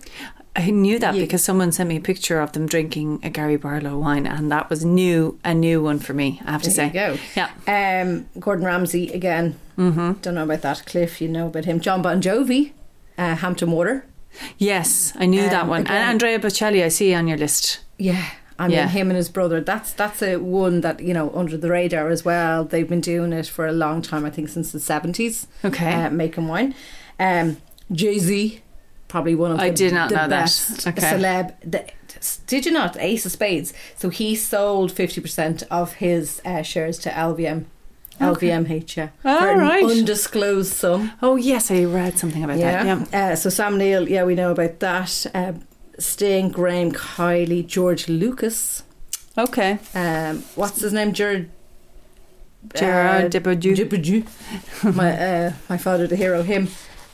I 0.55 0.71
knew 0.71 0.99
that 0.99 1.13
because 1.13 1.43
someone 1.43 1.71
sent 1.71 1.88
me 1.89 1.97
a 1.97 2.01
picture 2.01 2.39
of 2.41 2.51
them 2.51 2.65
drinking 2.65 3.19
a 3.23 3.29
Gary 3.29 3.55
Barlow 3.55 3.97
wine, 3.97 4.25
and 4.27 4.51
that 4.51 4.69
was 4.69 4.83
new, 4.83 5.39
a 5.43 5.53
new 5.53 5.81
one 5.81 5.99
for 5.99 6.13
me. 6.13 6.41
I 6.45 6.51
have 6.51 6.63
to 6.63 6.69
There 6.69 6.75
say. 6.75 6.85
you 6.88 6.91
go. 6.93 7.17
Yeah. 7.67 8.01
Um, 8.01 8.27
Gordon 8.39 8.65
Ramsay 8.65 9.12
again. 9.13 9.57
Mm-hmm. 9.77 10.13
Don't 10.21 10.35
know 10.35 10.43
about 10.43 10.62
that. 10.63 10.85
Cliff, 10.85 11.21
you 11.21 11.27
know 11.29 11.47
about 11.47 11.65
him. 11.65 11.79
John 11.79 12.01
Bon 12.01 12.21
Jovi. 12.21 12.73
Uh, 13.17 13.35
Hampton 13.35 13.71
Water. 13.71 14.05
Yes, 14.57 15.13
I 15.17 15.25
knew 15.25 15.41
that 15.49 15.63
Um, 15.63 15.67
one. 15.69 15.81
again- 15.81 15.95
and 15.97 16.09
Andrea 16.12 16.39
Bocelli, 16.39 16.83
I 16.83 16.88
see 16.89 17.13
on 17.13 17.27
your 17.27 17.38
list. 17.38 17.79
Yeah. 17.97 18.25
I 18.57 18.67
mean, 18.67 18.75
Yeah. 18.77 18.88
him 18.89 19.09
and 19.09 19.15
his 19.17 19.29
brother. 19.29 19.62
That's 19.62 19.93
that's 19.93 20.21
a 20.21 20.35
one 20.38 20.81
that 20.81 20.99
you 20.99 21.13
know 21.13 21.31
under 21.33 21.55
the 21.57 21.69
radar 21.69 22.09
as 22.09 22.25
well. 22.25 22.65
They've 22.65 22.88
been 22.89 22.99
doing 23.01 23.31
it 23.33 23.47
for 23.47 23.65
a 23.65 23.71
long 23.71 24.01
time. 24.01 24.25
I 24.25 24.29
think 24.29 24.49
since 24.49 24.71
the 24.73 24.79
seventies. 24.81 25.47
Okay. 25.63 25.93
uh, 25.93 26.09
making 26.09 26.47
wine. 26.49 26.75
Um, 27.19 27.57
Jay 27.91 28.19
Z, 28.19 28.62
probably 29.10 29.36
one 29.36 29.52
of 29.52 29.60
I 29.60 29.69
the, 29.69 29.76
did 29.76 29.93
not 29.93 30.10
the 30.10 30.15
know 30.15 30.28
that. 30.30 30.88
Okay. 30.88 31.02
celeb. 31.02 31.54
The, 31.69 31.86
did 32.48 32.65
you 32.65 32.72
not? 32.72 32.95
Ace 32.98 33.26
of 33.26 33.34
Spades. 33.34 33.74
So 33.98 34.10
he 34.10 34.36
sold 34.36 34.93
fifty 34.93 35.19
percent 35.19 35.63
of 35.69 35.95
his 35.95 36.41
uh, 36.45 36.62
shares 36.62 36.98
to 37.00 37.10
LVM. 37.10 37.65
LVMH, 38.19 38.98
yeah. 38.98 39.10
All 39.24 39.56
right. 39.56 39.84
undisclosed 39.84 40.74
sum. 40.74 41.12
Oh 41.22 41.38
yes, 41.38 41.72
I 41.72 41.86
read 41.86 42.17
something 42.17 42.43
about 42.43 42.58
that. 42.58 42.86
Yeah. 42.86 43.06
Yeah. 43.12 43.32
Uh, 43.32 43.36
so 43.36 43.50
Sam 43.50 43.78
Neill, 43.78 44.10
yeah, 44.10 44.24
we 44.26 44.36
know 44.36 44.52
about 44.52 44.80
that. 44.80 45.26
Uh, 45.34 45.54
Sting, 45.98 46.50
Graham, 46.50 46.91
Kylie, 46.91 47.65
George 47.65 48.10
Lucas. 48.10 48.84
Okay. 49.38 49.80
Um, 49.95 50.43
what's 50.56 50.82
his 50.82 50.91
name? 50.91 51.13
Gerard. 51.13 51.50
Gerard 52.76 53.32
Depardieu. 53.32 53.76
Depardieu. 53.76 54.26
my 54.95 55.12
uh, 55.17 55.54
my 55.69 55.78
father, 55.78 56.08
the 56.08 56.17
hero, 56.17 56.43
him. 56.43 56.67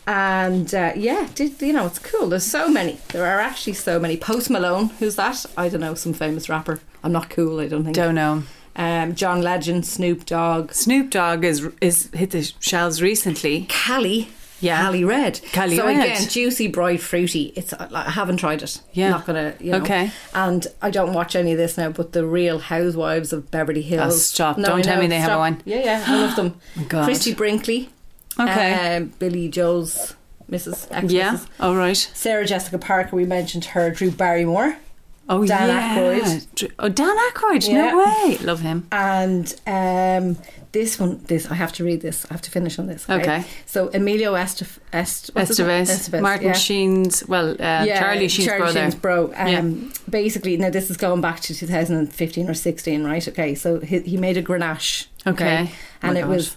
And 0.07 0.73
uh, 0.73 0.93
yeah, 0.95 1.27
did, 1.33 1.61
you 1.61 1.73
know 1.73 1.87
it's 1.87 1.99
cool. 1.99 2.29
There's 2.29 2.43
so 2.43 2.69
many. 2.69 2.99
There 3.09 3.25
are 3.25 3.39
actually 3.39 3.73
so 3.73 3.99
many. 3.99 4.17
Post 4.17 4.49
Malone, 4.49 4.89
who's 4.99 5.15
that? 5.15 5.45
I 5.57 5.69
don't 5.69 5.81
know. 5.81 5.95
Some 5.95 6.13
famous 6.13 6.47
rapper. 6.47 6.79
I'm 7.03 7.11
not 7.11 7.29
cool. 7.29 7.59
I 7.59 7.67
don't 7.67 7.83
think. 7.83 7.95
Don't 7.95 8.15
know. 8.15 8.43
Um, 8.75 9.15
John 9.15 9.41
Legend, 9.41 9.85
Snoop 9.85 10.25
Dogg, 10.25 10.73
Snoop 10.73 11.09
Dogg 11.09 11.43
is 11.45 11.67
is 11.81 12.09
hit 12.13 12.31
the 12.31 12.51
shelves 12.59 13.01
recently. 13.01 13.65
Cali. 13.69 14.29
Yeah. 14.61 14.81
Cali 14.81 15.03
Red. 15.03 15.41
Cali 15.51 15.75
so 15.75 15.85
Red. 15.85 15.99
again, 15.99 16.29
juicy, 16.29 16.67
bright, 16.67 17.01
fruity. 17.01 17.51
It's 17.55 17.73
uh, 17.73 17.87
like, 17.91 18.07
I 18.07 18.11
haven't 18.11 18.37
tried 18.37 18.63
it. 18.63 18.81
Yeah. 18.93 19.09
not 19.09 19.25
gonna. 19.25 19.53
You 19.59 19.73
know. 19.73 19.77
Okay. 19.79 20.11
And 20.33 20.65
I 20.81 20.91
don't 20.91 21.13
watch 21.13 21.35
any 21.35 21.51
of 21.51 21.57
this 21.57 21.77
now. 21.77 21.89
But 21.89 22.13
the 22.13 22.25
Real 22.25 22.59
Housewives 22.59 23.33
of 23.33 23.51
Beverly 23.51 23.81
Hills. 23.81 24.13
Oh, 24.13 24.17
stop. 24.17 24.57
I 24.57 24.61
Don't 24.61 24.83
tell 24.83 24.99
me 24.99 25.07
they 25.07 25.17
have 25.17 25.29
a 25.29 25.31
stop. 25.31 25.39
one. 25.39 25.61
Yeah, 25.65 25.83
yeah, 25.83 26.03
I 26.07 26.21
love 26.21 26.35
them. 26.35 26.59
God. 26.87 27.05
Christie 27.05 27.33
Brinkley. 27.33 27.89
Okay. 28.39 28.97
Um, 28.97 29.13
Billy 29.19 29.49
Joel's 29.49 30.15
Mrs. 30.49 30.87
Ex 30.91 31.11
yeah. 31.11 31.33
Mrs. 31.35 31.47
All 31.59 31.75
right. 31.75 31.97
Sarah 31.97 32.45
Jessica 32.45 32.77
Parker. 32.77 33.15
We 33.15 33.25
mentioned 33.25 33.65
her. 33.65 33.89
Drew 33.91 34.11
Barrymore. 34.11 34.77
Oh 35.27 35.43
Dan 35.45 35.69
yeah. 35.69 35.95
Aykroyd. 35.97 36.71
Oh 36.77 36.89
Dan 36.89 37.17
Aykroyd. 37.31 37.67
Yeah. 37.67 37.89
No 37.91 37.97
way. 37.97 38.37
Love 38.41 38.59
him. 38.61 38.87
And 38.91 39.55
um, 39.65 40.37
this 40.71 40.99
one, 40.99 41.23
this 41.25 41.49
I 41.49 41.55
have 41.55 41.73
to 41.73 41.83
read 41.83 42.01
this. 42.01 42.27
I 42.29 42.33
have 42.35 42.43
to 42.43 42.51
finish 42.51 42.77
on 42.77 42.85
this. 42.85 43.09
Okay. 43.09 43.43
So 43.65 43.87
Emilio 43.91 44.33
Estef- 44.35 44.77
Est- 44.93 45.31
what's 45.33 45.47
his 45.47 45.59
name? 45.59 45.67
Estevez. 45.85 46.09
Estevez, 46.09 46.21
Martin 46.21 46.47
yeah. 46.47 46.53
Sheen's. 46.53 47.27
Well, 47.27 47.53
uh, 47.59 47.85
Charlie 47.87 48.27
Sheen's 48.27 48.47
Charlie 48.47 48.61
brother. 48.61 48.81
Sheen's 48.81 48.95
bro. 48.95 49.33
Um, 49.35 49.47
Yeah. 49.47 49.89
Basically, 50.07 50.57
now 50.57 50.69
this 50.69 50.91
is 50.91 50.97
going 50.97 51.21
back 51.21 51.39
to 51.39 51.55
2015 51.55 52.47
or 52.47 52.53
16, 52.53 53.03
right? 53.03 53.27
Okay, 53.27 53.55
so 53.55 53.79
he, 53.79 53.99
he 54.01 54.17
made 54.17 54.37
a 54.37 54.43
Grenache. 54.43 55.07
Okay. 55.25 55.71
and 56.03 56.13
My 56.13 56.19
it 56.19 56.27
was 56.27 56.55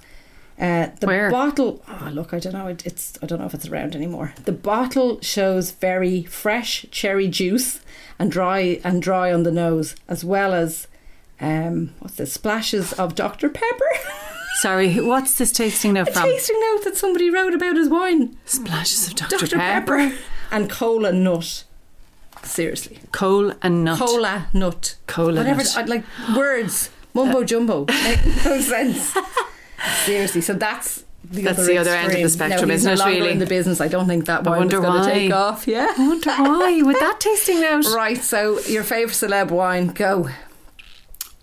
uh, 0.61 0.89
the 1.01 1.07
Where? 1.07 1.31
bottle. 1.31 1.83
Oh, 1.89 2.11
look, 2.13 2.35
I 2.35 2.39
don't 2.39 2.53
know. 2.53 2.67
It, 2.69 2.85
it's 2.87 3.19
I 3.23 3.27
don't 3.27 3.39
know 3.39 3.47
if 3.47 3.55
it's 3.55 3.69
around 3.69 3.95
anymore. 3.95 4.35
The 4.45 4.53
bottle 4.53 5.21
shows 5.21 5.71
very 5.71 6.25
fresh 6.25 6.85
cherry 6.91 7.29
juice 7.29 7.81
and 8.19 8.31
dry 8.31 8.81
and 8.83 9.01
dry 9.01 9.33
on 9.33 9.45
the 9.45 9.53
nose, 9.53 9.95
as 10.09 10.25
well 10.25 10.53
as 10.55 10.89
um, 11.41 11.95
what's 12.01 12.17
this? 12.17 12.33
Splashes 12.33 12.93
of 12.95 13.15
Dr 13.15 13.49
Pepper. 13.49 13.91
Sorry. 14.61 14.99
What's 14.99 15.39
this 15.39 15.53
tasting 15.53 15.93
note 15.93 16.09
a 16.09 16.13
from? 16.13 16.25
tasting 16.25 16.59
note 16.61 16.83
that 16.85 16.97
somebody 16.97 17.31
wrote 17.31 17.55
about 17.55 17.77
his 17.77 17.89
wine. 17.89 18.37
Splashes 18.45 19.07
of 19.09 19.15
Dr. 19.15 19.39
Dr 19.39 19.57
Pepper. 19.57 19.97
Pepper 19.99 20.19
and 20.51 20.69
cola 20.69 21.13
nut. 21.13 21.63
Seriously. 22.43 22.99
cola 23.13 23.57
and 23.63 23.85
nut. 23.85 23.99
Cola 24.01 24.49
nut. 24.53 24.97
Cola 25.07 25.37
Whatever. 25.37 25.59
nut. 25.63 25.75
I'd 25.77 25.89
like 25.89 26.05
words. 26.37 26.91
Mumbo 27.15 27.45
jumbo. 27.45 27.85
Make 27.87 28.27
no 28.45 28.61
sense. 28.61 29.17
Seriously. 30.05 30.41
So 30.41 30.55
that's 30.55 31.05
the 31.25 31.43
That's 31.43 31.59
other 31.59 31.67
the 31.69 31.79
other 31.79 31.91
end 31.91 32.13
of 32.13 32.23
the 32.23 32.29
spectrum, 32.29 32.69
now, 32.69 32.75
isn't 32.75 32.93
it, 33.01 33.05
really? 33.05 33.31
in 33.33 33.39
the 33.39 33.47
business. 33.47 33.81
I 33.81 33.89
don't 33.89 34.07
think 34.07 34.27
that 34.27 34.45
wine 34.45 34.59
wonder 34.61 34.81
going 34.81 35.03
to 35.03 35.11
take 35.11 35.33
off. 35.33 35.67
Yeah. 35.67 35.93
I 35.97 36.09
wonder 36.09 36.31
why 36.31 36.83
with 36.83 36.99
that 37.01 37.21
tasting 37.21 37.61
note. 37.61 37.87
Right. 37.95 38.17
So 38.19 38.61
your 38.61 38.83
favourite 38.85 39.15
celeb 39.15 39.51
wine? 39.51 39.89
Go. 39.89 40.29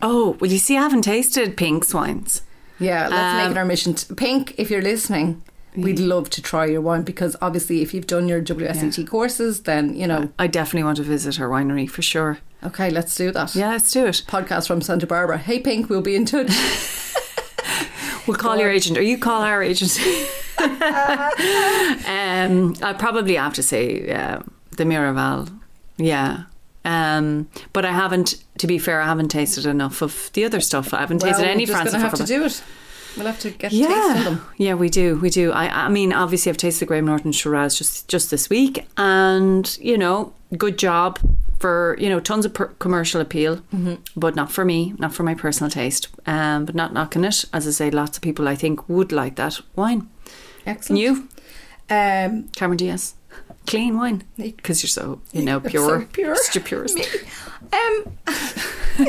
Oh, 0.01 0.37
well, 0.39 0.51
you 0.51 0.57
see, 0.57 0.77
I 0.77 0.81
haven't 0.81 1.03
tasted 1.03 1.55
Pink's 1.57 1.93
wines. 1.93 2.41
Yeah. 2.79 3.07
Let's 3.07 3.37
make 3.37 3.45
Um, 3.47 3.51
it 3.51 3.57
our 3.57 3.65
mission. 3.65 3.93
To, 3.95 4.15
Pink, 4.15 4.55
if 4.57 4.69
you're 4.71 4.81
listening. 4.81 5.41
We'd 5.77 5.99
love 5.99 6.29
to 6.29 6.41
try 6.41 6.67
your 6.67 6.79
wine 6.79 7.01
because 7.01 7.35
obviously, 7.41 7.81
if 7.81 7.93
you've 7.93 8.07
done 8.07 8.29
your 8.29 8.41
WSET 8.41 9.05
courses, 9.09 9.63
then 9.63 9.93
you 9.93 10.07
know. 10.07 10.29
I 10.39 10.47
definitely 10.47 10.85
want 10.85 10.95
to 10.97 11.03
visit 11.03 11.35
her 11.35 11.49
winery 11.49 11.89
for 11.89 12.01
sure. 12.01 12.37
Okay, 12.63 12.89
let's 12.89 13.13
do 13.13 13.29
that. 13.31 13.53
Yeah, 13.55 13.71
let's 13.71 13.91
do 13.91 14.05
it. 14.05 14.23
Podcast 14.25 14.67
from 14.67 14.81
Santa 14.81 15.05
Barbara. 15.05 15.37
Hey, 15.37 15.59
Pink, 15.59 15.89
we'll 15.89 16.01
be 16.01 16.15
in 16.15 16.23
touch. 16.25 16.49
We'll 18.27 18.37
call 18.37 18.57
your 18.57 18.69
agent, 18.69 18.97
or 18.97 19.01
you 19.01 19.17
call 19.17 19.41
our 19.41 19.61
agent. 19.61 19.99
um, 20.59 20.73
I 22.81 22.95
probably 22.97 23.35
have 23.35 23.53
to 23.55 23.63
say 23.63 24.11
uh, 24.11 24.39
the 24.77 24.83
Miraval. 24.83 25.51
Yeah. 25.97 26.43
Um, 26.85 27.49
but 27.73 27.85
I 27.85 27.91
haven't, 27.91 28.35
to 28.59 28.67
be 28.67 28.77
fair, 28.77 29.01
I 29.01 29.05
haven't 29.05 29.29
tasted 29.29 29.65
enough 29.65 30.01
of 30.01 30.29
the 30.33 30.45
other 30.45 30.61
stuff. 30.61 30.93
I 30.93 30.99
haven't 30.99 31.19
tasted 31.19 31.41
well, 31.41 31.51
any 31.51 31.65
we're 31.65 31.73
gonna 31.73 31.99
have 31.99 32.13
to 32.15 32.25
do 32.25 32.45
it. 32.45 32.63
We'll 33.17 33.27
have 33.27 33.39
to 33.39 33.51
get 33.51 33.71
Yeah, 33.71 34.21
them. 34.23 34.45
yeah, 34.57 34.73
we 34.73 34.89
do, 34.89 35.17
we 35.19 35.29
do. 35.29 35.51
I, 35.51 35.85
I 35.85 35.89
mean, 35.89 36.13
obviously, 36.13 36.49
I've 36.49 36.57
tasted 36.57 36.81
the 36.81 36.85
Graham 36.87 37.05
Norton 37.05 37.31
Shiraz 37.31 37.77
just 37.77 38.07
just 38.07 38.29
this 38.29 38.49
week, 38.49 38.85
and 38.97 39.77
you 39.79 39.97
know, 39.97 40.33
good 40.57 40.77
job 40.77 41.19
for 41.59 41.95
you 41.99 42.09
know 42.09 42.19
tons 42.19 42.45
of 42.45 42.53
per- 42.53 42.73
commercial 42.79 43.21
appeal, 43.21 43.57
Mm-hmm. 43.73 43.95
but 44.15 44.35
not 44.35 44.51
for 44.51 44.65
me, 44.65 44.93
not 44.99 45.13
for 45.13 45.23
my 45.23 45.35
personal 45.35 45.69
taste. 45.71 46.07
Um, 46.25 46.65
but 46.65 46.75
not 46.75 46.91
knocking 46.93 47.23
it, 47.23 47.45
as 47.53 47.67
I 47.67 47.71
say, 47.71 47.89
lots 47.91 48.17
of 48.17 48.21
people 48.23 48.47
I 48.47 48.55
think 48.55 48.87
would 48.89 49.11
like 49.11 49.35
that 49.35 49.61
wine. 49.75 50.07
Excellent. 50.65 51.01
You, 51.01 51.27
Um, 51.89 52.49
Cameron 52.55 52.77
Diaz, 52.77 53.13
clean 53.67 53.95
wine 53.97 54.23
because 54.37 54.81
you're 54.83 54.89
so 54.89 55.19
you 55.33 55.43
know 55.43 55.59
pure, 55.59 56.01
so 56.01 56.07
pure. 56.11 56.35
Just 56.35 56.55
your 56.55 56.63
purest. 56.63 56.97
um, 57.73 58.17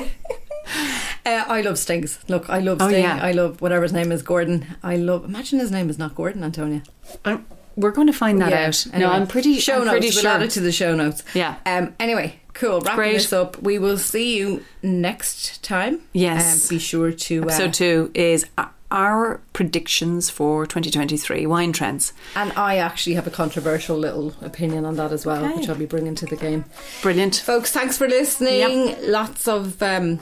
uh, 1.25 1.45
I 1.49 1.61
love 1.63 1.79
Stings. 1.79 2.19
Look, 2.29 2.49
I 2.51 2.61
love 2.61 2.79
Oh, 2.81 2.89
yeah. 2.89 3.19
I 3.23 3.33
love 3.33 3.61
whatever 3.61 3.83
his 3.83 3.93
name 3.93 4.13
is, 4.13 4.23
Gordon. 4.23 4.67
I 4.83 4.97
love. 4.97 5.25
Imagine 5.25 5.59
his 5.61 5.71
name 5.71 5.89
is 5.91 5.99
not 5.99 6.15
Gordon, 6.15 6.45
Antonia. 6.45 6.83
Um, 7.25 7.47
We're 7.77 7.91
going 7.93 8.07
to 8.07 8.13
find 8.13 8.41
that 8.41 8.51
Yeah, 8.51 8.67
out. 8.69 8.87
anyway. 8.93 9.01
No, 9.01 9.13
I'm 9.13 9.27
pretty. 9.27 9.59
Show 9.59 9.75
I'm 9.81 9.87
notes. 9.87 9.91
pretty 9.91 10.07
we'll 10.09 10.23
sure. 10.23 10.31
add 10.31 10.43
it 10.43 10.51
to 10.53 10.61
the 10.61 10.73
show 10.73 10.95
notes. 10.95 11.23
Yeah. 11.35 11.57
Um. 11.67 11.95
Anyway, 12.01 12.41
cool. 12.55 12.81
Wrapping 12.81 12.97
Great. 12.97 13.13
this 13.15 13.33
up. 13.33 13.61
We 13.63 13.79
will 13.79 13.99
see 13.99 14.37
you 14.39 14.65
next 14.83 15.63
time. 15.63 16.01
Yes. 16.13 16.65
Um, 16.71 16.77
be 16.77 16.79
sure 16.79 17.13
to. 17.13 17.43
Uh, 17.43 17.47
Episode 17.47 17.75
two 17.75 18.11
is 18.15 18.47
our 18.91 19.41
predictions 19.53 20.31
for 20.31 20.65
2023 20.65 21.45
wine 21.47 21.73
trends. 21.73 22.13
and 22.37 22.53
I 22.53 22.77
actually 22.77 23.15
have 23.17 23.27
a 23.27 23.31
controversial 23.33 23.97
little 23.99 24.33
opinion 24.43 24.85
on 24.85 24.95
that 24.97 25.11
as 25.13 25.27
well, 25.27 25.45
Okay. 25.45 25.57
which 25.57 25.69
I'll 25.69 25.75
be 25.75 25.87
bringing 25.87 26.15
to 26.15 26.25
the 26.27 26.37
game. 26.37 26.65
Brilliant. 27.03 27.35
Folks, 27.35 27.73
thanks 27.73 27.99
for 27.99 28.07
listening. 28.09 28.95
Lots 29.11 29.49
of 29.49 29.83
um, 29.83 30.21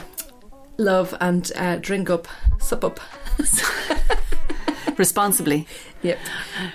love 0.79 1.15
and 1.21 1.51
uh, 1.55 1.75
drink 1.77 2.09
up, 2.09 2.27
sup 2.59 2.83
up. 2.83 2.99
Responsibly. 4.97 5.67
Yep. 6.03 6.19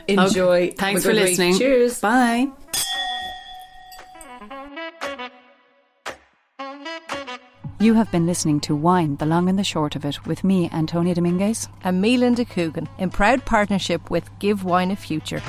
Enjoy. 0.08 0.56
Okay. 0.66 0.70
Thanks 0.72 1.04
Have 1.04 1.04
for 1.04 1.10
a 1.10 1.12
good 1.14 1.20
week. 1.22 1.38
listening. 1.38 1.58
Cheers. 1.58 2.00
Bye. 2.00 2.48
You 7.78 7.94
have 7.94 8.12
been 8.12 8.26
listening 8.26 8.60
to 8.60 8.74
Wine, 8.76 9.16
the 9.16 9.24
Long 9.24 9.48
and 9.48 9.58
the 9.58 9.64
Short 9.64 9.96
of 9.96 10.04
It, 10.04 10.26
with 10.26 10.44
me, 10.44 10.68
Antonia 10.70 11.14
Dominguez. 11.14 11.66
And 11.82 12.02
me, 12.02 12.18
Linda 12.18 12.44
Coogan, 12.44 12.86
in 12.98 13.08
proud 13.08 13.46
partnership 13.46 14.10
with 14.10 14.28
Give 14.38 14.64
Wine 14.64 14.90
a 14.90 14.96
Future. 14.96 15.40